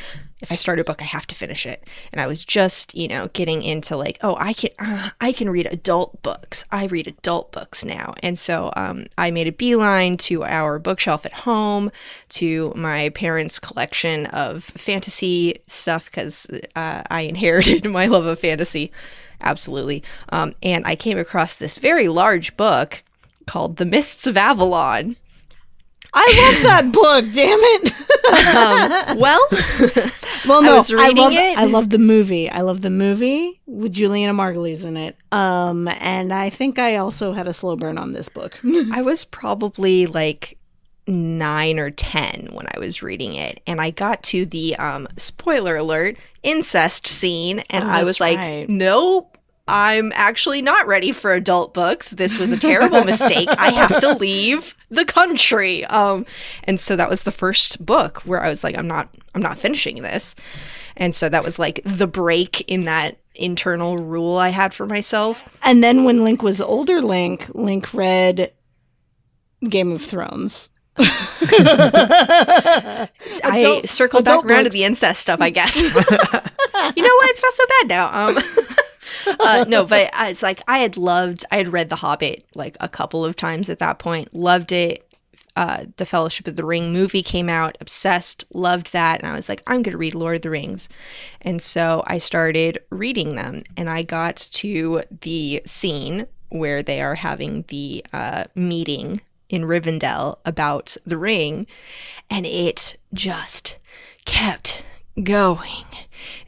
if 0.45 0.53
I 0.53 0.57
start 0.57 0.78
a 0.78 0.84
book, 0.84 1.01
I 1.01 1.07
have 1.07 1.26
to 1.28 1.34
finish 1.34 1.64
it. 1.64 1.88
And 2.12 2.20
I 2.20 2.26
was 2.26 2.45
just, 2.45 2.95
you 2.95 3.09
know, 3.09 3.28
getting 3.32 3.62
into 3.62 3.97
like, 3.97 4.18
oh, 4.20 4.36
I 4.38 4.53
can, 4.53 4.70
uh, 4.78 5.09
I 5.18 5.32
can 5.32 5.49
read 5.49 5.66
adult 5.66 6.20
books. 6.20 6.66
I 6.70 6.84
read 6.84 7.07
adult 7.07 7.51
books 7.51 7.82
now. 7.82 8.12
And 8.22 8.38
so 8.38 8.70
um, 8.76 9.07
I 9.16 9.30
made 9.30 9.47
a 9.49 9.53
beeline 9.53 10.18
to 10.18 10.45
our 10.45 10.78
bookshelf 10.78 11.24
at 11.24 11.32
home, 11.32 11.90
to 12.30 12.74
my 12.76 13.09
parents' 13.09 13.59
collection 13.59 14.26
of 14.26 14.64
fantasy 14.64 15.62
stuff 15.66 16.05
because 16.05 16.47
uh, 16.76 17.03
I 17.11 17.22
inherited 17.22 17.84
my 17.90 18.07
love 18.07 18.26
of 18.26 18.38
fantasy. 18.38 18.92
Absolutely. 19.40 20.03
Um, 20.28 20.55
and 20.62 20.86
I 20.86 20.95
came 20.95 21.16
across 21.16 21.57
this 21.57 21.78
very 21.78 22.09
large 22.09 22.55
book 22.59 23.03
called 23.47 23.78
The 23.78 23.86
Mists 23.86 24.26
of 24.26 24.36
Avalon. 24.36 25.16
I 26.17 26.53
love 26.53 26.62
that 26.62 26.93
book, 26.93 27.25
damn 27.33 27.59
it. 27.61 27.93
Um, 29.11 29.19
well, 29.19 29.47
well, 30.47 30.62
I 30.62 30.67
no, 30.67 30.77
was 30.77 30.93
reading 30.93 31.17
love, 31.17 31.33
it. 31.33 31.59
I 31.59 31.65
love 31.65 31.91
the 31.91 31.99
movie. 31.99 32.49
I 32.49 32.61
love 32.61 32.83
the 32.83 32.91
movie 32.91 33.61
with 33.67 33.93
Julianna 33.93 34.33
Margulies 34.33 34.85
in 34.85 34.97
it. 34.97 35.17
Um, 35.33 35.89
and 35.89 36.33
I 36.33 36.51
think 36.51 36.79
I 36.79 36.97
also 36.97 37.33
had 37.33 37.49
a 37.49 37.53
slow 37.53 37.77
burn 37.77 37.99
on 37.99 38.12
this 38.12 38.29
book. 38.29 38.61
I 38.93 39.03
was 39.03 39.25
probably 39.25 40.07
like 40.07 40.57
nine 41.07 41.79
or 41.79 41.91
ten 41.91 42.49
when 42.53 42.67
I 42.75 42.79
was 42.79 43.03
reading 43.03 43.35
it, 43.35 43.61
and 43.67 43.81
I 43.81 43.91
got 43.91 44.23
to 44.25 44.47
the 44.47 44.77
um, 44.77 45.09
spoiler 45.17 45.77
alert 45.77 46.17
incest 46.43 47.07
scene, 47.07 47.59
and 47.71 47.85
Oh, 47.85 47.89
I 47.89 48.05
was 48.05 48.21
like, 48.21 48.69
nope. 48.69 49.34
I'm 49.67 50.12
actually 50.15 50.61
not 50.61 50.87
ready 50.87 51.11
for 51.12 51.33
adult 51.33 51.73
books. 51.73 52.11
This 52.11 52.37
was 52.39 52.53
a 52.53 52.59
terrible 52.59 53.03
mistake. 53.05 53.49
I 53.59 53.71
have 53.71 53.99
to 54.01 54.12
leave 54.15 54.77
the 54.91 55.05
country. 55.07 55.85
Um, 55.87 56.27
and 56.65 56.79
so 56.79 56.97
that 56.97 57.09
was 57.09 57.23
the 57.23 57.33
first 57.33 57.83
book 57.85 58.19
where 58.27 58.43
I 58.43 58.49
was 58.51 58.62
like, 58.62 58.77
I'm 58.77 58.87
not, 58.87 59.09
I'm 59.35 59.41
not 59.43 59.57
finishing 59.59 60.03
this. 60.03 60.35
And 60.97 61.15
so 61.15 61.29
that 61.31 61.43
was 61.43 61.59
like 61.59 61.81
the 61.85 62.07
break 62.07 62.61
in 62.71 62.85
that 62.85 63.17
internal 63.35 63.97
rule 63.97 64.37
I 64.37 64.51
had 64.51 64.73
for 64.75 64.87
myself. 64.87 65.45
and 65.62 65.83
then 65.83 66.05
when 66.05 66.23
Link 66.23 66.43
was 66.43 66.61
older, 66.61 67.01
Link, 67.03 67.49
Link 67.55 67.93
read 67.95 68.53
Game 69.69 69.91
of 69.93 70.03
Thrones. 70.03 70.69
I 70.99 73.09
Adult- 73.43 73.89
circled 73.89 74.25
back 74.25 74.35
adult 74.35 74.47
around 74.47 74.65
to 74.65 74.71
the 74.71 74.85
incest 74.85 75.21
stuff, 75.23 75.41
I 75.41 75.51
guess. 75.51 75.81
you 75.83 75.91
know 75.91 75.97
what? 75.97 77.31
It's 77.31 77.43
not 77.43 77.53
so 77.55 77.65
bad 77.81 77.89
now. 77.89 78.27
Um, 78.29 78.39
uh, 79.41 79.64
no, 79.68 79.85
but 79.85 80.14
I- 80.14 80.31
it's 80.31 80.43
like 80.43 80.62
I 80.68 80.79
had 80.79 80.97
loved, 80.97 81.45
I 81.51 81.57
had 81.57 81.68
read 81.68 81.89
The 81.91 81.97
Hobbit 81.97 82.45
like 82.55 82.77
a 82.81 82.89
couple 82.89 83.25
of 83.25 83.37
times 83.37 83.68
at 83.70 83.79
that 83.79 83.99
point, 83.99 84.35
loved 84.35 84.72
it. 84.72 85.07
Uh, 85.57 85.85
the 85.99 86.07
Fellowship 86.07 86.49
of 86.49 86.57
the 86.57 86.64
Ring 86.64 86.93
movie 86.93 87.22
came 87.22 87.49
out, 87.49 87.79
obsessed, 87.81 88.45
loved 88.53 88.93
that. 88.93 89.20
And 89.20 89.31
I 89.31 89.35
was 89.35 89.49
like, 89.49 89.62
I'm 89.68 89.83
going 89.83 89.93
to 89.93 89.99
read 89.99 90.16
Lord 90.16 90.35
of 90.37 90.43
the 90.43 90.51
Rings. 90.51 90.89
And 91.43 91.62
so 91.62 92.03
I 92.09 92.18
started 92.18 92.81
reading 92.91 93.37
them, 93.37 93.62
and 93.77 93.89
I 93.89 94.03
got 94.03 94.35
to 94.37 95.03
the 95.20 95.62
scene 95.64 96.27
where 96.49 96.83
they 96.83 97.01
are 97.01 97.14
having 97.14 97.64
the 97.68 98.05
uh, 98.12 98.45
meeting 98.57 99.20
in 99.49 99.62
Rivendell 99.62 100.39
about 100.45 100.97
the 101.07 101.16
ring, 101.18 101.66
and 102.29 102.47
it 102.47 102.97
just 103.12 103.77
kept 104.25 104.83
going. 105.23 105.85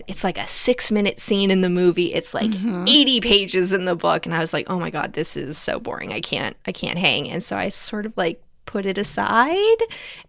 It's 0.06 0.24
like 0.24 0.38
a 0.38 0.46
six 0.46 0.90
minute 0.90 1.20
scene 1.20 1.50
in 1.50 1.60
the 1.60 1.68
movie. 1.68 2.14
It's 2.14 2.34
like 2.34 2.50
mm-hmm. 2.50 2.86
80 2.86 3.20
pages 3.20 3.72
in 3.72 3.84
the 3.84 3.96
book. 3.96 4.26
And 4.26 4.34
I 4.34 4.38
was 4.38 4.52
like, 4.52 4.68
oh 4.70 4.78
my 4.78 4.90
God, 4.90 5.12
this 5.12 5.36
is 5.36 5.58
so 5.58 5.78
boring. 5.78 6.12
I 6.12 6.20
can't, 6.20 6.56
I 6.66 6.72
can't 6.72 6.98
hang. 6.98 7.28
And 7.30 7.42
so 7.42 7.56
I 7.56 7.68
sort 7.68 8.06
of 8.06 8.16
like 8.16 8.42
put 8.66 8.86
it 8.86 8.98
aside 8.98 9.78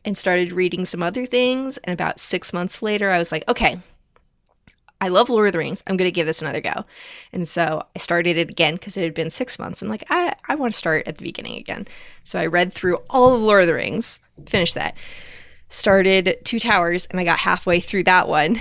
and 0.05 0.17
started 0.17 0.51
reading 0.51 0.85
some 0.85 1.03
other 1.03 1.25
things. 1.25 1.77
And 1.77 1.93
about 1.93 2.19
six 2.19 2.53
months 2.53 2.81
later, 2.81 3.09
I 3.09 3.17
was 3.17 3.31
like, 3.31 3.43
okay, 3.47 3.79
I 4.99 5.09
love 5.09 5.29
Lord 5.29 5.47
of 5.47 5.51
the 5.53 5.59
Rings. 5.59 5.83
I'm 5.85 5.97
going 5.97 6.07
to 6.07 6.15
give 6.15 6.25
this 6.25 6.41
another 6.41 6.61
go. 6.61 6.85
And 7.31 7.47
so 7.47 7.85
I 7.95 7.99
started 7.99 8.37
it 8.37 8.49
again 8.49 8.75
because 8.75 8.97
it 8.97 9.03
had 9.03 9.13
been 9.13 9.29
six 9.29 9.59
months. 9.59 9.81
I'm 9.81 9.89
like, 9.89 10.05
I, 10.09 10.33
I 10.47 10.55
want 10.55 10.73
to 10.73 10.77
start 10.77 11.07
at 11.07 11.17
the 11.17 11.23
beginning 11.23 11.57
again. 11.57 11.87
So 12.23 12.39
I 12.39 12.47
read 12.47 12.73
through 12.73 12.97
all 13.09 13.35
of 13.35 13.41
Lord 13.41 13.61
of 13.61 13.67
the 13.67 13.75
Rings, 13.75 14.19
finished 14.47 14.75
that, 14.75 14.95
started 15.69 16.37
Two 16.43 16.59
Towers, 16.59 17.05
and 17.07 17.19
I 17.19 17.23
got 17.23 17.39
halfway 17.39 17.79
through 17.79 18.03
that 18.05 18.27
one. 18.27 18.59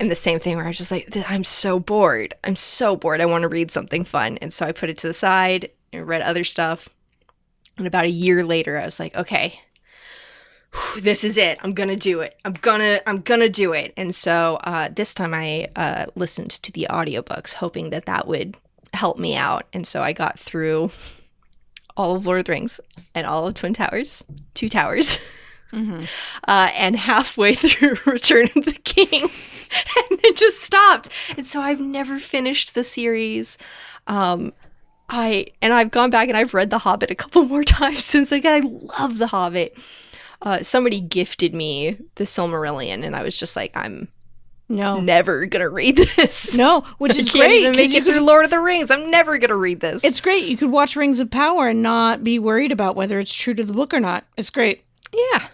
And 0.00 0.10
the 0.10 0.16
same 0.16 0.38
thing 0.38 0.56
where 0.56 0.64
I 0.64 0.68
was 0.68 0.78
just 0.78 0.90
like, 0.90 1.08
I'm 1.28 1.44
so 1.44 1.80
bored. 1.80 2.34
I'm 2.44 2.56
so 2.56 2.94
bored. 2.94 3.20
I 3.20 3.26
want 3.26 3.42
to 3.42 3.48
read 3.48 3.70
something 3.70 4.04
fun. 4.04 4.38
And 4.38 4.52
so 4.52 4.66
I 4.66 4.72
put 4.72 4.90
it 4.90 4.98
to 4.98 5.06
the 5.06 5.14
side 5.14 5.70
and 5.92 6.06
read 6.06 6.22
other 6.22 6.44
stuff. 6.44 6.88
And 7.78 7.86
about 7.86 8.04
a 8.04 8.10
year 8.10 8.44
later, 8.44 8.78
I 8.78 8.84
was 8.84 9.00
like, 9.00 9.16
okay, 9.16 9.60
this 11.00 11.24
is 11.24 11.36
it. 11.36 11.58
I'm 11.62 11.72
gonna 11.72 11.96
do 11.96 12.20
it. 12.20 12.36
I'm 12.44 12.52
gonna 12.52 13.00
I'm 13.06 13.20
gonna 13.20 13.48
do 13.48 13.72
it. 13.72 13.92
And 13.96 14.14
so 14.14 14.58
uh, 14.64 14.88
this 14.94 15.14
time 15.14 15.34
I 15.34 15.68
uh, 15.76 16.06
listened 16.14 16.50
to 16.50 16.72
the 16.72 16.86
audiobooks, 16.90 17.54
hoping 17.54 17.90
that 17.90 18.06
that 18.06 18.26
would 18.26 18.56
help 18.94 19.18
me 19.18 19.36
out. 19.36 19.66
And 19.72 19.86
so 19.86 20.02
I 20.02 20.12
got 20.12 20.38
through 20.38 20.90
all 21.96 22.14
of 22.14 22.26
Lord 22.26 22.40
of 22.40 22.46
the 22.46 22.52
Rings 22.52 22.80
and 23.14 23.26
all 23.26 23.46
of 23.46 23.54
Twin 23.54 23.74
Towers, 23.74 24.24
Two 24.54 24.68
Towers. 24.68 25.18
Uh, 25.72 26.70
and 26.76 26.96
halfway 26.96 27.54
through 27.56 27.96
Return 28.06 28.48
of 28.56 28.64
the 28.64 28.72
King, 28.84 29.22
and 30.10 30.18
then 30.22 30.34
just 30.34 30.60
stopped. 30.62 31.08
And 31.36 31.46
so 31.46 31.60
I've 31.60 31.80
never 31.80 32.18
finished 32.18 32.74
the 32.74 32.84
series. 32.84 33.58
Um, 34.06 34.52
I 35.10 35.46
and 35.62 35.72
I've 35.72 35.90
gone 35.90 36.10
back 36.10 36.28
and 36.28 36.36
I've 36.36 36.54
read 36.54 36.70
The 36.70 36.78
Hobbit 36.78 37.10
a 37.10 37.14
couple 37.14 37.44
more 37.46 37.64
times 37.64 38.04
since. 38.04 38.32
Again, 38.32 38.52
I 38.64 39.00
love 39.00 39.18
The 39.18 39.26
Hobbit. 39.28 39.78
Uh, 40.40 40.62
somebody 40.62 41.00
gifted 41.00 41.52
me 41.54 41.98
the 42.14 42.24
Silmarillion, 42.24 43.04
and 43.04 43.16
I 43.16 43.22
was 43.22 43.36
just 43.36 43.56
like, 43.56 43.76
I'm 43.76 44.08
No. 44.68 45.00
never 45.00 45.46
gonna 45.46 45.68
read 45.68 45.96
this. 45.96 46.54
No, 46.54 46.82
which 46.98 47.16
is 47.16 47.28
great. 47.30 47.50
even 47.60 47.74
make 47.76 47.90
you 47.90 47.96
it 47.98 48.04
could- 48.04 48.14
through 48.14 48.22
Lord 48.24 48.44
of 48.44 48.50
the 48.52 48.60
Rings. 48.60 48.90
I'm 48.90 49.10
never 49.10 49.36
gonna 49.38 49.56
read 49.56 49.80
this. 49.80 50.04
It's 50.04 50.20
great. 50.20 50.44
You 50.44 50.56
could 50.56 50.70
watch 50.70 50.94
Rings 50.94 51.18
of 51.20 51.30
Power 51.30 51.68
and 51.68 51.82
not 51.82 52.22
be 52.22 52.38
worried 52.38 52.70
about 52.72 52.94
whether 52.96 53.18
it's 53.18 53.34
true 53.34 53.52
to 53.54 53.64
the 53.64 53.72
book 53.72 53.92
or 53.92 53.98
not. 54.00 54.24
It's 54.36 54.50
great. 54.50 54.84
yeah, 55.32 55.48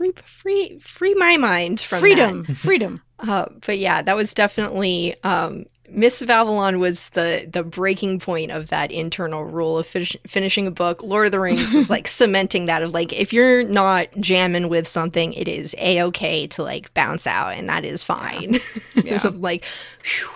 free, 0.00 0.12
free, 0.24 0.78
free 0.78 1.14
my 1.14 1.36
mind 1.36 1.80
from 1.80 1.96
that. 1.96 2.00
Freedom. 2.00 2.44
Freedom. 2.54 3.02
Uh, 3.22 3.44
but 3.66 3.78
yeah, 3.78 4.00
that 4.00 4.16
was 4.16 4.32
definitely 4.32 5.14
um, 5.24 5.66
Mists 5.90 6.22
of 6.22 6.30
Avalon 6.30 6.78
was 6.78 7.10
the 7.10 7.46
the 7.52 7.62
breaking 7.62 8.18
point 8.18 8.50
of 8.50 8.68
that 8.68 8.90
internal 8.90 9.44
rule 9.44 9.78
of 9.78 9.86
finish, 9.86 10.16
finishing 10.26 10.66
a 10.66 10.70
book. 10.70 11.02
Lord 11.02 11.26
of 11.26 11.32
the 11.32 11.38
Rings 11.38 11.74
was 11.74 11.90
like 11.90 12.08
cementing 12.08 12.64
that 12.64 12.82
of 12.82 12.94
like 12.94 13.12
if 13.12 13.32
you're 13.32 13.62
not 13.62 14.08
jamming 14.20 14.70
with 14.70 14.88
something, 14.88 15.34
it 15.34 15.48
is 15.48 15.74
a 15.78 16.02
okay 16.04 16.46
to 16.46 16.62
like 16.62 16.94
bounce 16.94 17.26
out, 17.26 17.54
and 17.54 17.68
that 17.68 17.84
is 17.84 18.04
fine. 18.04 18.58
Yeah. 18.94 19.20
I'm 19.24 19.42
like, 19.42 19.64
phew. 20.02 20.30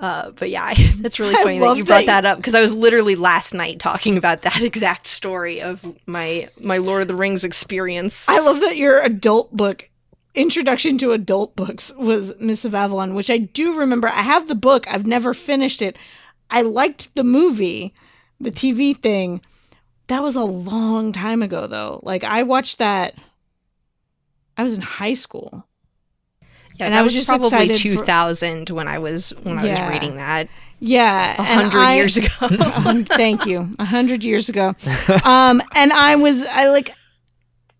Uh, 0.00 0.30
but 0.30 0.48
yeah, 0.48 0.64
I, 0.64 0.74
that's 0.96 1.20
really 1.20 1.34
funny 1.34 1.58
that 1.58 1.76
you 1.76 1.84
brought 1.84 2.06
that 2.06 2.22
that 2.22 2.26
up 2.26 2.38
because 2.38 2.54
I 2.54 2.60
was 2.60 2.74
literally 2.74 3.16
last 3.16 3.54
night 3.54 3.78
talking 3.78 4.16
about 4.16 4.42
that 4.42 4.62
exact 4.62 5.06
story 5.06 5.60
of 5.60 5.84
my 6.06 6.48
my 6.58 6.78
Lord 6.78 7.02
of 7.02 7.08
the 7.08 7.14
Rings 7.14 7.44
experience. 7.44 8.28
I 8.28 8.40
love 8.40 8.60
that 8.60 8.76
your 8.76 9.00
adult 9.00 9.54
book 9.54 9.88
introduction 10.34 10.96
to 10.98 11.12
adult 11.12 11.54
books 11.56 11.92
was 11.96 12.32
Mists 12.38 12.64
of 12.64 12.74
Avalon, 12.74 13.14
which 13.14 13.30
I 13.30 13.38
do 13.38 13.78
remember. 13.78 14.08
I 14.08 14.22
have 14.22 14.48
the 14.48 14.54
book. 14.54 14.86
I've 14.88 15.06
never 15.06 15.34
finished 15.34 15.82
it. 15.82 15.96
I 16.50 16.62
liked 16.62 17.14
the 17.14 17.24
movie, 17.24 17.94
the 18.40 18.50
TV 18.50 18.96
thing. 18.96 19.42
That 20.06 20.22
was 20.22 20.34
a 20.34 20.44
long 20.44 21.12
time 21.12 21.42
ago 21.42 21.66
though. 21.66 22.00
Like 22.02 22.24
I 22.24 22.42
watched 22.42 22.78
that 22.78 23.16
I 24.56 24.62
was 24.62 24.72
in 24.72 24.80
high 24.80 25.14
school. 25.14 25.66
Yeah, 26.80 26.86
And 26.86 26.94
that 26.94 27.00
I 27.00 27.02
was, 27.02 27.10
was 27.12 27.26
just 27.26 27.28
probably 27.28 27.46
excited 27.48 27.76
for- 27.76 28.04
2000 28.04 28.70
when 28.70 28.88
I 28.88 28.98
was 28.98 29.30
when 29.42 29.58
I 29.58 29.64
was 29.64 29.80
reading 29.92 30.16
that 30.16 30.48
Yeah, 30.80 31.34
a 31.38 31.42
hundred 31.44 31.94
years 31.94 32.16
ago. 32.16 32.28
hun- 32.38 33.04
thank 33.04 33.46
you. 33.46 33.68
A 33.78 33.84
hundred 33.84 34.24
years 34.24 34.48
ago. 34.48 34.74
Um, 35.24 35.62
and 35.74 35.92
I 35.92 36.16
was, 36.16 36.42
I 36.46 36.68
like, 36.68 36.94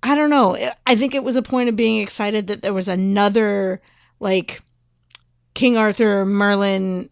I 0.03 0.14
don't 0.14 0.30
know. 0.30 0.57
I 0.86 0.96
think 0.96 1.14
it 1.14 1.24
was 1.24 1.36
a 1.36 1.42
point 1.42 1.68
of 1.68 1.76
being 1.76 2.01
excited 2.03 2.46
that 2.48 2.62
there 2.62 2.72
was 2.74 2.88
another, 2.88 3.80
like, 4.20 4.61
King 5.55 5.76
Arthur 5.76 6.24
Merlin 6.24 7.09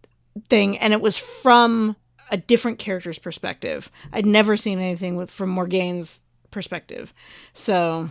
thing, 0.48 0.78
and 0.78 0.92
it 0.92 1.00
was 1.00 1.16
from 1.18 1.96
a 2.30 2.36
different 2.36 2.78
character's 2.78 3.18
perspective. 3.18 3.90
I'd 4.12 4.26
never 4.26 4.56
seen 4.56 4.78
anything 4.78 5.16
with 5.16 5.30
from 5.30 5.48
Morgaine's 5.50 6.20
perspective. 6.50 7.12
So, 7.54 8.10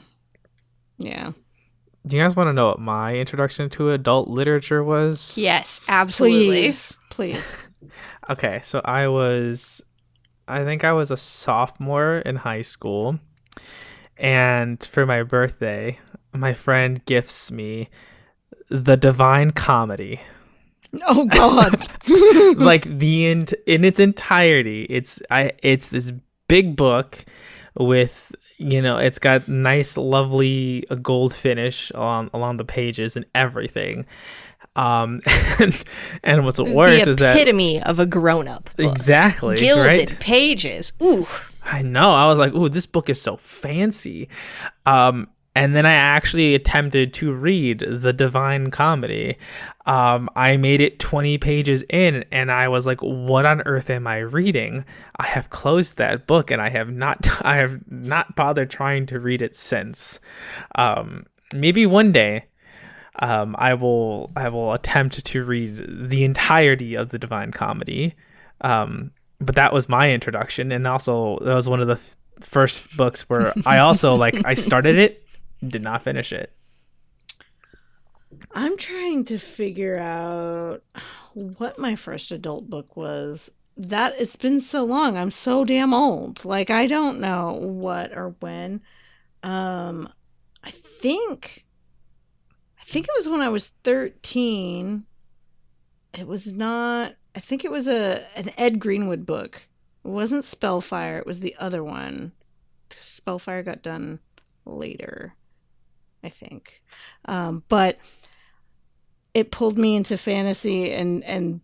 yeah. 0.97 1.31
Do 2.07 2.15
you 2.15 2.23
guys 2.23 2.35
want 2.35 2.47
to 2.47 2.53
know 2.53 2.67
what 2.67 2.79
my 2.79 3.15
introduction 3.15 3.69
to 3.71 3.91
adult 3.91 4.29
literature 4.29 4.83
was? 4.83 5.37
yes, 5.37 5.81
absolutely. 5.87 6.47
Please, 6.47 6.97
please. 7.09 7.55
Okay, 8.29 8.59
so 8.61 8.81
I 8.83 9.07
was 9.07 9.81
I 10.49 10.65
think 10.65 10.83
I 10.83 10.91
was 10.91 11.11
a 11.11 11.17
sophomore 11.17 12.17
in 12.17 12.35
high 12.35 12.61
school, 12.61 13.19
and 14.17 14.83
for 14.83 15.05
my 15.05 15.23
birthday, 15.23 15.97
my 16.33 16.53
friend 16.53 17.05
gifts 17.05 17.51
me 17.51 17.89
the 18.69 18.97
Divine 18.97 19.51
Comedy. 19.51 20.19
Oh 21.05 21.25
God. 21.25 21.75
like 22.57 22.99
the 22.99 23.27
ent- 23.27 23.53
in 23.65 23.85
its 23.85 23.99
entirety. 23.99 24.87
It's 24.89 25.21
I 25.29 25.51
it's 25.63 25.89
this 25.89 26.11
big 26.49 26.75
book 26.75 27.23
with 27.77 28.33
you 28.57 28.81
know 28.81 28.97
it's 28.97 29.19
got 29.19 29.47
nice 29.47 29.97
lovely 29.97 30.83
uh, 30.89 30.95
gold 30.95 31.33
finish 31.33 31.91
along 31.91 32.29
along 32.33 32.57
the 32.57 32.65
pages 32.65 33.15
and 33.15 33.25
everything. 33.35 34.05
Um 34.75 35.21
and, 35.59 35.83
and 36.23 36.45
what's 36.45 36.59
worse 36.59 37.05
the 37.05 37.11
is 37.11 37.17
that 37.17 37.35
epitome 37.35 37.81
of 37.81 37.99
a 37.99 38.05
grown-up 38.05 38.69
book. 38.75 38.91
exactly 38.91 39.57
Gilded 39.57 40.11
right? 40.11 40.19
pages. 40.19 40.91
Ooh. 41.01 41.27
I 41.63 41.81
know. 41.81 42.13
I 42.13 42.27
was 42.27 42.39
like, 42.39 42.53
"Ooh, 42.53 42.69
this 42.69 42.85
book 42.85 43.09
is 43.09 43.21
so 43.21 43.35
fancy." 43.35 44.29
Um, 44.85 45.27
and 45.57 45.75
then 45.75 45.87
I 45.87 45.93
actually 45.93 46.53
attempted 46.53 47.15
to 47.15 47.33
read 47.33 47.83
the 47.89 48.13
Divine 48.13 48.69
Comedy. 48.69 49.39
Um, 49.87 50.29
I 50.35 50.55
made 50.55 50.81
it 50.81 50.99
20 50.99 51.39
pages 51.39 51.83
in, 51.89 52.23
and 52.31 52.51
I 52.51 52.67
was 52.67 52.85
like, 52.85 53.01
"What 53.01 53.47
on 53.47 53.61
earth 53.61 53.89
am 53.89 54.05
I 54.05 54.19
reading?" 54.19 54.85
I 55.15 55.25
have 55.25 55.49
closed 55.49 55.97
that 55.97 56.27
book, 56.27 56.51
and 56.51 56.61
I 56.61 56.69
have 56.69 56.91
not. 56.91 57.27
I 57.43 57.55
have 57.55 57.79
not 57.89 58.35
bothered 58.35 58.69
trying 58.69 59.07
to 59.07 59.19
read 59.19 59.41
it 59.41 59.55
since. 59.55 60.19
Um, 60.75 61.25
maybe 61.51 61.87
one 61.87 62.11
day. 62.11 62.45
Um, 63.19 63.55
I 63.57 63.73
will 63.73 64.31
I 64.35 64.49
will 64.49 64.73
attempt 64.73 65.25
to 65.25 65.43
read 65.43 66.07
the 66.07 66.23
entirety 66.23 66.93
of 66.93 67.09
the 67.09 67.17
Divine 67.17 67.51
Comedy. 67.51 68.13
Um, 68.61 69.09
but 69.41 69.55
that 69.55 69.73
was 69.73 69.89
my 69.89 70.11
introduction 70.11 70.71
and 70.71 70.87
also 70.87 71.37
that 71.41 71.53
was 71.53 71.69
one 71.69 71.79
of 71.79 71.87
the 71.87 71.93
f- 71.93 72.17
first 72.39 72.97
books 72.97 73.29
where 73.29 73.53
i 73.67 73.77
also 73.77 74.15
like 74.15 74.35
i 74.45 74.55
started 74.55 74.97
it 74.97 75.26
did 75.65 75.81
not 75.81 76.03
finish 76.03 76.31
it 76.31 76.57
I'm 78.51 78.77
trying 78.77 79.25
to 79.25 79.37
figure 79.37 79.97
out 79.97 80.83
what 81.33 81.79
my 81.79 81.95
first 81.95 82.31
adult 82.31 82.69
book 82.69 82.95
was. 82.95 83.49
That 83.75 84.15
it's 84.19 84.35
been 84.35 84.59
so 84.59 84.83
long. 84.83 85.17
I'm 85.17 85.31
so 85.31 85.63
damn 85.63 85.93
old. 85.93 86.43
Like 86.43 86.69
I 86.69 86.87
don't 86.87 87.19
know 87.19 87.53
what 87.53 88.11
or 88.15 88.35
when. 88.39 88.81
Um 89.43 90.11
I 90.63 90.71
think 90.71 91.65
I 92.79 92.83
think 92.83 93.05
it 93.05 93.13
was 93.17 93.29
when 93.29 93.41
I 93.41 93.49
was 93.49 93.71
13. 93.83 95.05
It 96.17 96.27
was 96.27 96.51
not 96.51 97.13
I 97.35 97.39
think 97.39 97.63
it 97.63 97.71
was 97.71 97.87
a 97.87 98.25
an 98.35 98.51
Ed 98.57 98.79
Greenwood 98.79 99.25
book. 99.25 99.67
It 100.03 100.09
wasn't 100.09 100.43
Spellfire, 100.43 101.19
it 101.19 101.27
was 101.27 101.41
the 101.41 101.55
other 101.59 101.83
one. 101.83 102.31
Spellfire 102.99 103.61
got 103.61 103.83
done 103.83 104.19
later, 104.65 105.35
I 106.27 106.29
think. 106.29 106.81
Um, 107.23 107.63
but 107.69 107.97
it 109.33 109.49
pulled 109.49 109.77
me 109.77 109.95
into 109.95 110.17
fantasy 110.17 110.91
and 110.91 111.23
and 111.23 111.61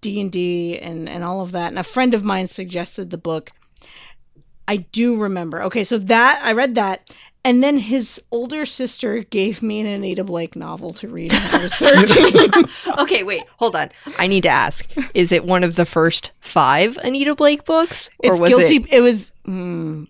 D 0.00 0.18
and 0.20 0.32
D 0.32 0.78
and 0.78 1.08
and 1.08 1.22
all 1.22 1.42
of 1.42 1.52
that. 1.52 1.68
And 1.68 1.78
a 1.78 1.84
friend 1.84 2.14
of 2.14 2.24
mine 2.24 2.46
suggested 2.46 3.10
the 3.10 3.18
book. 3.18 3.52
I 4.66 4.78
do 4.78 5.16
remember. 5.16 5.62
Okay, 5.64 5.84
so 5.84 5.98
that 5.98 6.40
I 6.42 6.52
read 6.52 6.74
that, 6.76 7.14
and 7.44 7.62
then 7.62 7.78
his 7.78 8.20
older 8.30 8.64
sister 8.64 9.24
gave 9.24 9.62
me 9.62 9.80
an 9.80 9.86
Anita 9.86 10.24
Blake 10.24 10.56
novel 10.56 10.94
to 10.94 11.08
read 11.08 11.32
when 11.32 11.54
I 11.54 11.62
was 11.62 11.74
thirteen. 11.74 12.64
Okay, 12.98 13.22
wait, 13.22 13.42
hold 13.58 13.76
on. 13.76 13.90
I 14.18 14.26
need 14.26 14.44
to 14.44 14.48
ask: 14.48 14.88
Is 15.12 15.32
it 15.32 15.44
one 15.44 15.64
of 15.64 15.76
the 15.76 15.84
first 15.84 16.32
five 16.40 16.96
Anita 16.98 17.34
Blake 17.34 17.66
books, 17.66 18.08
or 18.20 18.32
it's 18.32 18.40
was 18.40 18.48
guilty. 18.48 18.76
it? 18.76 18.92
It, 18.94 19.00
was 19.02 19.32
mm, 19.46 20.08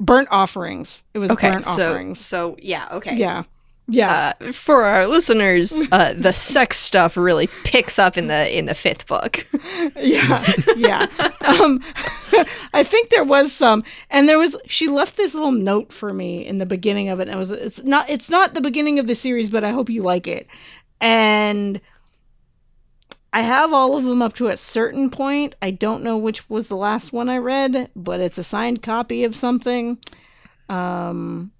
burnt 0.00 0.28
offerings. 0.30 1.04
It 1.14 1.18
was 1.18 1.30
Okay, 1.30 1.50
burnt 1.50 1.64
so 1.64 1.90
offerings. 1.92 2.24
so 2.24 2.56
yeah, 2.60 2.88
okay, 2.92 3.16
Yeah, 3.16 3.44
yeah. 3.88 4.32
Uh, 4.40 4.52
for 4.52 4.84
our 4.84 5.06
listeners, 5.06 5.72
uh, 5.92 6.14
the 6.16 6.32
sex 6.32 6.78
stuff 6.78 7.16
really 7.16 7.48
picks 7.64 7.98
up 7.98 8.16
in 8.18 8.26
the 8.28 8.56
in 8.58 8.66
the 8.66 8.74
fifth 8.74 9.06
book. 9.06 9.46
yeah 9.96 10.44
yeah 10.76 11.06
um 11.40 11.82
i 12.74 12.82
think 12.84 13.08
there 13.10 13.24
was 13.24 13.52
some 13.52 13.82
and 14.10 14.28
there 14.28 14.38
was 14.38 14.54
she 14.66 14.86
left 14.88 15.16
this 15.16 15.34
little 15.34 15.50
note 15.52 15.92
for 15.92 16.12
me 16.12 16.44
in 16.46 16.58
the 16.58 16.66
beginning 16.66 17.08
of 17.08 17.18
it 17.20 17.28
and 17.28 17.32
it 17.32 17.36
was 17.38 17.50
it's 17.50 17.82
not 17.84 18.08
it's 18.10 18.28
not 18.28 18.54
the 18.54 18.60
beginning 18.60 18.98
of 18.98 19.06
the 19.06 19.14
series 19.14 19.48
but 19.50 19.64
i 19.64 19.70
hope 19.70 19.88
you 19.88 20.02
like 20.02 20.26
it 20.26 20.46
and 21.00 21.80
i 23.32 23.42
have 23.42 23.72
all 23.72 23.96
of 23.96 24.04
them 24.04 24.22
up 24.22 24.32
to 24.32 24.48
a 24.48 24.56
certain 24.56 25.10
point 25.10 25.54
i 25.62 25.70
don't 25.70 26.02
know 26.02 26.16
which 26.16 26.48
was 26.48 26.68
the 26.68 26.76
last 26.76 27.12
one 27.12 27.28
i 27.28 27.36
read 27.36 27.90
but 27.94 28.20
it's 28.20 28.38
a 28.38 28.44
signed 28.44 28.82
copy 28.82 29.24
of 29.24 29.36
something 29.36 29.98
um 30.68 31.50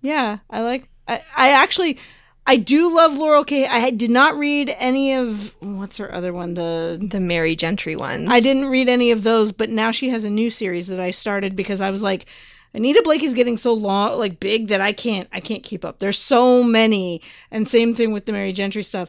yeah 0.00 0.38
i 0.50 0.60
like 0.60 0.88
i, 1.08 1.20
I 1.36 1.50
actually 1.50 1.98
I 2.44 2.56
do 2.56 2.92
love 2.94 3.12
Laurell 3.12 3.46
K. 3.46 3.66
I 3.66 3.90
did 3.90 4.10
not 4.10 4.36
read 4.36 4.74
any 4.76 5.14
of 5.14 5.54
what's 5.60 5.98
her 5.98 6.12
other 6.12 6.32
one, 6.32 6.54
the 6.54 6.98
The 7.00 7.20
Merry 7.20 7.54
Gentry 7.54 7.94
ones. 7.94 8.28
I 8.30 8.40
didn't 8.40 8.66
read 8.66 8.88
any 8.88 9.12
of 9.12 9.22
those, 9.22 9.52
but 9.52 9.70
now 9.70 9.92
she 9.92 10.08
has 10.08 10.24
a 10.24 10.30
new 10.30 10.50
series 10.50 10.88
that 10.88 10.98
I 10.98 11.12
started 11.12 11.54
because 11.54 11.80
I 11.80 11.90
was 11.90 12.02
like, 12.02 12.26
Anita 12.74 13.00
Blake 13.04 13.22
is 13.22 13.34
getting 13.34 13.56
so 13.56 13.72
long, 13.72 14.18
like 14.18 14.40
big 14.40 14.68
that 14.68 14.80
I 14.80 14.92
can't, 14.92 15.28
I 15.32 15.40
can't 15.40 15.62
keep 15.62 15.84
up. 15.84 15.98
There's 15.98 16.18
so 16.18 16.64
many, 16.64 17.20
and 17.50 17.68
same 17.68 17.94
thing 17.94 18.12
with 18.12 18.24
the 18.24 18.32
Merry 18.32 18.52
Gentry 18.52 18.82
stuff. 18.82 19.08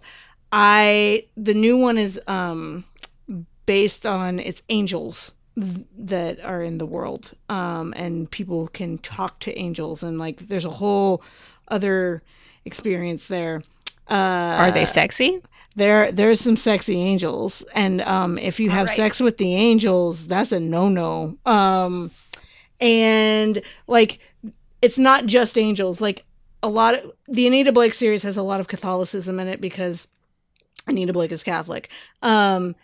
I 0.55 1.25
the 1.35 1.55
new 1.55 1.77
one 1.77 1.97
is 1.97 2.19
um 2.27 2.85
based 3.65 4.05
on 4.05 4.39
it's 4.39 4.61
angels 4.69 5.33
th- 5.59 5.87
that 5.97 6.39
are 6.45 6.61
in 6.61 6.77
the 6.77 6.85
world, 6.85 7.31
um, 7.49 7.91
and 7.97 8.29
people 8.29 8.67
can 8.67 8.99
talk 8.99 9.39
to 9.39 9.57
angels, 9.57 10.03
and 10.03 10.19
like 10.19 10.47
there's 10.47 10.65
a 10.65 10.69
whole 10.69 11.23
other 11.69 12.21
experience 12.65 13.27
there. 13.27 13.63
Uh, 14.07 14.13
Are 14.59 14.71
they 14.71 14.85
sexy? 14.85 15.41
there 15.75 16.11
there's 16.11 16.39
some 16.39 16.55
sexy 16.55 17.01
angels 17.01 17.63
and 17.73 18.01
um 18.01 18.37
if 18.37 18.59
you 18.59 18.69
have 18.69 18.87
right. 18.87 18.95
sex 18.95 19.19
with 19.19 19.37
the 19.37 19.55
angels 19.55 20.27
that's 20.27 20.51
a 20.51 20.59
no-no 20.59 21.35
um 21.47 22.11
and 22.79 23.59
like 23.87 24.19
it's 24.83 24.99
not 24.99 25.25
just 25.25 25.57
angels 25.57 25.99
like 25.99 26.25
a 26.61 26.67
lot 26.67 26.93
of 26.93 27.11
the 27.27 27.47
anita 27.47 27.71
blake 27.71 27.95
series 27.95 28.21
has 28.21 28.37
a 28.37 28.43
lot 28.43 28.59
of 28.59 28.67
catholicism 28.67 29.39
in 29.39 29.47
it 29.47 29.59
because 29.59 30.07
anita 30.87 31.13
blake 31.13 31.31
is 31.31 31.43
catholic. 31.43 31.89
Um 32.21 32.75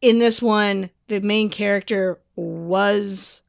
in 0.00 0.18
this 0.18 0.40
one 0.40 0.90
the 1.08 1.20
main 1.20 1.48
character 1.48 2.18
was 2.36 3.42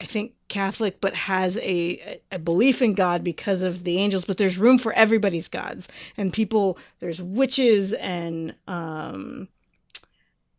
i 0.00 0.04
think 0.04 0.34
catholic 0.48 1.00
but 1.00 1.14
has 1.14 1.56
a 1.58 2.20
a 2.30 2.38
belief 2.38 2.82
in 2.82 2.92
god 2.92 3.24
because 3.24 3.62
of 3.62 3.84
the 3.84 3.98
angels 3.98 4.24
but 4.24 4.36
there's 4.36 4.58
room 4.58 4.78
for 4.78 4.92
everybody's 4.92 5.48
gods 5.48 5.88
and 6.16 6.32
people 6.32 6.78
there's 7.00 7.22
witches 7.22 7.92
and 7.94 8.54
um 8.66 9.48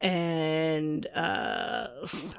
and 0.02 1.08
uh 1.16 1.88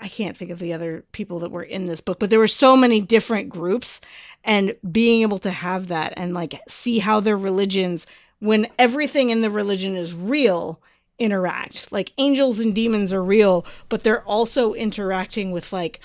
I 0.01 0.09
can't 0.09 0.37
think 0.37 0.51
of 0.51 0.59
the 0.59 0.75
other 0.75 1.05
people 1.13 1.39
that 1.41 1.51
were 1.51 1.63
in 1.63 1.87
this 1.87 2.03
book, 2.03 2.19
but 2.19 2.29
there 2.29 2.39
were 2.39 2.47
so 2.47 2.77
many 2.77 3.01
different 3.01 3.49
groups 3.49 4.03
and 4.45 4.77
being 4.93 5.23
able 5.23 5.39
to 5.39 5.51
have 5.51 5.89
that 5.89 6.13
and 6.17 6.35
like 6.35 6.61
see 6.69 6.99
how 6.99 7.21
their 7.21 7.39
religions 7.39 8.07
when 8.41 8.69
everything 8.79 9.31
in 9.31 9.41
the 9.41 9.51
religion 9.51 9.97
is 9.97 10.15
real 10.15 10.81
interact. 11.19 11.91
Like 11.93 12.13
angels 12.19 12.61
and 12.61 12.75
demons 12.75 13.13
are 13.13 13.23
real, 13.23 13.65
but 13.89 14.03
they're 14.03 14.25
also 14.25 14.73
interacting 14.75 15.53
with 15.53 15.73
like 15.73 16.01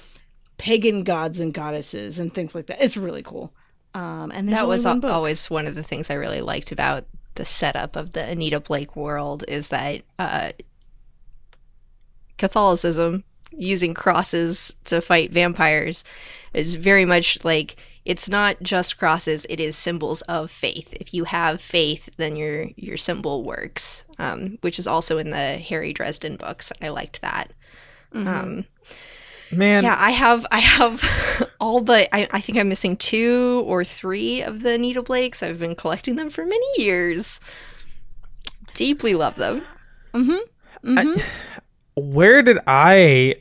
pagan 0.57 1.03
gods 1.03 1.39
and 1.39 1.53
goddesses 1.53 2.19
and 2.19 2.33
things 2.33 2.53
like 2.53 2.67
that. 2.67 2.83
It's 2.83 2.97
really 2.97 3.23
cool. 3.23 3.53
Um 3.93 4.31
and 4.31 4.49
that 4.49 4.67
was 4.67 4.85
one 4.85 5.03
always 5.05 5.49
one 5.49 5.65
of 5.65 5.75
the 5.75 5.83
things 5.83 6.09
I 6.09 6.13
really 6.13 6.41
liked 6.41 6.71
about 6.71 7.05
the 7.39 7.45
setup 7.45 7.95
of 7.95 8.11
the 8.11 8.23
Anita 8.23 8.59
Blake 8.59 8.95
world 8.95 9.45
is 9.47 9.69
that 9.69 10.01
uh, 10.19 10.51
Catholicism 12.37 13.23
using 13.51 13.93
crosses 13.93 14.75
to 14.83 15.01
fight 15.01 15.31
vampires 15.31 16.03
is 16.53 16.75
very 16.75 17.05
much 17.05 17.43
like 17.45 17.77
it's 18.05 18.29
not 18.29 18.57
just 18.61 18.97
crosses 18.97 19.45
it 19.49 19.59
is 19.59 19.75
symbols 19.75 20.21
of 20.23 20.49
faith. 20.49 20.93
If 20.99 21.13
you 21.13 21.25
have 21.25 21.61
faith 21.61 22.09
then 22.17 22.35
your 22.35 22.67
your 22.75 22.97
symbol 22.97 23.43
works 23.43 24.03
um, 24.17 24.57
which 24.61 24.79
is 24.79 24.87
also 24.87 25.17
in 25.17 25.29
the 25.29 25.57
harry 25.57 25.93
dresden 25.93 26.35
books. 26.37 26.71
I 26.81 26.89
liked 26.89 27.21
that. 27.21 27.51
Mhm. 28.13 28.27
um, 28.27 28.65
man. 29.51 29.83
yeah 29.83 29.95
i 29.99 30.11
have 30.11 30.45
i 30.51 30.59
have 30.59 31.03
all 31.59 31.81
but 31.81 32.07
I, 32.11 32.27
I 32.31 32.41
think 32.41 32.57
i'm 32.57 32.69
missing 32.69 32.97
two 32.97 33.63
or 33.67 33.83
three 33.83 34.41
of 34.41 34.61
the 34.61 34.73
anita 34.73 35.01
blakes. 35.03 35.43
I've 35.43 35.59
been 35.59 35.75
collecting 35.75 36.15
them 36.15 36.29
for 36.29 36.45
many 36.45 36.67
years. 36.77 37.39
Deeply 38.73 39.13
love 39.15 39.35
them. 39.35 39.63
Mhm. 40.13 40.39
Mhm. 40.83 41.21
where 41.95 42.41
did 42.41 42.57
I 42.65 43.35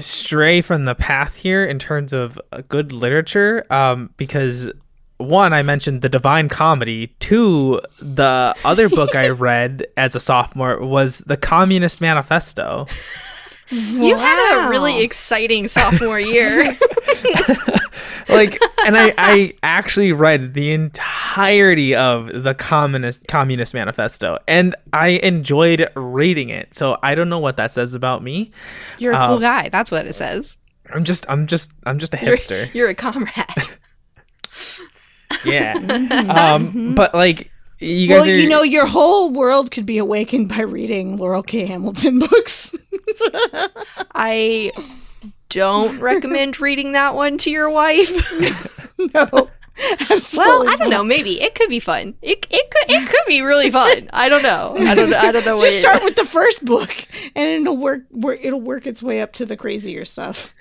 stray 0.00 0.60
from 0.60 0.84
the 0.84 0.94
path 0.94 1.36
here 1.36 1.64
in 1.64 1.78
terms 1.78 2.12
of 2.12 2.40
uh, 2.52 2.62
good 2.68 2.92
literature? 2.92 3.66
Um, 3.70 4.10
because 4.16 4.70
one, 5.18 5.52
I 5.52 5.62
mentioned 5.62 6.02
the 6.02 6.08
Divine 6.08 6.48
Comedy. 6.48 7.08
Two, 7.18 7.80
the 8.00 8.54
other 8.64 8.88
book 8.88 9.14
I 9.14 9.28
read 9.30 9.86
as 9.96 10.14
a 10.14 10.20
sophomore 10.20 10.84
was 10.84 11.18
the 11.20 11.36
Communist 11.36 12.00
Manifesto. 12.00 12.86
You 13.70 14.16
had 14.16 14.66
a 14.66 14.68
really 14.68 15.02
exciting 15.02 15.68
sophomore 15.68 16.18
year. 16.18 16.76
like 18.30 18.58
and 18.86 18.96
I, 18.96 19.12
I 19.18 19.54
actually 19.62 20.12
read 20.12 20.54
the 20.54 20.72
entirety 20.72 21.94
of 21.94 22.42
the 22.42 22.54
communist 22.54 23.26
communist 23.28 23.74
manifesto 23.74 24.38
and 24.48 24.74
i 24.92 25.08
enjoyed 25.22 25.88
reading 25.96 26.48
it 26.48 26.74
so 26.74 26.96
i 27.02 27.14
don't 27.14 27.28
know 27.28 27.38
what 27.38 27.56
that 27.58 27.72
says 27.72 27.94
about 27.94 28.22
me 28.22 28.50
You're 28.98 29.12
a 29.12 29.18
cool 29.26 29.36
Um, 29.36 29.40
guy. 29.40 29.68
That's 29.68 29.90
what 29.90 30.06
it 30.06 30.14
says. 30.14 30.56
i'm 30.92 31.04
just 31.04 31.26
i'm 31.28 31.46
just 31.46 31.72
i'm 31.84 31.98
just 31.98 32.14
a 32.14 32.24
You're, 32.24 32.36
hipster 32.36 32.72
you're 32.74 32.88
a 32.88 32.94
comrade. 32.94 33.34
yeah 35.44 35.74
Mm-hmm. 35.78 36.30
um 36.30 36.94
but 36.94 37.14
like 37.14 37.50
you 37.78 38.10
well, 38.10 38.18
guys 38.20 38.28
are 38.28 38.36
you 38.36 38.46
know, 38.48 38.62
your 38.62 38.84
whole 38.84 39.30
world 39.30 39.70
could 39.70 39.86
be 39.86 39.96
awakened 39.96 40.50
by 40.50 40.60
reading 40.60 41.16
Laurell 41.16 41.46
K. 41.46 41.64
Hamilton 41.64 42.18
books. 42.18 42.74
I 44.14 44.70
don't 45.50 45.98
recommend 46.00 46.58
reading 46.60 46.92
that 46.92 47.14
one 47.14 47.36
to 47.38 47.50
your 47.50 47.68
wife. 47.70 48.10
no. 49.14 49.50
Well, 50.36 50.68
I 50.68 50.76
don't 50.76 50.90
know. 50.90 51.02
Maybe 51.02 51.40
it 51.40 51.54
could 51.54 51.70
be 51.70 51.80
fun. 51.80 52.14
It, 52.20 52.46
it 52.50 52.70
could 52.70 52.84
it 52.90 53.08
could 53.08 53.22
be 53.26 53.40
really 53.40 53.70
fun. 53.70 54.10
I 54.12 54.28
don't 54.28 54.42
know. 54.42 54.74
I 54.78 54.94
don't 54.94 55.14
I 55.14 55.32
don't 55.32 55.46
know. 55.46 55.54
what 55.56 55.64
Just 55.64 55.78
it- 55.78 55.80
start 55.80 56.04
with 56.04 56.16
the 56.16 56.26
first 56.26 56.62
book, 56.66 56.94
and 57.34 57.62
it'll 57.62 57.78
work. 57.78 58.02
work 58.10 58.40
it'll 58.42 58.60
work 58.60 58.86
its 58.86 59.02
way 59.02 59.22
up 59.22 59.32
to 59.34 59.46
the 59.46 59.56
crazier 59.56 60.04
stuff. 60.04 60.52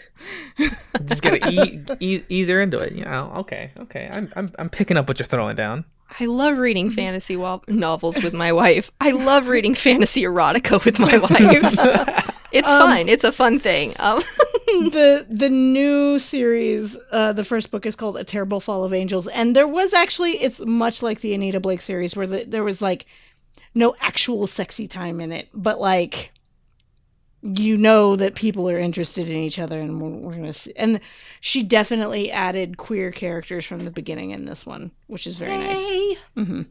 just 1.06 1.22
gotta 1.22 1.50
e- 1.52 1.82
e- 2.00 2.24
ease 2.30 2.48
her 2.48 2.62
into 2.62 2.80
it 2.80 2.94
you 2.94 3.04
know 3.04 3.32
okay 3.38 3.72
okay 3.80 4.10
I'm, 4.12 4.32
I'm 4.36 4.52
i'm 4.60 4.70
picking 4.70 4.98
up 4.98 5.08
what 5.08 5.18
you're 5.18 5.26
throwing 5.26 5.56
down 5.56 5.86
I 6.20 6.26
love 6.26 6.58
reading 6.58 6.90
fantasy 6.90 7.36
wa- 7.36 7.60
novels 7.68 8.22
with 8.22 8.34
my 8.34 8.52
wife. 8.52 8.92
I 9.00 9.12
love 9.12 9.48
reading 9.48 9.76
fantasy 9.88 10.24
erotica 10.24 10.84
with 10.84 11.00
my 11.00 11.18
wife. 11.18 12.32
It's 12.52 12.68
fun. 12.68 13.08
It's 13.08 13.24
a 13.24 13.32
fun 13.32 13.60
thing. 13.60 13.96
Um, 14.00 14.20
the 14.66 15.26
the 15.30 15.50
new 15.50 16.18
series, 16.20 16.98
uh, 17.12 17.34
the 17.34 17.44
first 17.44 17.70
book 17.72 17.86
is 17.86 17.96
called 17.96 18.18
A 18.18 18.24
Terrible 18.24 18.60
Fall 18.60 18.84
of 18.84 18.94
Angels, 18.94 19.28
and 19.28 19.56
there 19.56 19.68
was 19.68 19.94
actually 19.94 20.42
it's 20.42 20.60
much 20.62 21.04
like 21.04 21.22
the 21.22 21.34
Anita 21.34 21.60
Blake 21.60 21.82
series 21.82 22.16
where 22.16 22.28
the, 22.28 22.46
there 22.46 22.64
was 22.64 22.82
like 22.82 23.06
no 23.76 23.96
actual 24.00 24.48
sexy 24.48 24.88
time 24.88 25.22
in 25.22 25.32
it, 25.32 25.50
but 25.54 25.80
like 25.80 26.32
you 27.42 27.78
know 27.78 28.16
that 28.16 28.36
people 28.36 28.70
are 28.70 28.78
interested 28.78 29.30
in 29.30 29.36
each 29.38 29.60
other, 29.60 29.80
and 29.80 30.02
we're, 30.02 30.10
we're 30.10 30.36
gonna 30.36 30.54
see. 30.54 30.74
And 30.76 31.00
she 31.40 31.64
definitely 31.64 32.32
added 32.32 32.78
queer 32.78 33.12
characters 33.12 33.66
from 33.66 33.86
the 33.86 33.92
beginning 33.92 34.32
in 34.32 34.46
this 34.46 34.66
one, 34.66 34.92
which 35.08 35.26
is 35.26 35.38
very 35.38 35.58
nice. 35.58 35.90
Yay. 35.90 36.18
hmm 36.36 36.62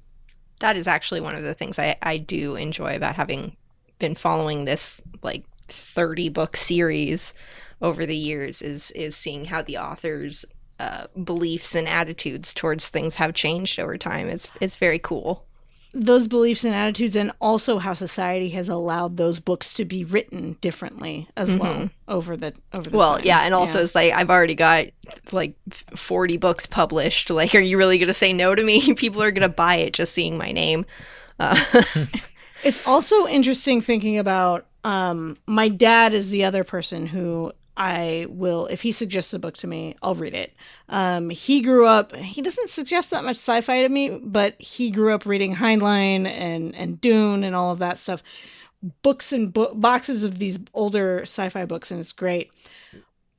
That 0.60 0.76
is 0.76 0.86
actually 0.86 1.20
one 1.20 1.34
of 1.34 1.42
the 1.42 1.54
things 1.54 1.78
I, 1.78 1.96
I 2.02 2.18
do 2.18 2.54
enjoy 2.56 2.96
about 2.96 3.16
having 3.16 3.56
been 3.98 4.14
following 4.14 4.64
this 4.64 5.02
like 5.22 5.44
30 5.68 6.28
book 6.28 6.56
series 6.56 7.34
over 7.80 8.06
the 8.06 8.16
years 8.16 8.62
is 8.62 8.90
is 8.92 9.16
seeing 9.16 9.46
how 9.46 9.62
the 9.62 9.78
authors 9.78 10.44
uh, 10.78 11.06
beliefs 11.24 11.74
and 11.74 11.88
attitudes 11.88 12.54
towards 12.54 12.88
things 12.88 13.16
have 13.16 13.34
changed 13.34 13.80
over 13.80 13.96
time. 13.96 14.28
It's 14.28 14.50
it's 14.60 14.76
very 14.76 14.98
cool. 14.98 15.47
Those 15.95 16.28
beliefs 16.28 16.64
and 16.64 16.74
attitudes, 16.74 17.16
and 17.16 17.32
also 17.41 17.78
how 17.78 17.95
society 17.95 18.51
has 18.51 18.68
allowed 18.68 19.16
those 19.16 19.41
books 19.41 19.72
to 19.74 19.84
be 19.86 20.05
written 20.05 20.57
differently 20.61 21.28
as 21.36 21.55
well 21.55 21.89
over 22.07 22.36
the 22.36 22.53
over 22.74 22.91
the 22.91 22.97
Well, 22.97 23.16
time. 23.16 23.24
yeah, 23.24 23.41
and 23.41 23.55
also 23.55 23.82
it's 23.82 23.95
like 23.95 24.12
I've 24.12 24.28
already 24.30 24.55
got 24.55 24.86
like 25.32 25.55
40 25.97 26.36
books 26.36 26.66
published. 26.66 27.30
Like, 27.39 27.55
are 27.55 27.61
you 27.61 27.78
really 27.78 27.97
going 27.99 28.09
to 28.09 28.14
say 28.14 28.32
no 28.32 28.55
to 28.55 28.62
me? 28.62 28.95
People 28.97 29.22
are 29.22 29.30
going 29.30 29.43
to 29.43 29.49
buy 29.49 29.76
it 29.76 29.95
just 29.95 30.12
seeing 30.12 30.36
my 30.36 30.53
name. 30.53 30.84
Uh, 31.41 31.57
It's 32.64 32.84
also 32.89 33.26
interesting 33.28 33.80
thinking 33.80 34.18
about 34.18 34.66
um 34.84 35.36
my 35.47 35.68
dad 35.68 36.12
is 36.12 36.30
the 36.30 36.45
other 36.45 36.64
person 36.64 37.07
who 37.07 37.53
I 37.78 38.26
will 38.28 38.66
if 38.66 38.82
he 38.82 38.92
suggests 38.92 39.32
a 39.32 39.38
book 39.38 39.56
to 39.58 39.66
me, 39.66 39.96
I'll 40.02 40.14
read 40.14 40.34
it. 40.34 40.54
Um 40.88 41.30
he 41.30 41.62
grew 41.62 41.86
up 41.86 42.14
he 42.14 42.42
doesn't 42.42 42.68
suggest 42.70 43.10
that 43.10 43.24
much 43.24 43.36
sci-fi 43.36 43.82
to 43.82 43.88
me, 43.88 44.20
but 44.22 44.60
he 44.60 44.90
grew 44.90 45.14
up 45.14 45.24
reading 45.24 45.54
Heinlein 45.54 46.26
and 46.26 46.74
and 46.74 47.00
Dune 47.00 47.44
and 47.44 47.54
all 47.54 47.70
of 47.70 47.78
that 47.78 47.98
stuff. 47.98 48.22
Books 49.02 49.32
and 49.32 49.52
bo- 49.52 49.74
boxes 49.74 50.24
of 50.24 50.38
these 50.38 50.58
older 50.74 51.22
sci-fi 51.22 51.64
books 51.64 51.90
and 51.90 52.00
it's 52.00 52.12
great. 52.12 52.50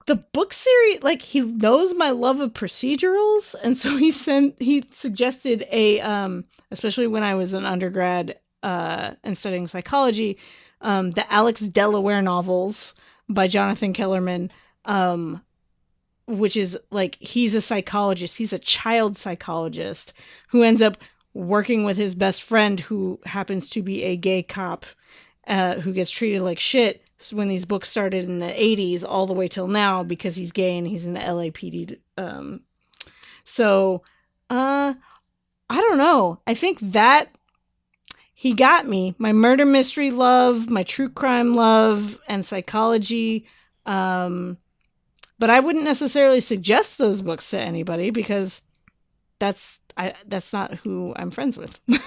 The 0.08 0.16
book 0.16 0.54
series 0.54 1.04
like 1.04 1.22
he 1.22 1.42
knows 1.42 1.94
my 1.94 2.10
love 2.10 2.40
of 2.40 2.54
procedurals 2.54 3.54
and 3.64 3.78
so 3.78 3.98
he 3.98 4.10
sent 4.10 4.62
he 4.62 4.86
suggested 4.90 5.68
a 5.70 6.00
um 6.00 6.46
especially 6.72 7.08
when 7.08 7.24
I 7.24 7.36
was 7.36 7.54
an 7.54 7.66
undergrad 7.66 8.40
uh, 8.64 9.12
and 9.24 9.38
studying 9.38 9.68
psychology, 9.68 10.38
um, 10.82 11.12
the 11.12 11.32
Alex 11.32 11.62
Delaware 11.62 12.22
novels 12.22 12.94
by 13.30 13.48
Jonathan 13.48 13.94
Kellerman, 13.94 14.52
um, 14.86 15.42
which 16.28 16.58
is 16.58 16.78
like 16.92 17.16
he's 17.20 17.56
a 17.56 17.62
psychologist, 17.62 18.38
he's 18.38 18.54
a 18.54 18.60
child 18.60 19.18
psychologist 19.18 20.14
who 20.50 20.64
ends 20.64 20.82
up 20.82 20.98
working 21.34 21.84
with 21.84 21.98
his 21.98 22.16
best 22.16 22.42
friend 22.42 22.80
who 22.80 23.20
happens 23.26 23.70
to 23.70 23.82
be 23.82 24.04
a 24.04 24.16
gay 24.16 24.44
cop 24.44 24.86
uh, 25.48 25.76
who 25.76 25.94
gets 25.94 26.12
treated 26.12 26.42
like 26.42 26.60
shit 26.60 27.04
when 27.32 27.48
these 27.50 27.66
books 27.66 27.90
started 27.90 28.26
in 28.26 28.40
the 28.40 28.48
80s 28.48 29.04
all 29.08 29.28
the 29.28 29.34
way 29.34 29.48
till 29.48 29.68
now 29.68 30.04
because 30.04 30.36
he's 30.36 30.52
gay 30.52 30.78
and 30.78 30.88
he's 30.88 31.06
in 31.06 31.14
the 31.14 31.20
LAPD. 31.20 31.98
Um, 32.18 32.62
so, 33.44 34.04
uh, 34.50 34.94
I 35.70 35.82
don't 35.82 35.98
know. 35.98 36.40
I 36.48 36.54
think 36.54 36.80
that 36.80 37.30
he 38.40 38.54
got 38.54 38.88
me 38.88 39.14
my 39.18 39.34
murder 39.34 39.66
mystery 39.66 40.12
love 40.12 40.70
my 40.70 40.84
true 40.84 41.10
crime 41.10 41.56
love 41.56 42.18
and 42.28 42.46
psychology 42.46 43.46
um 43.86 44.58
but 45.38 45.50
i 45.50 45.60
wouldn't 45.60 45.84
necessarily 45.84 46.40
suggest 46.40 46.98
those 46.98 47.22
books 47.22 47.50
to 47.50 47.60
anybody 47.60 48.12
because 48.12 48.62
that's 49.40 49.80
i 49.98 50.14
that's 50.26 50.54
not 50.54 50.74
who 50.76 51.14
i'm 51.18 51.32
friends 51.32 51.58
with. 51.58 51.80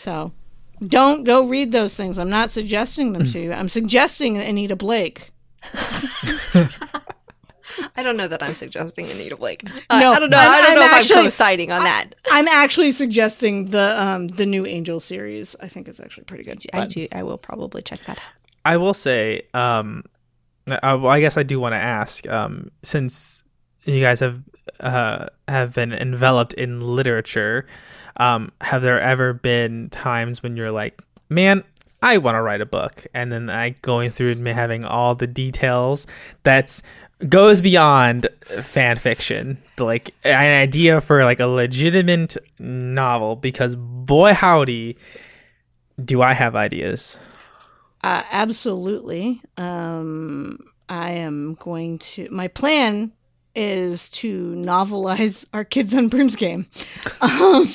So 0.00 0.32
don't 0.86 1.24
go 1.24 1.46
read 1.46 1.72
those 1.72 1.94
things. 1.94 2.18
I'm 2.18 2.30
not 2.30 2.52
suggesting 2.52 3.12
them 3.12 3.26
to 3.26 3.38
you. 3.38 3.52
I'm 3.52 3.68
suggesting 3.68 4.38
anita 4.38 4.74
blake 4.74 5.30
I 8.00 8.02
don't 8.02 8.16
know 8.16 8.28
that 8.28 8.42
I'm 8.42 8.54
suggesting 8.54 9.10
Anita 9.10 9.36
Blake. 9.36 9.62
No, 9.64 9.72
I 9.90 10.18
don't 10.18 10.30
know. 10.30 10.38
I'm- 10.38 10.50
I 10.52 10.60
don't 10.62 10.70
I'm 10.70 10.74
know 10.76 10.86
if 10.86 10.92
actually- 10.92 11.16
I'm 11.18 11.24
co-signing 11.26 11.70
on 11.70 11.84
that. 11.84 12.14
i'm 12.30 12.48
actually 12.48 12.92
suggesting 12.92 13.66
the 13.66 14.00
um 14.00 14.28
the 14.28 14.46
new 14.46 14.64
angel 14.66 15.00
series 15.00 15.54
i 15.60 15.68
think 15.68 15.86
it's 15.88 16.00
actually 16.00 16.24
pretty 16.24 16.44
good 16.44 16.58
I 16.72 16.78
but- 16.80 16.88
do. 16.88 17.06
I 17.12 17.22
will 17.22 17.38
probably 17.38 17.82
check 17.82 18.00
that 18.06 18.18
out. 18.18 18.24
I 18.64 18.76
will 18.76 18.94
say, 18.94 19.42
um, 19.54 20.04
I, 20.82 20.94
well, 20.94 21.10
I 21.12 21.20
guess 21.20 21.36
I 21.38 21.42
do 21.42 21.58
want 21.60 21.72
to 21.72 21.78
ask, 21.78 22.26
um, 22.28 22.70
since 22.82 23.42
you 23.84 24.00
guys 24.00 24.20
have 24.20 24.40
uh, 24.80 25.26
have 25.48 25.74
been 25.74 25.92
enveloped 25.92 26.52
in 26.54 26.80
literature, 26.80 27.66
um, 28.18 28.52
have 28.60 28.82
there 28.82 29.00
ever 29.00 29.32
been 29.32 29.88
times 29.90 30.42
when 30.42 30.56
you're 30.56 30.70
like, 30.70 31.00
man, 31.30 31.64
I 32.02 32.18
want 32.18 32.34
to 32.36 32.42
write 32.42 32.60
a 32.60 32.66
book, 32.66 33.06
and 33.14 33.32
then 33.32 33.48
I 33.50 33.70
going 33.82 34.10
through 34.10 34.32
and 34.32 34.46
having 34.46 34.84
all 34.84 35.14
the 35.14 35.26
details 35.26 36.06
that's 36.42 36.82
goes 37.28 37.60
beyond 37.60 38.28
fan 38.62 38.96
fiction, 38.98 39.58
like 39.78 40.14
an 40.24 40.60
idea 40.62 41.00
for 41.00 41.24
like 41.24 41.40
a 41.40 41.46
legitimate 41.46 42.36
novel, 42.58 43.36
because 43.36 43.76
boy 43.76 44.32
howdy, 44.32 44.96
do 46.04 46.22
I 46.22 46.32
have 46.32 46.56
ideas. 46.56 47.18
Uh, 48.02 48.22
absolutely. 48.32 49.42
Um, 49.58 50.58
I 50.88 51.10
am 51.10 51.54
going 51.60 51.98
to. 51.98 52.28
My 52.30 52.48
plan 52.48 53.12
is 53.54 54.08
to 54.10 54.54
novelize 54.54 55.44
our 55.52 55.64
Kids 55.64 55.92
on 55.94 56.08
Brooms 56.08 56.36
game. 56.36 56.66
Um, 57.20 57.68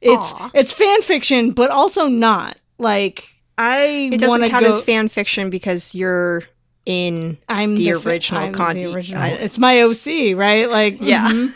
it's 0.00 0.32
Aw. 0.34 0.50
it's 0.54 0.72
fan 0.72 1.02
fiction, 1.02 1.50
but 1.50 1.70
also 1.70 2.06
not. 2.06 2.56
Like 2.78 3.34
I 3.58 4.10
It 4.12 4.20
doesn't 4.20 4.48
count 4.50 4.62
go. 4.62 4.70
as 4.70 4.80
fan 4.80 5.08
fiction 5.08 5.50
because 5.50 5.92
you're 5.96 6.44
in. 6.88 7.38
I'm 7.48 7.76
the 7.76 7.92
fa- 7.92 8.08
original 8.08 8.42
I'm 8.42 8.74
the 8.74 8.86
original. 8.92 9.22
It's 9.22 9.58
my 9.58 9.82
OC, 9.82 10.34
right? 10.34 10.68
Like 10.68 10.96
Yeah. 11.00 11.28
mhm. 11.28 11.54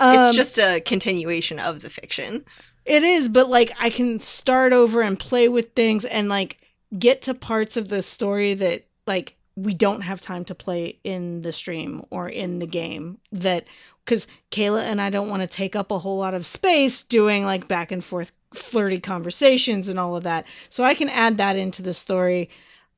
Um, 0.00 0.16
it's 0.26 0.34
just 0.34 0.58
a 0.58 0.80
continuation 0.80 1.60
of 1.60 1.82
the 1.82 1.90
fiction. 1.90 2.44
It 2.84 3.04
is, 3.04 3.28
but 3.28 3.48
like 3.48 3.72
I 3.78 3.90
can 3.90 4.18
start 4.20 4.72
over 4.72 5.02
and 5.02 5.18
play 5.18 5.48
with 5.48 5.72
things 5.74 6.04
and 6.04 6.28
like 6.28 6.58
get 6.98 7.22
to 7.22 7.34
parts 7.34 7.76
of 7.76 7.88
the 7.88 8.02
story 8.02 8.54
that 8.54 8.86
like 9.06 9.36
we 9.54 9.74
don't 9.74 10.00
have 10.00 10.20
time 10.20 10.44
to 10.46 10.54
play 10.54 10.98
in 11.04 11.42
the 11.42 11.52
stream 11.52 12.04
or 12.10 12.28
in 12.28 12.58
the 12.58 12.66
game 12.66 13.18
that 13.30 13.66
because 14.04 14.26
Kayla 14.50 14.80
and 14.82 15.00
I 15.00 15.10
don't 15.10 15.28
want 15.30 15.42
to 15.42 15.46
take 15.46 15.76
up 15.76 15.90
a 15.90 15.98
whole 15.98 16.18
lot 16.18 16.34
of 16.34 16.44
space 16.46 17.02
doing 17.02 17.44
like 17.44 17.68
back 17.68 17.92
and 17.92 18.02
forth 18.02 18.32
flirty 18.52 18.98
conversations 18.98 19.88
and 19.88 19.98
all 19.98 20.16
of 20.16 20.24
that. 20.24 20.46
So 20.70 20.84
I 20.84 20.94
can 20.94 21.08
add 21.08 21.36
that 21.36 21.56
into 21.56 21.82
the 21.82 21.94
story. 21.94 22.50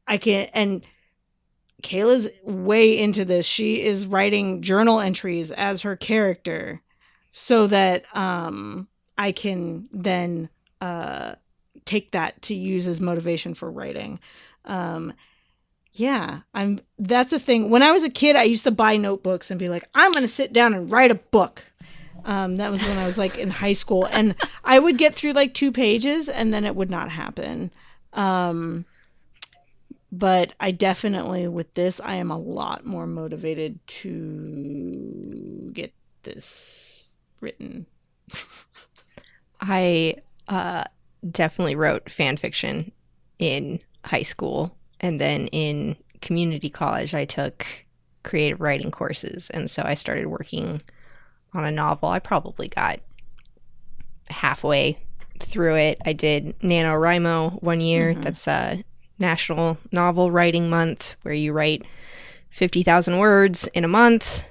I 0.07 0.17
can 0.17 0.49
and 0.55 0.83
Kayla's 1.83 2.29
way 2.43 2.99
into 2.99 3.25
this. 3.25 3.47
She 3.47 3.83
is 3.83 4.07
writing 4.07 4.63
journal 4.63 5.01
entries 5.01 5.51
as 5.51 5.83
her 5.83 5.97
character 5.97 6.83
so 7.33 7.67
that 7.67 8.05
um 8.17 8.89
I 9.19 9.33
can 9.33 9.89
then 9.93 10.49
uh 10.81 11.37
take 11.87 12.11
that 12.11 12.43
to 12.43 12.55
use 12.55 12.87
as 12.87 13.01
motivation 13.01 13.55
for 13.55 13.71
writing. 13.71 14.19
Um, 14.67 15.15
yeah, 15.93 16.41
I'm. 16.53 16.79
That's 16.99 17.33
a 17.33 17.41
thing. 17.41 17.71
When 17.71 17.83
I 17.83 17.93
was 17.93 18.03
a 18.03 18.11
kid, 18.11 18.37
I 18.37 18.43
used 18.43 18.65
to 18.65 18.71
buy 18.71 18.99
notebooks 18.99 19.51
and 19.51 19.59
be 19.59 19.71
like, 19.71 19.89
I'm 19.95 20.13
going 20.13 20.25
to 20.25 20.29
sit 20.29 20.53
down 20.53 20.75
and 20.75 20.91
write 20.91 21.11
a 21.11 21.15
book. 21.15 21.63
Um, 22.27 22.57
that 22.57 22.71
was 22.71 22.83
when 22.83 22.99
I 22.99 23.07
was 23.07 23.17
like 23.17 23.39
in 23.39 23.49
high 23.49 23.73
school, 23.73 24.07
and 24.11 24.35
I 24.65 24.79
would 24.79 24.99
get 24.99 25.15
through 25.15 25.33
like 25.33 25.55
two 25.55 25.73
pages, 25.73 26.29
and 26.29 26.53
then 26.53 26.67
it 26.67 26.77
would 26.77 26.91
not 26.91 27.11
happen. 27.11 27.71
Um, 28.13 28.85
but 30.19 30.55
I 30.59 30.71
definitely 30.71 31.47
with 31.47 31.75
this, 31.75 32.01
I 32.01 32.15
am 32.15 32.31
a 32.31 32.39
lot 32.39 32.87
more 32.87 33.07
motivated 33.07 33.87
to 33.87 35.71
get 35.75 35.93
this 36.23 37.11
written. 37.41 37.87
I 39.61 40.17
uh, 40.49 40.85
definitely 41.31 41.77
wrote 41.77 42.11
fan 42.11 42.37
fiction 42.37 42.93
in 43.39 43.81
high 44.05 44.23
school, 44.23 44.77
and 45.01 45.21
then 45.21 45.49
in 45.49 45.97
community 46.23 46.71
college, 46.71 47.13
I 47.15 47.25
took 47.27 47.67
creative 48.23 48.61
writing 48.61 48.91
courses, 48.91 49.51
and 49.51 49.71
so 49.71 49.83
I 49.85 49.95
started 49.95 50.29
working 50.29 50.81
on 51.53 51.65
a 51.65 51.71
novel. 51.71 52.09
I 52.09 52.21
probably 52.21 52.69
got 52.69 53.01
halfway 54.31 54.99
through 55.41 55.77
it. 55.77 56.01
I 56.07 56.13
did 56.13 56.59
NaNoWriMo 56.61 57.63
one 57.63 57.81
year. 57.81 58.15
Mhm. 58.15 58.23
That's 58.23 58.49
a 58.49 58.83
National 59.19 59.79
Novel 59.93 60.31
Writing 60.31 60.69
Month 60.69 61.17
where 61.23 61.35
you 61.35 61.53
write 61.53 61.83
50,000 62.51 63.19
words 63.19 63.67
in 63.75 63.85
a 63.85 63.89
month. 63.89 64.45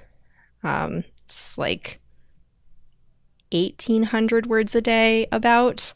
Um, 0.63 1.03
it's 1.25 1.57
like 1.57 1.99
1,800 3.51 4.45
words 4.47 4.75
a 4.75 4.81
day, 4.81 5.27
about, 5.31 5.93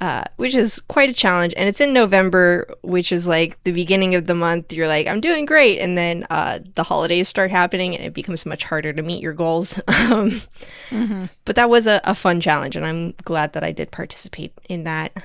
uh, 0.00 0.24
which 0.36 0.54
is 0.54 0.80
quite 0.80 1.08
a 1.08 1.14
challenge. 1.14 1.54
And 1.56 1.68
it's 1.68 1.80
in 1.80 1.92
November, 1.92 2.68
which 2.82 3.12
is 3.12 3.28
like 3.28 3.62
the 3.64 3.72
beginning 3.72 4.14
of 4.14 4.26
the 4.26 4.34
month. 4.34 4.72
You're 4.72 4.88
like, 4.88 5.06
I'm 5.06 5.20
doing 5.20 5.46
great. 5.46 5.78
And 5.78 5.96
then 5.96 6.26
uh, 6.28 6.58
the 6.74 6.82
holidays 6.82 7.28
start 7.28 7.50
happening 7.50 7.94
and 7.94 8.04
it 8.04 8.12
becomes 8.14 8.44
much 8.44 8.64
harder 8.64 8.92
to 8.92 9.02
meet 9.02 9.22
your 9.22 9.32
goals. 9.32 9.78
um, 9.88 10.42
Mm-hmm. 10.90 11.24
but 11.46 11.56
that 11.56 11.70
was 11.70 11.86
a, 11.86 12.00
a 12.04 12.14
fun 12.14 12.38
challenge. 12.40 12.76
And 12.76 12.84
I'm 12.84 13.14
glad 13.24 13.54
that 13.54 13.64
I 13.64 13.72
did 13.72 13.90
participate 13.90 14.52
in 14.68 14.84
that. 14.84 15.24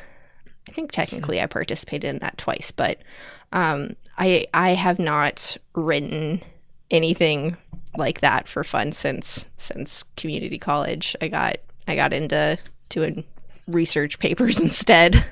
I 0.67 0.71
think 0.71 0.91
technically 0.91 1.41
I 1.41 1.45
participated 1.45 2.09
in 2.09 2.19
that 2.19 2.37
twice, 2.37 2.71
but 2.71 2.99
um, 3.51 3.95
I 4.17 4.47
I 4.53 4.71
have 4.71 4.99
not 4.99 5.57
written 5.73 6.41
anything 6.91 7.57
like 7.95 8.21
that 8.21 8.47
for 8.47 8.63
fun 8.63 8.91
since 8.91 9.45
since 9.55 10.03
community 10.15 10.59
college. 10.59 11.15
I 11.21 11.27
got 11.27 11.57
I 11.87 11.95
got 11.95 12.13
into 12.13 12.57
doing 12.89 13.23
research 13.67 14.19
papers 14.19 14.59
instead. 14.61 15.25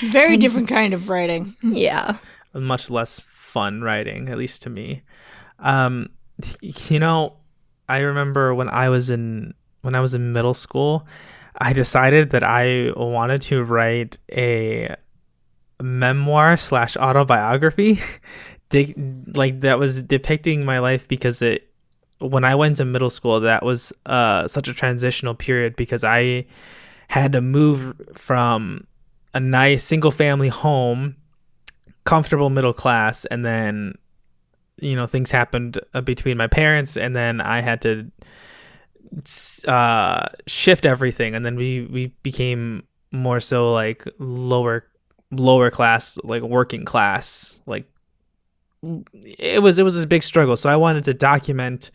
Very 0.00 0.36
different 0.38 0.68
kind 0.68 0.92
of 0.94 1.08
writing. 1.08 1.54
yeah. 1.62 2.18
much 2.54 2.90
less 2.90 3.20
fun 3.26 3.82
writing, 3.82 4.28
at 4.28 4.38
least 4.38 4.62
to 4.62 4.70
me. 4.70 5.02
Um, 5.58 6.08
you 6.60 6.98
know, 6.98 7.36
I 7.88 7.98
remember 7.98 8.54
when 8.54 8.68
I 8.68 8.88
was 8.88 9.10
in 9.10 9.54
when 9.82 9.94
I 9.94 10.00
was 10.00 10.14
in 10.14 10.32
middle 10.32 10.54
school, 10.54 11.06
I 11.62 11.72
decided 11.72 12.30
that 12.30 12.42
I 12.42 12.90
wanted 12.96 13.40
to 13.42 13.62
write 13.62 14.18
a 14.32 14.96
memoir 15.80 16.56
slash 16.56 16.96
autobiography, 16.96 18.00
like 19.34 19.60
that 19.60 19.78
was 19.78 20.02
depicting 20.02 20.64
my 20.64 20.80
life 20.80 21.06
because 21.06 21.40
it 21.40 21.68
when 22.18 22.44
I 22.44 22.54
went 22.56 22.76
to 22.78 22.84
middle 22.84 23.10
school, 23.10 23.40
that 23.40 23.64
was 23.64 23.92
uh, 24.06 24.46
such 24.48 24.68
a 24.68 24.74
transitional 24.74 25.34
period 25.34 25.76
because 25.76 26.04
I 26.04 26.46
had 27.08 27.32
to 27.32 27.40
move 27.40 27.94
from 28.14 28.86
a 29.32 29.40
nice 29.40 29.84
single 29.84 30.10
family 30.10 30.48
home 30.48 31.16
comfortable 32.04 32.50
middle 32.50 32.72
class 32.72 33.24
and 33.26 33.44
then 33.44 33.94
you 34.80 34.96
know 34.96 35.06
things 35.06 35.30
happened 35.30 35.78
uh, 35.94 36.00
between 36.00 36.36
my 36.36 36.48
parents 36.48 36.96
and 36.96 37.14
then 37.14 37.40
i 37.40 37.60
had 37.60 37.80
to 37.80 38.10
uh 39.68 40.26
shift 40.46 40.86
everything 40.86 41.34
and 41.34 41.44
then 41.44 41.56
we 41.56 41.86
we 41.92 42.06
became 42.22 42.82
more 43.10 43.40
so 43.40 43.72
like 43.72 44.06
lower 44.18 44.86
lower 45.30 45.70
class 45.70 46.18
like 46.24 46.42
working 46.42 46.84
class 46.84 47.60
like 47.66 47.86
it 48.82 49.62
was 49.62 49.78
it 49.78 49.84
was 49.84 50.00
a 50.00 50.06
big 50.06 50.22
struggle. 50.22 50.56
So 50.56 50.68
i 50.68 50.76
wanted 50.76 51.04
to 51.04 51.14
document 51.14 51.90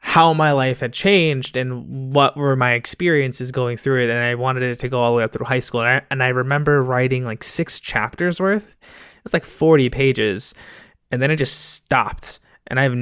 how 0.00 0.34
my 0.34 0.50
life 0.50 0.80
had 0.80 0.92
changed 0.92 1.56
and 1.56 2.12
what 2.12 2.36
were 2.36 2.56
my 2.56 2.72
experiences 2.72 3.52
going 3.52 3.76
through 3.76 4.02
it 4.02 4.10
and 4.10 4.18
i 4.18 4.34
wanted 4.34 4.64
it 4.64 4.80
to 4.80 4.88
go 4.88 5.00
all 5.00 5.12
the 5.12 5.18
way 5.18 5.24
up 5.24 5.32
through 5.32 5.46
high 5.46 5.60
school. 5.60 5.80
And 5.80 5.88
i, 5.88 6.02
and 6.10 6.22
I 6.22 6.28
remember 6.28 6.82
writing 6.82 7.24
like 7.24 7.44
six 7.44 7.78
chapters 7.78 8.40
worth. 8.40 8.68
It 8.68 9.24
was 9.24 9.32
like 9.32 9.44
40 9.44 9.90
pages. 9.90 10.54
And 11.12 11.22
then 11.22 11.30
it 11.30 11.36
just 11.36 11.72
stopped. 11.72 12.40
And 12.66 12.80
i've 12.80 12.92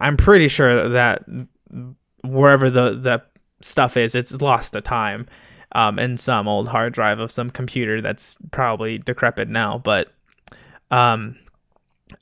i'm 0.00 0.16
pretty 0.16 0.48
sure 0.48 0.88
that 0.90 1.24
wherever 2.26 2.70
the 2.70 2.90
the 2.90 3.22
stuff 3.60 3.96
is 3.96 4.14
it's 4.14 4.40
lost 4.40 4.74
to 4.74 4.80
time 4.80 5.26
um 5.72 5.98
in 5.98 6.16
some 6.16 6.46
old 6.46 6.68
hard 6.68 6.92
drive 6.92 7.18
of 7.18 7.32
some 7.32 7.50
computer 7.50 8.00
that's 8.00 8.36
probably 8.50 8.98
decrepit 8.98 9.48
now 9.48 9.78
but 9.78 10.12
um 10.90 11.36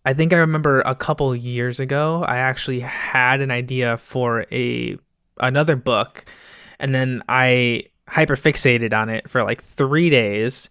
I 0.07 0.15
think 0.15 0.33
I 0.33 0.37
remember 0.37 0.81
a 0.81 0.95
couple 0.95 1.35
years 1.37 1.81
ago 1.81 2.25
I 2.25 2.39
actually 2.39 2.81
had 2.81 3.41
an 3.41 3.51
idea 3.51 3.97
for 3.99 4.47
a 4.51 4.97
another 5.39 5.77
book 5.77 6.25
and 6.79 6.95
then 6.95 7.23
I 7.29 7.85
hyperfixated 8.09 8.93
on 8.93 9.09
it 9.09 9.29
for 9.29 9.43
like 9.43 9.63
3 9.63 10.09
days 10.09 10.71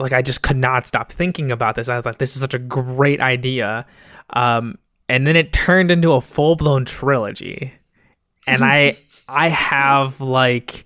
like 0.00 0.12
I 0.12 0.22
just 0.22 0.42
could 0.42 0.56
not 0.56 0.86
stop 0.86 1.10
thinking 1.10 1.50
about 1.50 1.74
this. 1.74 1.88
I 1.88 1.96
was 1.96 2.04
like 2.04 2.18
this 2.18 2.34
is 2.34 2.40
such 2.40 2.54
a 2.54 2.58
great 2.58 3.20
idea. 3.20 3.86
Um 4.30 4.78
and 5.08 5.26
then 5.26 5.36
it 5.36 5.52
turned 5.52 5.90
into 5.90 6.12
a 6.12 6.20
full-blown 6.20 6.84
trilogy. 6.84 7.72
And 8.48 8.64
I 8.64 8.96
I 9.28 9.48
have 9.48 10.20
like 10.20 10.84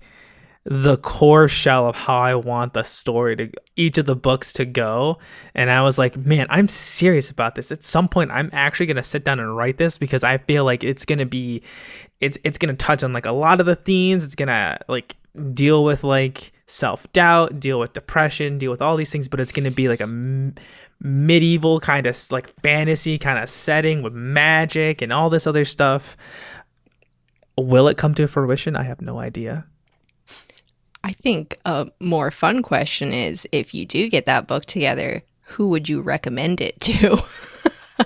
the 0.65 0.97
core 0.97 1.49
shell 1.49 1.87
of 1.89 1.95
how 1.95 2.19
I 2.19 2.35
want 2.35 2.73
the 2.73 2.83
story 2.83 3.35
to 3.35 3.51
each 3.75 3.97
of 3.97 4.05
the 4.05 4.15
books 4.15 4.53
to 4.53 4.65
go. 4.65 5.17
And 5.53 5.69
I 5.69 5.81
was 5.81 5.97
like, 5.97 6.15
man, 6.15 6.47
I'm 6.49 6.69
serious 6.69 7.29
about 7.29 7.55
this. 7.55 7.71
At 7.71 7.83
some 7.83 8.07
point 8.07 8.31
I'm 8.31 8.49
actually 8.53 8.85
gonna 8.85 9.03
sit 9.03 9.25
down 9.25 9.39
and 9.39 9.55
write 9.57 9.77
this 9.77 9.97
because 9.97 10.23
I 10.23 10.37
feel 10.37 10.63
like 10.63 10.83
it's 10.83 11.03
gonna 11.05 11.25
be 11.25 11.63
it's 12.21 12.37
it's 12.43 12.57
gonna 12.57 12.75
touch 12.75 13.03
on 13.03 13.11
like 13.11 13.25
a 13.25 13.31
lot 13.31 13.59
of 13.59 13.65
the 13.65 13.75
themes. 13.75 14.23
It's 14.23 14.35
gonna 14.35 14.79
like 14.87 15.17
deal 15.53 15.83
with 15.83 16.03
like 16.03 16.53
self-doubt, 16.67 17.59
deal 17.59 17.79
with 17.79 17.93
depression, 17.93 18.57
deal 18.57 18.71
with 18.71 18.81
all 18.81 18.95
these 18.95 19.11
things, 19.11 19.27
but 19.27 19.41
it's 19.41 19.51
gonna 19.51 19.71
be 19.71 19.89
like 19.89 19.99
a 19.99 20.03
m- 20.03 20.55
medieval 21.01 21.81
kind 21.81 22.05
of 22.05 22.31
like 22.31 22.47
fantasy 22.61 23.17
kind 23.17 23.37
of 23.37 23.49
setting 23.49 24.01
with 24.01 24.13
magic 24.13 25.01
and 25.01 25.11
all 25.11 25.29
this 25.29 25.45
other 25.45 25.65
stuff. 25.65 26.15
Will 27.57 27.87
it 27.87 27.97
come 27.97 28.13
to 28.15 28.27
fruition? 28.27 28.75
I 28.75 28.83
have 28.83 29.01
no 29.01 29.19
idea. 29.19 29.65
I 31.03 31.11
think 31.11 31.57
a 31.65 31.87
more 31.99 32.31
fun 32.31 32.61
question 32.61 33.13
is 33.13 33.45
if 33.51 33.73
you 33.73 33.85
do 33.85 34.09
get 34.09 34.25
that 34.25 34.47
book 34.47 34.65
together, 34.65 35.21
who 35.43 35.67
would 35.69 35.89
you 35.89 36.01
recommend 36.01 36.61
it 36.61 36.79
to? 36.81 37.21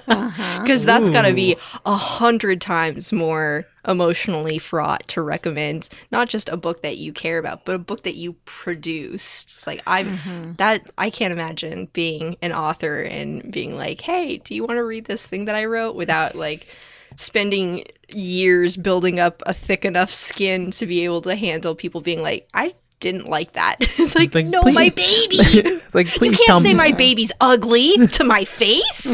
Uh-huh. 0.09 0.61
Because 0.61 0.83
that's 0.83 1.09
got 1.09 1.21
to 1.23 1.33
be 1.33 1.55
a 1.85 1.95
hundred 1.95 2.59
times 2.59 3.13
more 3.13 3.65
emotionally 3.87 4.57
fraught 4.57 5.07
to 5.07 5.21
recommend 5.21 5.87
not 6.11 6.27
just 6.27 6.49
a 6.49 6.57
book 6.57 6.81
that 6.81 6.97
you 6.97 7.13
care 7.13 7.37
about, 7.37 7.63
but 7.63 7.75
a 7.75 7.79
book 7.79 8.03
that 8.03 8.15
you 8.15 8.33
produced. 8.43 9.47
It's 9.47 9.65
like 9.65 9.81
I'm 9.87 10.17
Mhm. 10.17 10.57
that 10.57 10.89
I 10.97 11.09
can't 11.09 11.31
imagine 11.31 11.87
being 11.93 12.35
an 12.41 12.51
author 12.51 13.01
and 13.01 13.49
being 13.51 13.77
like, 13.77 14.01
"Hey, 14.01 14.37
do 14.37 14.53
you 14.53 14.65
want 14.65 14.77
to 14.77 14.83
read 14.83 15.05
this 15.05 15.25
thing 15.25 15.45
that 15.45 15.55
I 15.55 15.65
wrote?" 15.65 15.95
without 15.95 16.35
like 16.35 16.67
spending 17.15 17.83
years 18.09 18.77
building 18.77 19.19
up 19.19 19.41
a 19.45 19.53
thick 19.53 19.85
enough 19.85 20.11
skin 20.11 20.71
to 20.71 20.85
be 20.85 21.03
able 21.03 21.21
to 21.21 21.35
handle 21.35 21.75
people 21.75 22.01
being 22.01 22.21
like, 22.21 22.47
"I 22.53 22.75
didn't 22.99 23.27
like 23.27 23.53
that." 23.53 23.77
it's 23.81 24.15
like, 24.15 24.33
Like, 24.35 24.45
"No, 24.47 24.61
please- 24.63 24.75
my 24.75 24.89
baby." 24.89 25.37
It's 25.39 25.95
like, 25.95 26.13
you 26.21 26.31
can't 26.31 26.37
tell 26.45 26.59
say 26.59 26.73
my 26.73 26.91
baby's 26.91 27.31
ugly 27.41 28.07
to 28.13 28.23
my 28.23 28.43
face. 28.45 29.07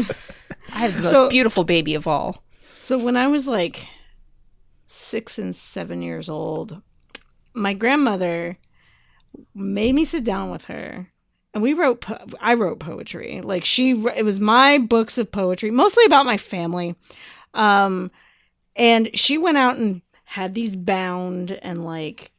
I 0.72 0.78
have 0.78 0.96
the 1.02 1.12
most 1.12 1.30
beautiful 1.30 1.64
baby 1.64 1.94
of 1.94 2.06
all. 2.06 2.42
So 2.80 2.98
when 2.98 3.16
I 3.16 3.28
was 3.28 3.46
like 3.46 3.86
six 4.86 5.38
and 5.38 5.54
seven 5.54 6.02
years 6.02 6.28
old, 6.28 6.82
my 7.54 7.72
grandmother 7.74 8.58
made 9.54 9.94
me 9.94 10.04
sit 10.04 10.24
down 10.24 10.50
with 10.50 10.64
her, 10.66 11.10
and 11.54 11.62
we 11.62 11.72
wrote. 11.72 12.00
Po- 12.02 12.26
I 12.40 12.54
wrote 12.54 12.80
poetry. 12.80 13.40
Like 13.42 13.64
she, 13.64 13.90
it 13.92 14.24
was 14.24 14.40
my 14.40 14.78
books 14.78 15.16
of 15.18 15.30
poetry, 15.32 15.70
mostly 15.70 16.04
about 16.04 16.26
my 16.26 16.36
family. 16.36 16.94
Um, 17.54 18.10
and 18.76 19.16
she 19.16 19.38
went 19.38 19.56
out 19.56 19.76
and 19.76 20.02
had 20.24 20.54
these 20.54 20.76
bound, 20.76 21.52
and 21.52 21.84
like 21.84 22.32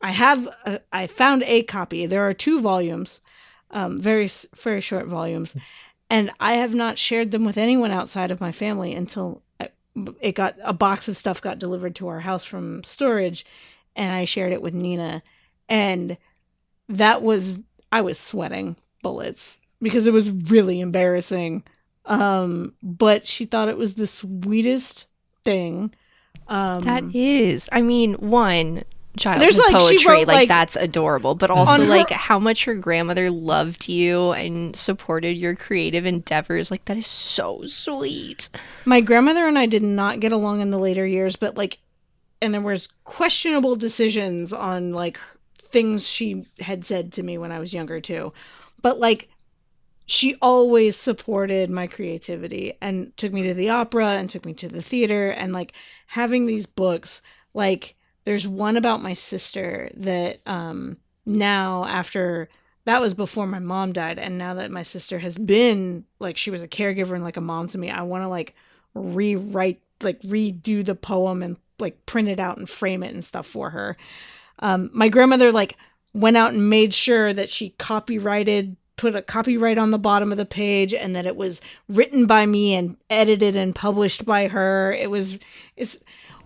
I 0.00 0.10
have, 0.10 0.48
a, 0.64 0.80
I 0.92 1.06
found 1.06 1.42
a 1.44 1.62
copy. 1.62 2.06
There 2.06 2.26
are 2.26 2.32
two 2.34 2.60
volumes, 2.60 3.20
um, 3.70 3.98
very 3.98 4.28
very 4.56 4.80
short 4.80 5.06
volumes, 5.06 5.54
and 6.08 6.30
I 6.40 6.54
have 6.54 6.74
not 6.74 6.98
shared 6.98 7.30
them 7.30 7.44
with 7.44 7.58
anyone 7.58 7.90
outside 7.90 8.30
of 8.30 8.40
my 8.40 8.52
family 8.52 8.94
until 8.94 9.42
I- 9.60 9.70
it 10.20 10.32
got 10.32 10.56
a 10.62 10.72
box 10.72 11.06
of 11.08 11.16
stuff 11.16 11.40
got 11.42 11.58
delivered 11.58 11.94
to 11.96 12.08
our 12.08 12.20
house 12.20 12.44
from 12.44 12.82
storage, 12.84 13.44
and 13.94 14.14
I 14.14 14.24
shared 14.24 14.52
it 14.52 14.62
with 14.62 14.74
Nina, 14.74 15.22
and 15.68 16.16
that 16.88 17.22
was 17.22 17.60
I 17.92 18.00
was 18.00 18.18
sweating 18.18 18.76
bullets 19.02 19.58
because 19.82 20.06
it 20.06 20.12
was 20.12 20.30
really 20.30 20.80
embarrassing. 20.80 21.62
Um, 22.06 22.74
but 22.82 23.26
she 23.26 23.44
thought 23.46 23.68
it 23.68 23.76
was 23.78 23.94
the 23.94 24.06
sweetest 24.06 25.06
thing. 25.44 25.94
Um, 26.48 26.82
That 26.82 27.04
is. 27.14 27.68
I 27.72 27.80
mean, 27.82 28.14
one 28.14 28.84
childhood 29.16 29.42
There's, 29.42 29.56
like, 29.58 29.72
poetry, 29.74 30.06
wrote, 30.12 30.26
like, 30.26 30.34
like- 30.36 30.48
that's 30.48 30.76
adorable, 30.76 31.34
but 31.34 31.50
also 31.50 31.82
her- 31.82 31.88
like 31.88 32.10
how 32.10 32.38
much 32.38 32.64
her 32.64 32.74
grandmother 32.74 33.30
loved 33.30 33.88
you 33.88 34.32
and 34.32 34.74
supported 34.76 35.36
your 35.38 35.54
creative 35.54 36.04
endeavors. 36.04 36.70
Like 36.70 36.84
that 36.86 36.96
is 36.96 37.06
so 37.06 37.62
sweet. 37.66 38.48
my 38.84 39.00
grandmother 39.00 39.46
and 39.46 39.58
I 39.58 39.66
did 39.66 39.82
not 39.82 40.20
get 40.20 40.32
along 40.32 40.60
in 40.60 40.70
the 40.70 40.78
later 40.78 41.06
years, 41.06 41.36
but 41.36 41.56
like, 41.56 41.78
and 42.42 42.52
there 42.52 42.60
was 42.60 42.88
questionable 43.04 43.76
decisions 43.76 44.52
on 44.52 44.92
like 44.92 45.18
things 45.58 46.06
she 46.06 46.44
had 46.60 46.84
said 46.84 47.12
to 47.14 47.22
me 47.22 47.38
when 47.38 47.50
I 47.52 47.58
was 47.60 47.72
younger 47.72 48.00
too. 48.00 48.32
But 48.82 48.98
like, 49.00 49.28
she 50.06 50.36
always 50.42 50.96
supported 50.96 51.70
my 51.70 51.86
creativity 51.86 52.76
and 52.80 53.16
took 53.16 53.32
me 53.32 53.42
to 53.42 53.54
the 53.54 53.70
opera 53.70 54.08
and 54.10 54.28
took 54.28 54.44
me 54.44 54.52
to 54.54 54.68
the 54.68 54.82
theater 54.82 55.30
and 55.30 55.52
like 55.52 55.72
having 56.08 56.46
these 56.46 56.66
books. 56.66 57.22
Like, 57.54 57.96
there's 58.24 58.46
one 58.46 58.76
about 58.76 59.02
my 59.02 59.12
sister 59.14 59.90
that 59.94 60.40
um 60.46 60.96
now 61.26 61.84
after 61.84 62.48
that 62.84 63.00
was 63.00 63.14
before 63.14 63.46
my 63.46 63.58
mom 63.58 63.92
died 63.92 64.18
and 64.18 64.36
now 64.36 64.54
that 64.54 64.70
my 64.70 64.82
sister 64.82 65.18
has 65.18 65.38
been 65.38 66.04
like 66.18 66.36
she 66.36 66.50
was 66.50 66.62
a 66.62 66.68
caregiver 66.68 67.14
and 67.14 67.24
like 67.24 67.36
a 67.36 67.42
mom 67.42 67.68
to 67.68 67.78
me 67.78 67.90
i 67.90 68.02
want 68.02 68.22
to 68.22 68.28
like 68.28 68.54
rewrite 68.94 69.80
like 70.02 70.20
redo 70.22 70.84
the 70.84 70.94
poem 70.94 71.42
and 71.42 71.56
like 71.78 72.04
print 72.06 72.28
it 72.28 72.40
out 72.40 72.58
and 72.58 72.68
frame 72.68 73.02
it 73.02 73.12
and 73.12 73.24
stuff 73.24 73.46
for 73.46 73.70
her 73.70 73.96
um 74.58 74.90
my 74.92 75.08
grandmother 75.08 75.50
like 75.50 75.76
went 76.12 76.36
out 76.36 76.52
and 76.52 76.70
made 76.70 76.92
sure 76.92 77.32
that 77.32 77.48
she 77.48 77.70
copyrighted 77.70 78.76
put 78.96 79.16
a 79.16 79.22
copyright 79.22 79.78
on 79.78 79.90
the 79.90 79.98
bottom 79.98 80.30
of 80.30 80.38
the 80.38 80.44
page 80.44 80.94
and 80.94 81.16
that 81.16 81.26
it 81.26 81.36
was 81.36 81.60
written 81.88 82.26
by 82.26 82.46
me 82.46 82.74
and 82.74 82.96
edited 83.10 83.56
and 83.56 83.74
published 83.74 84.24
by 84.24 84.48
her 84.48 84.92
it 84.92 85.10
was 85.10 85.38
it's 85.76 85.98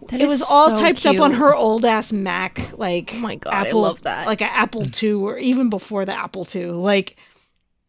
That 0.09 0.20
it 0.20 0.24
is 0.24 0.30
was 0.30 0.42
all 0.42 0.74
so 0.74 0.80
typed 0.80 1.05
up 1.07 1.20
on 1.20 1.32
her 1.32 1.55
old 1.55 1.84
ass 1.84 2.12
Mac, 2.12 2.76
like 2.78 3.12
Oh 3.14 3.18
my 3.18 3.36
God, 3.36 3.66
I 3.66 3.70
love 3.70 4.03
that. 4.03 4.26
like 4.26 4.40
an 4.40 4.51
Apple 4.53 4.82
mm. 4.82 5.03
II, 5.03 5.12
or 5.12 5.38
even 5.38 5.70
before 5.70 6.05
the 6.05 6.14
Apple 6.14 6.46
II. 6.55 6.66
Like, 6.66 7.16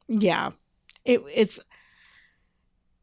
yeah, 0.07 0.51
it 1.05 1.21
it's 1.33 1.59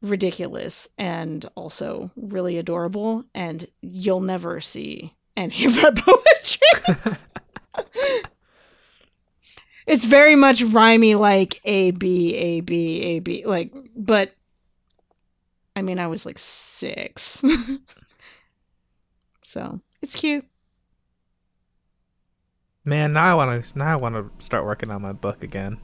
ridiculous 0.02 0.88
and 0.98 1.48
also 1.54 2.11
really 2.16 2.59
adorable, 2.59 3.24
and 3.34 3.66
you'll 3.80 4.20
never 4.20 4.61
see 4.61 5.14
any 5.36 5.66
of 5.66 5.76
her 5.76 5.92
poetry. 5.96 7.12
it's 9.87 10.05
very 10.05 10.37
much 10.37 10.62
rhymey, 10.62 11.18
like 11.18 11.61
A 11.64 11.93
B 11.93 12.34
A 12.34 12.61
B 12.61 13.03
A 13.03 13.18
B, 13.20 13.45
like, 13.47 13.72
but 13.95 14.34
I 15.74 15.82
mean, 15.82 15.99
I 15.99 16.07
was 16.07 16.26
like 16.26 16.39
six. 16.39 17.43
So 19.57 19.80
it's 20.03 20.14
cute. 20.14 20.45
Man, 22.84 23.14
now 23.14 23.24
I 23.24 23.34
want 23.34 23.64
to 23.64 23.78
now 23.78 23.91
I 23.91 23.97
want 23.97 24.14
to 24.16 24.45
start 24.45 24.66
working 24.66 24.91
on 24.91 25.01
my 25.01 25.12
book 25.12 25.43
again. 25.43 25.78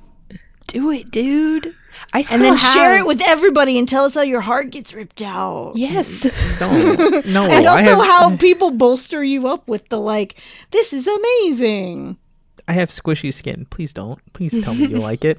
Do 0.67 0.91
it, 0.91 1.11
dude. 1.11 1.75
I 2.13 2.21
still 2.21 2.37
and 2.37 2.45
then 2.45 2.57
have... 2.59 2.75
share 2.75 2.99
it 2.99 3.07
with 3.07 3.23
everybody 3.23 3.79
and 3.79 3.89
tell 3.89 4.05
us 4.05 4.15
how 4.15 4.21
your 4.21 4.43
heart 4.43 4.71
gets 4.71 4.93
ripped 4.93 5.23
out. 5.23 5.73
Yes. 5.77 6.27
No, 6.61 6.71
no, 6.71 7.45
and 7.51 7.67
I 7.67 7.71
also 7.71 7.97
have, 7.97 8.05
how 8.05 8.37
people 8.37 8.71
bolster 8.71 9.25
you 9.25 9.49
up 9.49 9.67
with 9.67 9.89
the 9.89 9.99
like, 9.99 10.37
this 10.71 10.93
is 10.93 11.09
amazing. 11.09 12.19
I 12.69 12.75
have 12.75 12.89
squishy 12.91 13.33
skin. 13.33 13.67
Please 13.71 13.93
don't. 13.93 14.21
Please 14.33 14.63
tell 14.63 14.75
me 14.75 14.87
you 14.87 14.97
like 14.99 15.25
it. 15.25 15.39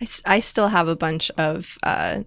I, 0.00 0.06
I 0.24 0.40
still 0.40 0.68
have 0.68 0.88
a 0.88 0.96
bunch 0.96 1.30
of 1.36 1.78
uh, 1.82 2.22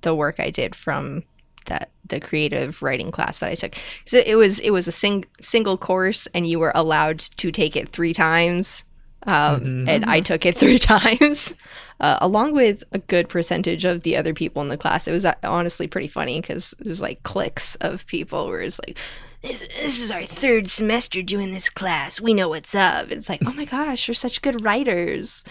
the 0.00 0.14
work 0.14 0.40
I 0.40 0.50
did 0.50 0.74
from 0.74 1.24
that 1.66 1.90
the 2.08 2.20
creative 2.20 2.82
writing 2.82 3.10
class 3.10 3.40
that 3.40 3.50
I 3.50 3.54
took. 3.54 3.74
So 4.04 4.22
it 4.24 4.34
was 4.36 4.58
it 4.60 4.70
was 4.70 4.88
a 4.88 4.92
sing, 4.92 5.24
single 5.40 5.76
course, 5.76 6.26
and 6.34 6.46
you 6.46 6.58
were 6.58 6.72
allowed 6.74 7.20
to 7.36 7.50
take 7.52 7.76
it 7.76 7.90
three 7.90 8.12
times. 8.12 8.84
Um, 9.24 9.88
And 9.88 10.04
I 10.04 10.20
took 10.20 10.44
it 10.44 10.56
three 10.62 10.80
times, 10.80 11.54
uh, 12.00 12.18
along 12.20 12.54
with 12.54 12.82
a 12.90 12.98
good 12.98 13.28
percentage 13.28 13.84
of 13.84 14.02
the 14.02 14.16
other 14.16 14.34
people 14.34 14.62
in 14.62 14.68
the 14.68 14.76
class. 14.76 15.06
It 15.06 15.12
was 15.12 15.24
uh, 15.24 15.34
honestly 15.44 15.86
pretty 15.86 16.08
funny 16.08 16.40
because 16.40 16.74
it 16.80 16.86
was 16.86 17.00
like 17.00 17.22
cliques 17.22 17.76
of 17.76 18.04
people 18.08 18.48
where 18.48 18.62
it's 18.62 18.80
like, 18.84 18.98
this, 19.42 19.60
this 19.60 20.02
is 20.02 20.10
our 20.10 20.22
third 20.22 20.68
semester 20.68 21.22
doing 21.22 21.50
this 21.50 21.68
class. 21.68 22.20
We 22.20 22.34
know 22.34 22.48
what's 22.48 22.74
up. 22.74 23.10
It's 23.10 23.28
like, 23.28 23.42
oh 23.44 23.52
my 23.52 23.64
gosh, 23.64 24.06
you're 24.06 24.14
such 24.14 24.42
good 24.42 24.62
writers. 24.62 25.44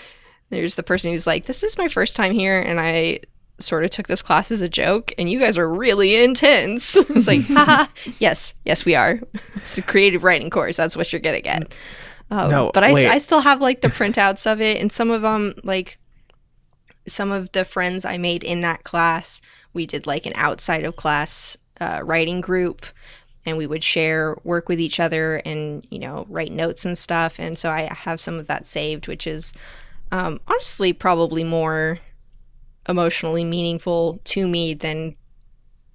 There's 0.50 0.76
the 0.76 0.84
person 0.84 1.12
who's 1.12 1.28
like, 1.28 1.46
this 1.46 1.64
is 1.64 1.78
my 1.78 1.88
first 1.88 2.16
time 2.16 2.34
here, 2.34 2.60
and 2.60 2.80
I 2.80 3.20
sort 3.60 3.84
of 3.84 3.92
took 3.92 4.08
this 4.08 4.22
class 4.22 4.52
as 4.52 4.62
a 4.62 4.70
joke, 4.70 5.14
and 5.18 5.30
you 5.30 5.40
guys 5.40 5.58
are 5.58 5.70
really 5.70 6.16
intense. 6.16 6.96
it's 6.96 7.28
like, 7.28 7.46
haha, 7.46 7.88
yes, 8.20 8.54
yes, 8.66 8.86
we 8.86 8.96
are. 8.96 9.20
It's 9.56 9.78
a 9.78 9.82
creative 9.82 10.24
writing 10.24 10.50
course. 10.50 10.78
That's 10.78 10.98
what 10.98 11.14
you're 11.14 11.22
gonna 11.22 11.42
get. 11.42 11.74
Um, 12.32 12.50
No, 12.50 12.72
but 12.74 12.84
I, 12.84 12.94
wait. 12.94 13.08
I 13.08 13.20
still 13.20 13.42
have 13.42 13.62
like 13.62 13.82
the 13.82 13.90
printouts 13.90 14.52
of 14.52 14.60
it, 14.60 14.82
and 14.82 14.92
some 14.92 15.12
of 15.12 15.22
them, 15.22 15.54
like 15.64 16.00
some 17.08 17.32
of 17.32 17.52
the 17.52 17.64
friends 17.66 18.04
I 18.06 18.18
made 18.18 18.44
in 18.44 18.62
that 18.62 18.84
class, 18.84 19.42
we 19.74 19.86
did 19.86 20.08
like 20.08 20.26
an 20.26 20.34
outside 20.36 20.84
of 20.84 20.96
class 20.96 21.58
uh, 21.80 22.02
writing 22.04 22.42
group, 22.42 22.86
and 23.46 23.58
we 23.58 23.68
would 23.68 23.84
share 23.84 24.38
work 24.44 24.70
with 24.70 24.80
each 24.80 25.00
other 25.00 25.38
and 25.38 25.86
you 25.90 26.00
know 26.00 26.26
write 26.30 26.52
notes 26.52 26.86
and 26.86 26.98
stuff. 26.98 27.40
And 27.40 27.58
so 27.58 27.70
I 27.70 27.94
have 27.94 28.20
some 28.20 28.40
of 28.40 28.48
that 28.48 28.66
saved, 28.66 29.08
which 29.08 29.28
is 29.28 29.54
um, 30.12 30.40
honestly 30.48 30.94
probably 30.94 31.44
more 31.44 32.00
emotionally 32.88 33.44
meaningful 33.44 34.20
to 34.26 34.48
me 34.48 34.74
than 34.74 35.16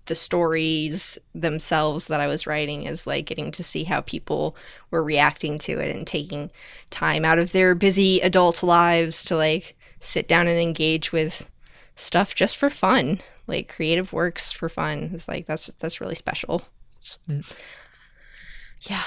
the 0.07 0.15
stories 0.15 1.19
themselves 1.35 2.07
that 2.07 2.21
I 2.21 2.27
was 2.27 2.47
writing 2.47 2.85
is 2.85 3.07
like 3.07 3.27
getting 3.27 3.51
to 3.53 3.63
see 3.63 3.85
how 3.85 4.01
people 4.01 4.57
were 4.91 5.03
reacting 5.03 5.59
to 5.61 5.79
it 5.79 5.95
and 5.95 6.07
taking 6.07 6.51
time 6.91 7.25
out 7.25 7.39
of 7.39 7.53
their 7.53 7.75
busy 7.75 8.21
adult 8.21 8.63
lives 8.63 9.25
to 9.25 9.37
like 9.37 9.77
sit 9.99 10.29
down 10.29 10.47
and 10.47 10.61
engage 10.61 11.13
with 11.13 11.51
stuff 11.97 12.35
just 12.35 12.57
for 12.57 12.71
fun 12.71 13.21
like 13.47 13.69
creative 13.69 14.13
works 14.13 14.53
for 14.53 14.69
fun 14.69 15.11
it's 15.13 15.29
like 15.29 15.47
that's 15.47 15.71
that's 15.79 16.01
really 16.01 16.15
special 16.15 16.63
yeah 18.81 19.03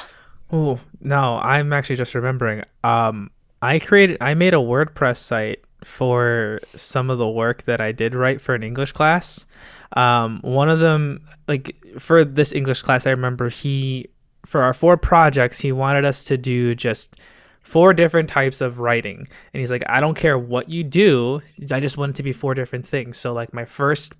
Oh 0.51 0.79
no, 0.99 1.39
I'm 1.41 1.71
actually 1.73 1.95
just 1.95 2.15
remembering. 2.15 2.63
Um, 2.83 3.29
I 3.61 3.79
created, 3.79 4.17
I 4.21 4.33
made 4.33 4.53
a 4.53 4.57
WordPress 4.57 5.17
site 5.17 5.63
for 5.83 6.59
some 6.75 7.09
of 7.09 7.17
the 7.17 7.27
work 7.27 7.63
that 7.63 7.79
I 7.79 7.91
did 7.91 8.15
write 8.15 8.41
for 8.41 8.55
an 8.55 8.63
English 8.63 8.91
class. 8.93 9.45
Um, 9.93 10.39
one 10.41 10.69
of 10.69 10.79
them, 10.79 11.21
like 11.47 11.75
for 11.99 12.25
this 12.25 12.51
English 12.51 12.81
class, 12.81 13.05
I 13.05 13.11
remember 13.11 13.49
he, 13.49 14.09
for 14.45 14.61
our 14.63 14.73
four 14.73 14.97
projects, 14.97 15.59
he 15.59 15.71
wanted 15.71 16.05
us 16.05 16.23
to 16.25 16.37
do 16.37 16.73
just 16.73 17.17
four 17.61 17.93
different 17.93 18.29
types 18.29 18.61
of 18.61 18.79
writing, 18.79 19.27
and 19.53 19.59
he's 19.59 19.69
like, 19.69 19.83
I 19.87 19.99
don't 19.99 20.15
care 20.15 20.37
what 20.37 20.69
you 20.69 20.83
do, 20.83 21.41
I 21.71 21.79
just 21.79 21.97
want 21.97 22.11
it 22.11 22.15
to 22.15 22.23
be 22.23 22.33
four 22.33 22.55
different 22.55 22.85
things. 22.85 23.17
So 23.17 23.33
like 23.33 23.53
my 23.53 23.65
first 23.65 24.13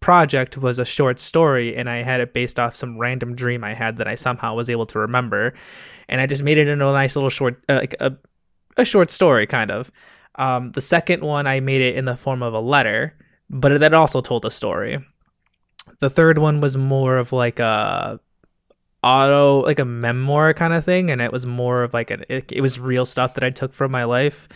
project 0.00 0.56
was 0.56 0.78
a 0.78 0.84
short 0.84 1.20
story 1.20 1.76
and 1.76 1.88
I 1.88 2.02
had 2.02 2.20
it 2.20 2.32
based 2.32 2.58
off 2.58 2.74
some 2.74 2.98
random 2.98 3.34
dream 3.34 3.62
I 3.62 3.74
had 3.74 3.98
that 3.98 4.08
I 4.08 4.14
somehow 4.14 4.54
was 4.54 4.70
able 4.70 4.86
to 4.86 4.98
remember 4.98 5.54
and 6.08 6.20
I 6.20 6.26
just 6.26 6.42
made 6.42 6.58
it 6.58 6.68
into 6.68 6.88
a 6.88 6.92
nice 6.92 7.16
little 7.16 7.30
short 7.30 7.62
uh, 7.68 7.74
like 7.74 7.94
a 8.00 8.16
a 8.76 8.84
short 8.84 9.10
story 9.10 9.46
kind 9.46 9.70
of. 9.70 9.90
Um, 10.36 10.72
the 10.72 10.80
second 10.80 11.22
one 11.22 11.46
I 11.46 11.60
made 11.60 11.80
it 11.80 11.96
in 11.96 12.04
the 12.04 12.16
form 12.16 12.42
of 12.42 12.54
a 12.54 12.60
letter, 12.60 13.14
but 13.48 13.80
that 13.80 13.94
also 13.94 14.20
told 14.20 14.44
a 14.44 14.50
story. 14.50 15.04
The 15.98 16.10
third 16.10 16.38
one 16.38 16.60
was 16.60 16.76
more 16.76 17.18
of 17.18 17.32
like 17.32 17.58
a 17.58 18.20
auto 19.02 19.62
like 19.62 19.78
a 19.78 19.84
memoir 19.84 20.52
kind 20.52 20.74
of 20.74 20.84
thing 20.84 21.10
and 21.10 21.22
it 21.22 21.32
was 21.32 21.46
more 21.46 21.82
of 21.82 21.94
like 21.94 22.10
an 22.10 22.24
it, 22.28 22.52
it 22.52 22.60
was 22.60 22.78
real 22.78 23.06
stuff 23.06 23.34
that 23.34 23.44
I 23.44 23.48
took 23.48 23.72
from 23.72 23.90
my 23.90 24.04
life 24.04 24.46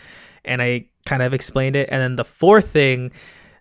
and 0.43 0.61
I 0.61 0.85
kind 1.07 1.23
of 1.23 1.33
explained 1.33 1.75
it 1.75 1.89
and 1.91 1.99
then 1.99 2.15
the 2.15 2.23
fourth 2.23 2.69
thing 2.69 3.11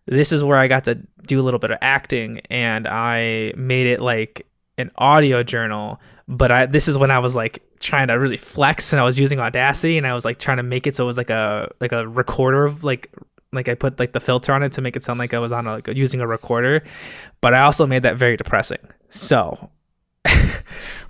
this 0.07 0.33
is 0.33 0.45
where 0.45 0.59
I 0.59 0.69
got 0.69 0.85
to 0.85 0.97
do 1.27 1.41
a 1.41 1.43
little 1.43 1.59
bit 1.61 1.71
of 1.71 1.79
acting 1.81 2.41
and 2.51 2.87
I 2.87 3.53
made 3.57 3.87
it 3.87 4.01
like 4.01 4.47
an 4.77 4.91
audio 4.97 5.43
journal 5.43 6.01
but 6.29 6.51
I 6.51 6.67
this 6.67 6.89
is 6.89 6.99
when 6.99 7.11
I 7.11 7.19
was 7.19 7.35
like 7.37 7.63
trying 7.81 8.09
to 8.09 8.15
really 8.15 8.37
flex 8.37 8.93
and 8.93 9.01
I 9.01 9.05
was 9.05 9.19
using 9.19 9.41
Audacity 9.41 9.99
and 9.99 10.07
I 10.07 10.15
was 10.15 10.25
like 10.25 10.39
trying 10.39 10.57
to 10.59 10.63
make 10.63 10.87
it 10.87 10.97
so 10.97 11.05
it 11.05 11.07
was 11.07 11.17
like 11.17 11.31
a 11.31 11.71
like 11.81 11.93
a 11.93 12.07
recorder 12.09 12.65
of 12.65 12.83
like 12.85 13.11
like 13.53 13.69
I 13.69 13.75
put 13.75 13.99
like 13.99 14.13
the 14.13 14.21
filter 14.21 14.53
on 14.53 14.63
it 14.63 14.73
to 14.73 14.81
make 14.81 14.97
it 14.97 15.05
sound 15.05 15.19
like 15.19 15.33
I 15.33 15.39
was 15.39 15.53
on 15.53 15.67
a, 15.67 15.75
like 15.75 15.89
using 15.89 16.21
a 16.21 16.27
recorder 16.27 16.83
but 17.41 17.55
I 17.55 17.61
also 17.61 17.87
made 17.87 18.03
that 18.03 18.17
very 18.17 18.37
depressing. 18.37 18.79
So 19.11 19.71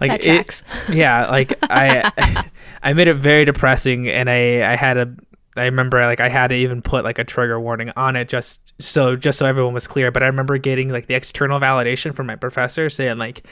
like 0.00 0.10
it- 0.24 0.62
yeah 0.90 1.30
like 1.30 1.56
i 1.62 2.10
i 2.82 2.92
made 2.92 3.06
it 3.08 3.14
very 3.14 3.44
depressing 3.44 4.08
and 4.08 4.28
i 4.28 4.70
i 4.72 4.74
had 4.76 4.96
a 4.96 5.14
i 5.56 5.64
remember 5.64 6.00
like 6.02 6.20
i 6.20 6.28
had 6.28 6.48
to 6.48 6.54
even 6.54 6.82
put 6.82 7.04
like 7.04 7.18
a 7.18 7.24
trigger 7.24 7.60
warning 7.60 7.90
on 7.96 8.16
it 8.16 8.28
just 8.28 8.72
so 8.80 9.16
just 9.16 9.38
so 9.38 9.46
everyone 9.46 9.74
was 9.74 9.86
clear 9.86 10.10
but 10.10 10.22
i 10.22 10.26
remember 10.26 10.58
getting 10.58 10.88
like 10.88 11.06
the 11.06 11.14
external 11.14 11.60
validation 11.60 12.14
from 12.14 12.26
my 12.26 12.36
professor 12.36 12.88
saying 12.90 13.18
like 13.18 13.46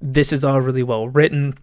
this 0.00 0.32
is 0.32 0.44
all 0.44 0.60
really 0.60 0.82
well 0.82 1.08
written. 1.08 1.56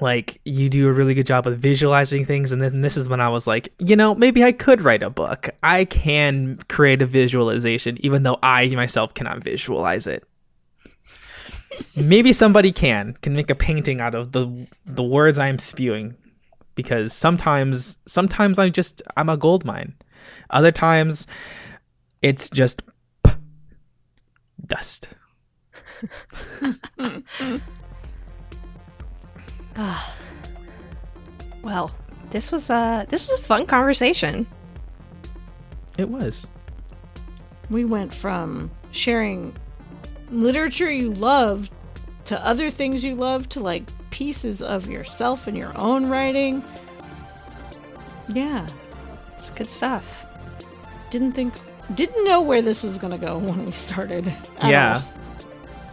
Like 0.00 0.40
you 0.44 0.68
do 0.68 0.88
a 0.88 0.92
really 0.92 1.14
good 1.14 1.26
job 1.26 1.46
of 1.46 1.58
visualizing 1.58 2.26
things. 2.26 2.52
And 2.52 2.60
then 2.60 2.82
this 2.82 2.98
is 2.98 3.08
when 3.08 3.20
i 3.20 3.30
was 3.30 3.46
like 3.46 3.72
you 3.78 3.96
know 3.96 4.14
maybe 4.14 4.44
i 4.44 4.52
could 4.52 4.82
write 4.82 5.02
a 5.02 5.10
book. 5.10 5.48
I 5.62 5.86
can 5.86 6.58
create 6.68 7.00
a 7.00 7.06
visualization 7.06 7.96
even 8.00 8.22
though 8.22 8.38
i 8.42 8.68
myself 8.68 9.14
cannot 9.14 9.42
visualize 9.42 10.06
it. 10.06 10.24
Maybe 11.96 12.32
somebody 12.32 12.72
can 12.72 13.16
can 13.22 13.34
make 13.34 13.50
a 13.50 13.54
painting 13.54 14.00
out 14.00 14.14
of 14.14 14.32
the 14.32 14.66
the 14.84 15.02
words 15.02 15.38
i'm 15.38 15.58
spewing 15.58 16.14
because 16.76 17.12
sometimes 17.12 17.98
sometimes 18.06 18.58
i'm 18.60 18.70
just 18.72 19.02
i'm 19.16 19.28
a 19.28 19.36
gold 19.36 19.64
mine. 19.64 19.94
Other 20.50 20.70
times 20.70 21.26
it's 22.22 22.48
just 22.50 22.82
p- 23.24 23.32
dust. 24.66 25.08
Ah. 29.78 30.14
Well, 31.62 31.90
this 32.30 32.50
was 32.52 32.70
a 32.70 33.06
this 33.08 33.30
was 33.30 33.40
a 33.40 33.42
fun 33.42 33.66
conversation. 33.66 34.46
it 35.98 36.08
was. 36.08 36.48
We 37.70 37.84
went 37.84 38.14
from 38.14 38.70
sharing 38.90 39.54
literature 40.30 40.90
you 40.90 41.10
love 41.12 41.68
to 42.26 42.44
other 42.44 42.70
things 42.70 43.04
you 43.04 43.14
love 43.14 43.48
to 43.50 43.60
like 43.60 43.90
pieces 44.16 44.62
of 44.62 44.86
yourself 44.88 45.46
in 45.46 45.54
your 45.54 45.76
own 45.76 46.08
writing. 46.08 46.64
Yeah, 48.28 48.66
It's 49.36 49.50
good 49.50 49.68
stuff. 49.68 50.24
didn't 51.10 51.32
think, 51.32 51.52
didn't 51.94 52.24
know 52.24 52.40
where 52.40 52.62
this 52.62 52.82
was 52.82 52.96
gonna 52.96 53.18
go 53.18 53.36
when 53.48 53.66
we 53.66 53.72
started. 53.72 54.32
yeah. 54.64 55.02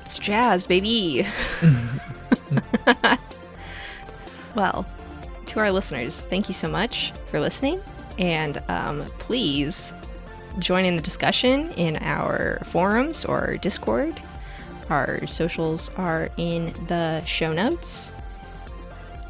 It's 0.04 0.18
jazz, 0.18 0.66
baby. 0.66 1.28
well, 4.56 4.86
to 5.48 5.60
our 5.60 5.72
listeners, 5.72 6.22
thank 6.22 6.48
you 6.48 6.54
so 6.54 6.70
much 6.70 7.12
for 7.28 7.42
listening. 7.42 7.82
And 8.18 8.64
um, 8.70 9.02
please 9.20 9.94
join 10.60 10.86
in 10.86 10.96
the 10.96 11.02
discussion 11.02 11.72
in 11.72 11.98
our 11.98 12.62
forums 12.64 13.26
or 13.26 13.58
Discord. 13.58 14.22
Our 14.90 15.26
socials 15.26 15.90
are 15.98 16.30
in 16.38 16.74
the 16.88 17.24
show 17.26 17.54
notes. 17.54 18.12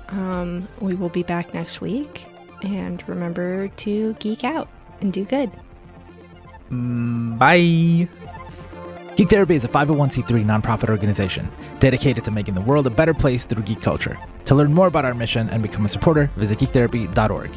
Um, 0.10 0.68
we 0.80 0.94
will 0.94 1.10
be 1.10 1.24
back 1.24 1.54
next 1.54 1.82
week. 1.82 2.26
And 2.62 3.04
remember 3.08 3.68
to 3.68 4.14
geek 4.20 4.44
out 4.44 4.70
and 5.02 5.12
do 5.12 5.26
good. 5.26 5.52
Mm, 6.72 7.38
bye 7.38 8.08
Geek 9.16 9.30
Therapy 9.30 9.54
is 9.54 9.64
a 9.64 9.68
501c3 9.68 10.44
nonprofit 10.44 10.90
organization 10.90 11.48
dedicated 11.80 12.24
to 12.24 12.32
making 12.32 12.56
the 12.56 12.62
world 12.62 12.88
a 12.88 12.90
better 12.90 13.14
place 13.14 13.46
through 13.46 13.62
geek 13.64 13.82
culture. 13.82 14.18
To 14.46 14.56
learn 14.56 14.74
more 14.74 14.88
about 14.88 15.06
our 15.06 15.14
mission 15.14 15.50
and 15.50 15.62
become 15.62 15.86
a 15.86 15.90
supporter, 15.90 16.32
visit 16.36 16.58
geektherapy.org. 16.58 17.52